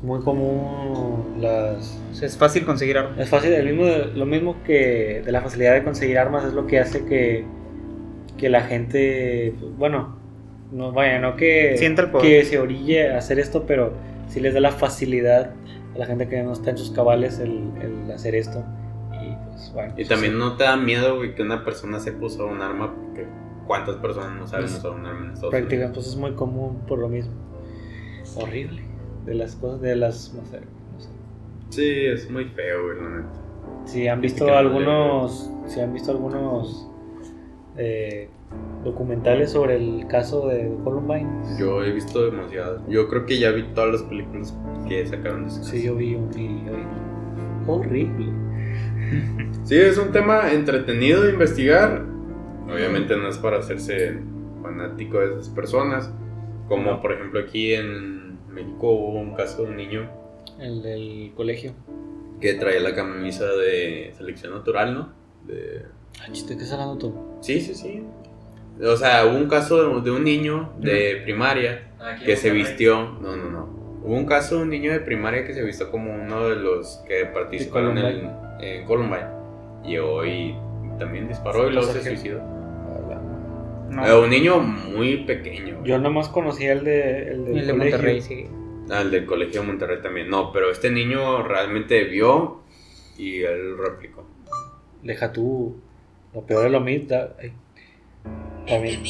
muy 0.05 0.21
común 0.21 1.39
las... 1.41 1.99
O 2.13 2.15
sea, 2.15 2.29
es 2.29 2.37
fácil 2.37 2.65
conseguir 2.65 2.99
armas. 2.99 3.19
Es 3.19 3.29
fácil, 3.29 3.53
el 3.53 3.65
mismo, 3.75 3.87
lo 4.15 4.27
mismo 4.27 4.57
que 4.65 5.23
de 5.25 5.33
la 5.33 5.41
facilidad 5.41 5.73
de 5.75 5.83
conseguir 5.83 6.19
armas 6.19 6.45
es 6.45 6.53
lo 6.53 6.67
que 6.67 6.79
hace 6.79 7.05
que, 7.07 7.45
que 8.37 8.49
la 8.51 8.63
gente, 8.63 9.55
bueno, 9.79 10.17
no 10.73 10.93
vaya, 10.93 11.19
no 11.19 11.37
que, 11.37 11.77
Sienta 11.79 12.03
el 12.03 12.11
poder. 12.11 12.27
que 12.27 12.45
se 12.45 12.59
orille 12.59 13.13
a 13.15 13.19
hacer 13.19 13.39
esto, 13.39 13.65
pero 13.67 13.93
sí 14.29 14.41
les 14.41 14.53
da 14.55 14.61
la 14.61 14.73
facilidad 14.73 15.53
a 15.95 15.99
la 15.99 16.07
gente 16.07 16.29
que 16.29 16.43
no 16.43 16.53
está 16.53 16.71
en 16.71 16.79
sus 16.79 16.91
cabales 16.91 17.39
el, 17.39 17.71
el 17.81 18.11
hacer 18.13 18.35
esto. 18.35 18.63
Y 19.13 19.35
pues 19.51 19.73
bueno. 19.73 19.95
Y 19.97 20.05
también 20.05 20.39
no 20.39 20.57
te 20.57 20.65
da 20.65 20.77
miedo, 20.77 21.17
güey, 21.17 21.35
que 21.35 21.43
una 21.43 21.65
persona 21.65 21.99
sepa 22.01 22.27
usar 22.27 22.47
un 22.47 22.61
arma. 22.61 22.93
Porque 22.95 23.27
¿cuántas 23.67 23.97
personas 23.97 24.33
no 24.39 24.47
saben 24.47 24.67
Pues, 24.67 24.79
usar 24.79 24.91
un 24.91 25.07
arma 25.07 25.27
en 25.27 25.33
Estados 25.33 25.51
práctica, 25.51 25.75
Unidos? 25.77 25.93
pues 25.95 26.07
es 26.09 26.17
muy 26.17 26.33
común 26.35 26.81
por 26.87 26.99
lo 26.99 27.09
mismo. 27.09 27.33
Horrible. 28.37 28.83
De 29.25 29.35
las 29.35 29.57
cosas, 29.57 29.81
de 29.81 29.97
las... 29.97 30.35
No 30.35 30.45
sé, 30.47 30.61
no 30.61 31.01
sé. 31.01 31.09
Sí, 31.71 32.07
es 32.07 32.31
muy 32.31 32.45
feo, 32.45 32.85
güey, 32.85 32.97
la 33.01 33.09
neta. 33.17 33.45
Si 33.87 34.09
han 34.09 34.21
visto 34.21 34.55
algunos, 34.55 35.51
si 35.67 35.81
han 35.81 35.93
visto 35.93 36.11
algunos 36.11 36.89
eh, 37.77 38.29
documentales 38.85 39.51
sobre 39.53 39.77
el 39.77 40.07
caso 40.07 40.49
de 40.49 40.75
Columbine, 40.85 41.29
Yo 41.59 41.83
he 41.83 41.93
visto 41.93 42.31
demasiado. 42.31 42.81
Yo 42.89 43.09
creo 43.09 43.27
que 43.27 43.39
ya 43.39 43.51
vi 43.51 43.63
todas 43.75 43.93
las 43.93 44.03
películas 44.03 44.57
que 44.89 45.07
sacaron 45.07 45.43
de 45.45 45.49
ese 45.49 45.59
caso. 45.59 45.71
sí 45.71 45.83
yo 45.83 45.97
vi 45.97 46.15
hoy 46.15 46.61
horrible. 47.67 48.27
Sí, 49.65 49.77
es 49.77 49.97
un 49.97 50.13
tema 50.13 50.53
entretenido 50.53 51.23
de 51.23 51.33
investigar. 51.33 52.05
Obviamente 52.71 53.17
no 53.17 53.29
es 53.29 53.39
para 53.39 53.59
hacerse 53.59 54.19
fanático 54.63 55.21
de 55.21 55.27
esas 55.27 55.49
personas. 55.49 56.13
Como 56.69 57.01
por 57.01 57.13
ejemplo 57.13 57.41
aquí 57.41 57.73
en 57.73 58.24
México 58.55 58.91
hubo 58.91 59.19
un 59.19 59.35
caso 59.35 59.63
de 59.63 59.69
un 59.71 59.77
niño 59.77 60.09
El 60.59 60.83
del 60.83 61.33
colegio. 61.37 61.73
que 62.41 62.55
traía 62.55 62.81
la 62.81 62.95
camisa 62.95 63.47
de 63.47 64.13
selección 64.17 64.53
natural, 64.55 64.95
¿no? 64.95 65.13
De... 65.47 65.83
Ah, 66.21 66.27
chiste, 66.33 66.57
¿qué 66.57 66.63
estás 66.63 66.79
hablando 66.79 66.99
tú? 66.99 67.15
Sí, 67.41 67.61
sí, 67.61 67.75
sí. 67.75 68.03
O 68.83 68.97
sea, 68.97 69.25
hubo 69.27 69.37
un 69.37 69.49
caso 69.49 69.83
de, 69.95 70.01
de 70.03 70.11
un 70.11 70.25
niño 70.25 70.73
de 70.79 71.21
primaria 71.25 71.93
Aquí 72.01 72.25
que 72.25 72.37
se 72.37 72.51
vistió. 72.51 73.19
No, 73.21 73.37
no, 73.37 73.51
no. 73.51 73.69
Hubo 74.03 74.15
un 74.15 74.27
caso 74.27 74.57
de 74.57 74.63
un 74.63 74.71
niño 74.71 74.93
de 74.93 75.01
primaria 75.01 75.47
que 75.47 75.55
se 75.55 75.63
vistió 75.63 75.91
como 75.91 76.13
uno 76.13 76.49
de 76.49 76.57
los 76.57 77.03
que 77.09 77.25
participaron 77.27 77.97
en, 77.97 78.05
Columbine. 78.05 78.33
en 78.61 78.85
Columbine. 78.85 79.27
Y 79.85 79.97
hoy 79.99 80.55
también 80.99 81.29
disparó 81.29 81.69
y 81.69 81.73
luego 81.73 81.91
se 81.93 82.03
suicidó. 82.03 82.43
No, 83.95 84.21
un 84.23 84.31
niño 84.31 84.59
muy 84.61 85.19
pequeño. 85.25 85.85
Yo 85.85 85.99
nomás 85.99 86.29
conocía 86.29 86.73
el 86.73 86.85
de 86.85 87.29
el 87.31 87.45
del 87.47 87.59
el 87.59 87.67
de. 87.67 87.73
Monterrey, 87.75 88.21
sí. 88.23 88.47
Ah, 88.91 89.01
el 89.03 89.11
del 89.11 89.25
colegio 89.27 89.61
de 89.63 89.67
Monterrey 89.67 90.03
también. 90.03 90.29
No, 90.29 90.53
pero 90.53 90.71
este 90.71 90.91
niño 90.91 91.43
realmente 91.43 92.05
vio 92.05 92.61
y 93.17 93.43
él 93.43 93.77
replicó. 93.79 94.27
Deja 95.03 95.33
tú. 95.33 95.77
Lo 96.35 96.43
peor 96.43 96.65
de 96.65 96.71
lo 96.71 96.81
mismo. 96.81 97.09
da- 97.09 97.35
ay, 97.41 97.53
También. 98.67 99.01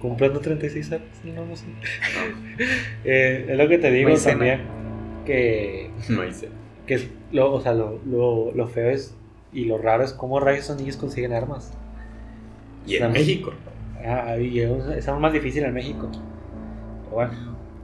Comprando 0.00 0.40
36 0.40 0.92
años. 0.92 1.04
No, 1.24 1.44
no 1.46 1.56
sé. 1.56 1.64
Eh, 3.04 3.46
es 3.50 3.56
lo 3.56 3.68
que 3.68 3.78
te 3.78 3.90
digo 3.92 4.08
Maicena. 4.08 4.32
también. 4.32 4.60
Que 5.24 5.90
No 6.08 6.24
hice. 6.24 6.48
que 6.86 6.94
es 6.94 7.08
lo, 7.30 7.52
o 7.52 7.60
sea, 7.60 7.72
lo, 7.72 8.00
lo, 8.04 8.50
lo 8.52 8.66
feo 8.66 8.90
es 8.90 9.14
y 9.52 9.64
lo 9.66 9.78
raro 9.78 10.02
es 10.02 10.12
cómo 10.12 10.40
rayos 10.40 10.64
esos 10.64 10.78
niños 10.78 10.96
consiguen 10.96 11.32
armas. 11.32 11.72
Y 12.88 12.96
en 12.96 13.02
La- 13.02 13.08
México. 13.08 13.52
Ah, 14.06 14.36
y 14.38 14.60
es, 14.60 14.70
es 14.96 15.08
aún 15.08 15.20
más 15.20 15.32
difícil 15.32 15.64
en 15.64 15.74
México. 15.74 16.08
Pero 17.04 17.14
bueno, 17.14 17.32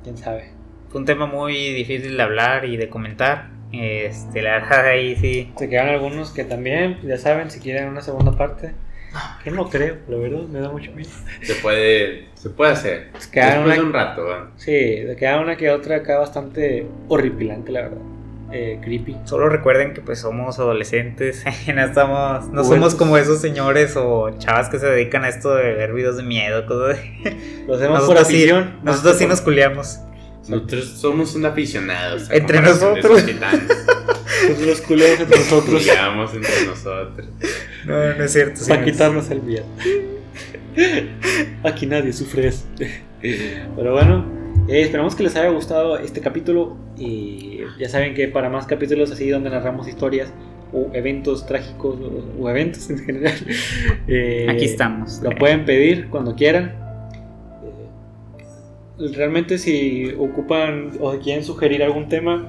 quién 0.03 0.17
sabe. 0.17 0.51
Fue 0.89 1.01
un 1.01 1.07
tema 1.07 1.27
muy 1.27 1.55
difícil 1.73 2.17
de 2.17 2.23
hablar 2.23 2.65
y 2.65 2.77
de 2.77 2.89
comentar. 2.89 3.51
Este, 3.73 4.41
la 4.43 4.53
verdad 4.61 4.87
ahí 4.87 5.17
sí. 5.17 5.53
Se 5.59 5.69
quedan 5.69 5.89
algunos 5.89 6.31
que 6.31 6.45
también, 6.45 6.99
ya 7.03 7.19
saben, 7.19 7.51
si 7.51 7.59
quieren 7.61 7.89
una 7.89 8.01
segunda 8.01 8.33
parte. 8.33 8.73
Que 9.45 9.51
no 9.53 9.69
creo, 9.69 9.97
la 10.09 10.17
verdad, 10.17 10.43
me 10.49 10.59
da 10.61 10.71
mucho 10.71 10.91
miedo. 10.93 11.11
Se 11.43 11.55
puede, 11.57 12.27
se 12.35 12.51
puede 12.51 12.73
hacer. 12.73 13.11
Se 13.19 13.31
quedan 13.31 13.65
Después 13.65 13.75
de 13.75 13.81
una, 13.81 13.89
un 13.89 13.93
rato, 13.95 14.25
¿va? 14.27 14.51
sí, 14.57 15.05
se 15.07 15.17
queda 15.17 15.41
una 15.41 15.57
que 15.57 15.71
otra 15.71 15.97
acá 15.97 16.19
bastante 16.19 16.87
horripilante, 17.09 17.71
la 17.71 17.83
verdad. 17.83 17.99
Eh, 18.53 18.79
creepy. 18.83 19.17
Solo 19.25 19.49
recuerden 19.49 19.95
que 19.95 20.01
pues 20.01 20.21
somos 20.21 20.59
adolescentes, 20.59 21.45
no 21.75 21.85
estamos, 21.85 22.49
no 22.49 22.63
somos 22.65 22.95
como 22.95 23.17
esos 23.17 23.41
señores 23.41 23.97
o 23.97 24.31
chavas 24.39 24.69
que 24.69 24.79
se 24.79 24.87
dedican 24.87 25.25
a 25.25 25.29
esto 25.29 25.55
de 25.55 25.73
ver 25.75 25.93
videos 25.93 26.17
de 26.17 26.23
miedo, 26.23 26.65
cosas 26.67 26.99
de... 26.99 27.65
Lo 27.67 27.75
hacemos 27.75 28.01
por 28.05 28.11
Nosotros 28.17 28.29
sí, 28.29 28.35
afición. 28.37 28.75
nosotros 28.85 29.17
sí 29.19 29.27
nos 29.27 29.41
culiamos. 29.41 29.99
Nosotros 30.47 30.85
somos 30.85 31.35
un 31.35 31.47
aficionados. 31.47 32.31
a 32.31 32.35
Entre 32.37 32.61
nosotros. 32.61 33.25
Nosotros 33.25 34.67
los 34.67 34.81
culeros 34.83 35.21
entre 35.21 35.39
nosotros. 35.39 35.83
Culiamos 35.83 36.35
entre 36.35 36.67
nosotros. 36.67 37.27
No, 37.87 38.15
no 38.15 38.25
es 38.25 38.33
cierto. 38.33 38.61
para 38.69 38.81
nos- 38.83 38.91
quitarnos 38.91 39.31
el 39.31 39.43
miedo. 39.43 39.65
Aquí 41.63 41.87
nadie 41.87 42.13
sufre 42.13 42.49
eso. 42.49 42.65
Pero 43.21 43.93
bueno, 43.93 44.27
eh, 44.69 44.83
esperamos 44.83 45.15
que 45.15 45.23
les 45.23 45.37
haya 45.37 45.51
gustado 45.51 45.99
este 45.99 46.21
capítulo. 46.21 46.77
Y 46.97 47.61
ya 47.79 47.89
saben 47.89 48.15
que 48.15 48.29
para 48.29 48.49
más 48.49 48.67
capítulos 48.67 49.11
así 49.11 49.29
donde 49.29 49.51
narramos 49.51 49.89
historias 49.89 50.33
o 50.73 50.91
eventos 50.93 51.47
trágicos 51.47 51.97
o, 52.01 52.43
o 52.43 52.51
eventos 52.51 52.89
en 52.91 52.99
general, 52.99 53.35
eh, 54.09 54.47
Aquí 54.51 54.65
estamos. 54.65 55.21
Lo 55.23 55.31
pueden 55.33 55.65
pedir 55.65 56.09
cuando 56.09 56.35
quieran. 56.35 56.75
Eh, 58.99 59.11
Realmente 59.17 59.59
si 59.59 60.13
ocupan 60.19 60.93
o 61.01 61.19
quieren 61.19 61.43
sugerir 61.45 61.83
algún 61.83 62.09
tema, 62.09 62.49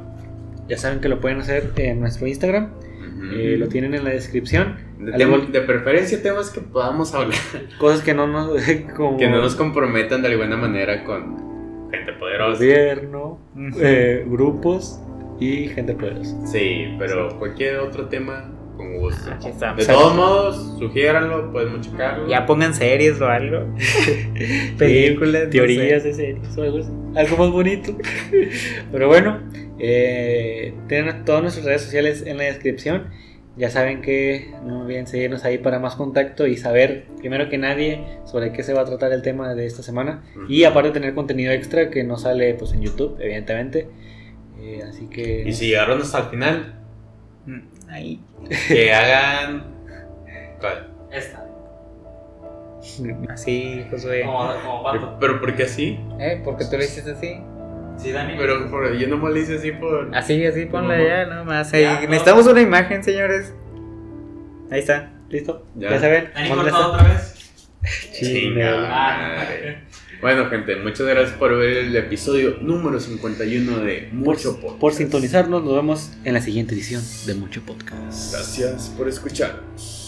ya 0.68 0.78
saben 0.78 1.00
que 1.00 1.10
lo 1.10 1.20
pueden 1.20 1.40
hacer 1.40 1.72
en 1.78 2.00
nuestro 2.00 2.28
Instagram. 2.28 2.70
Eh, 3.34 3.56
lo 3.58 3.68
tienen 3.70 3.96
en 3.96 4.04
la 4.04 4.12
descripción. 4.12 4.76
De, 5.00 5.24
igual- 5.24 5.48
preferencia 5.52 6.22
temas 6.22 6.52
que 6.52 6.62
podamos 6.62 7.14
hablar. 7.16 7.38
Cosas 7.80 8.02
que 8.02 8.14
no 8.14 8.28
nos... 8.28 8.52
Como 8.96 9.18
Que 9.18 9.28
no 9.28 9.42
nos 9.42 9.56
comprometan 9.56 10.22
de 10.22 10.28
alguna 10.28 10.58
manera 10.58 11.04
con 11.04 11.55
gente 11.92 12.14
poderosa. 12.14 12.58
gobierno, 12.58 13.40
eh, 13.80 14.26
grupos 14.28 15.00
y 15.40 15.68
gente 15.70 15.94
poderosa. 15.94 16.36
Sí, 16.46 16.96
pero 16.98 17.38
cualquier 17.38 17.78
otro 17.78 18.08
tema 18.08 18.52
con 18.78 18.98
gusto. 18.98 19.32
Está. 19.46 19.74
De 19.74 19.86
todos 19.86 20.16
modos, 20.16 20.76
sugiéranlo, 20.80 21.52
podemos 21.52 21.82
checarlo. 21.82 22.28
Ya 22.28 22.46
pongan 22.46 22.74
series 22.74 23.20
o 23.22 23.28
algo. 23.28 23.66
Películas. 24.78 25.46
no 25.46 25.50
teorías 25.50 26.04
sé. 26.04 26.10
de 26.10 26.14
series 26.14 26.58
o 26.58 26.62
algo 26.64 26.80
así. 26.80 26.92
Algo 27.16 27.38
más 27.38 27.52
bonito. 27.52 27.98
Pero 28.92 29.08
bueno, 29.08 29.40
eh, 29.80 30.74
tienen 30.88 31.26
todas 31.26 31.42
nuestras 31.42 31.66
redes 31.66 31.82
sociales 31.84 32.24
en 32.26 32.38
la 32.38 32.44
descripción. 32.44 33.10
Ya 33.58 33.70
saben 33.70 34.02
que 34.02 34.54
no 34.66 34.82
olviden 34.82 35.08
seguirnos 35.08 35.46
ahí 35.46 35.58
para 35.58 35.80
más 35.80 35.96
contacto 35.96 36.46
y 36.46 36.58
saber, 36.58 37.06
primero 37.20 37.48
que 37.50 37.58
nadie, 37.58 38.04
sobre 38.26 38.52
qué 38.52 38.64
se 38.64 38.74
va 38.74 38.82
a 38.82 38.86
tratar 38.86 39.14
el 39.14 39.22
tema 39.22 39.54
de 39.54 39.66
esta 39.66 39.82
semana. 39.82 40.24
Ujú. 40.36 40.46
Y 40.50 40.66
aparte 40.66 40.92
tener 40.92 41.14
contenido 41.14 41.54
extra 41.54 41.90
que 41.90 42.04
no 42.04 42.18
sale 42.18 42.54
pues 42.56 42.74
en 42.74 42.82
YouTube, 42.82 43.18
evidentemente. 43.22 43.88
Eh, 44.60 44.82
así 44.90 45.08
que... 45.08 45.44
Y 45.48 45.54
si 45.54 45.68
llegaron 45.68 46.02
hasta 46.02 46.20
el 46.20 46.26
final, 46.26 46.82
Mm, 47.46 47.60
Ahí. 47.90 48.20
que 48.68 48.92
hagan. 48.92 49.64
¿Cuál? 50.60 50.92
Esta. 51.12 51.46
Así, 53.30 53.86
Josué. 53.92 54.24
Como, 54.26 54.38
como 54.64 54.84
pato. 54.84 55.18
Pero 55.20 55.40
¿por 55.40 55.56
qué 55.56 55.64
así? 55.64 56.00
¿Eh? 56.20 56.42
¿Por 56.44 56.58
qué 56.58 56.66
tú 56.66 56.78
lo 56.78 56.84
hiciste 56.84 57.12
así? 57.12 57.38
Sí, 57.98 58.12
Dani. 58.12 58.34
Pero 58.38 58.70
por, 58.70 58.94
yo 58.98 59.08
no 59.08 59.18
me 59.18 59.30
lo 59.30 59.38
hice 59.38 59.56
así 59.56 59.72
por. 59.72 60.14
Así, 60.16 60.46
así, 60.46 60.66
ponla 60.66 60.98
No. 60.98 61.04
ya, 61.04 61.26
nomás. 61.26 61.74
Ahí. 61.74 61.82
Ya, 61.84 61.96
no. 62.02 62.08
Necesitamos 62.10 62.48
una 62.48 62.62
imagen, 62.62 63.04
señores. 63.04 63.54
Ahí 64.72 64.80
está. 64.80 65.12
¿Listo? 65.30 65.66
Ya. 65.76 65.92
Ya, 65.92 66.00
saben. 66.00 66.30
Dani 66.34 66.50
¿dónde 66.50 66.72
cortado 66.72 66.94
está? 66.94 67.04
otra 67.04 67.14
vez. 67.14 67.52
Chingada 68.20 68.90
madre. 68.90 69.78
Bueno, 70.22 70.50
gente, 70.50 70.78
muchas 70.78 71.06
gracias 71.06 71.38
por 71.38 71.56
ver 71.58 71.78
el 71.78 71.96
episodio 71.96 72.58
número 72.62 73.00
51 73.00 73.80
de 73.80 74.10
Mucho 74.12 74.54
por, 74.54 74.62
Podcast. 74.62 74.80
por 74.80 74.94
sintonizarnos, 74.94 75.64
nos 75.64 75.76
vemos 75.76 76.14
en 76.24 76.34
la 76.34 76.42
siguiente 76.42 76.74
edición 76.74 77.04
de 77.28 77.36
Mucho 77.36 77.62
Podcast. 77.64 78.34
Gracias 78.34 78.94
por 78.98 79.08
escucharnos. 79.08 80.05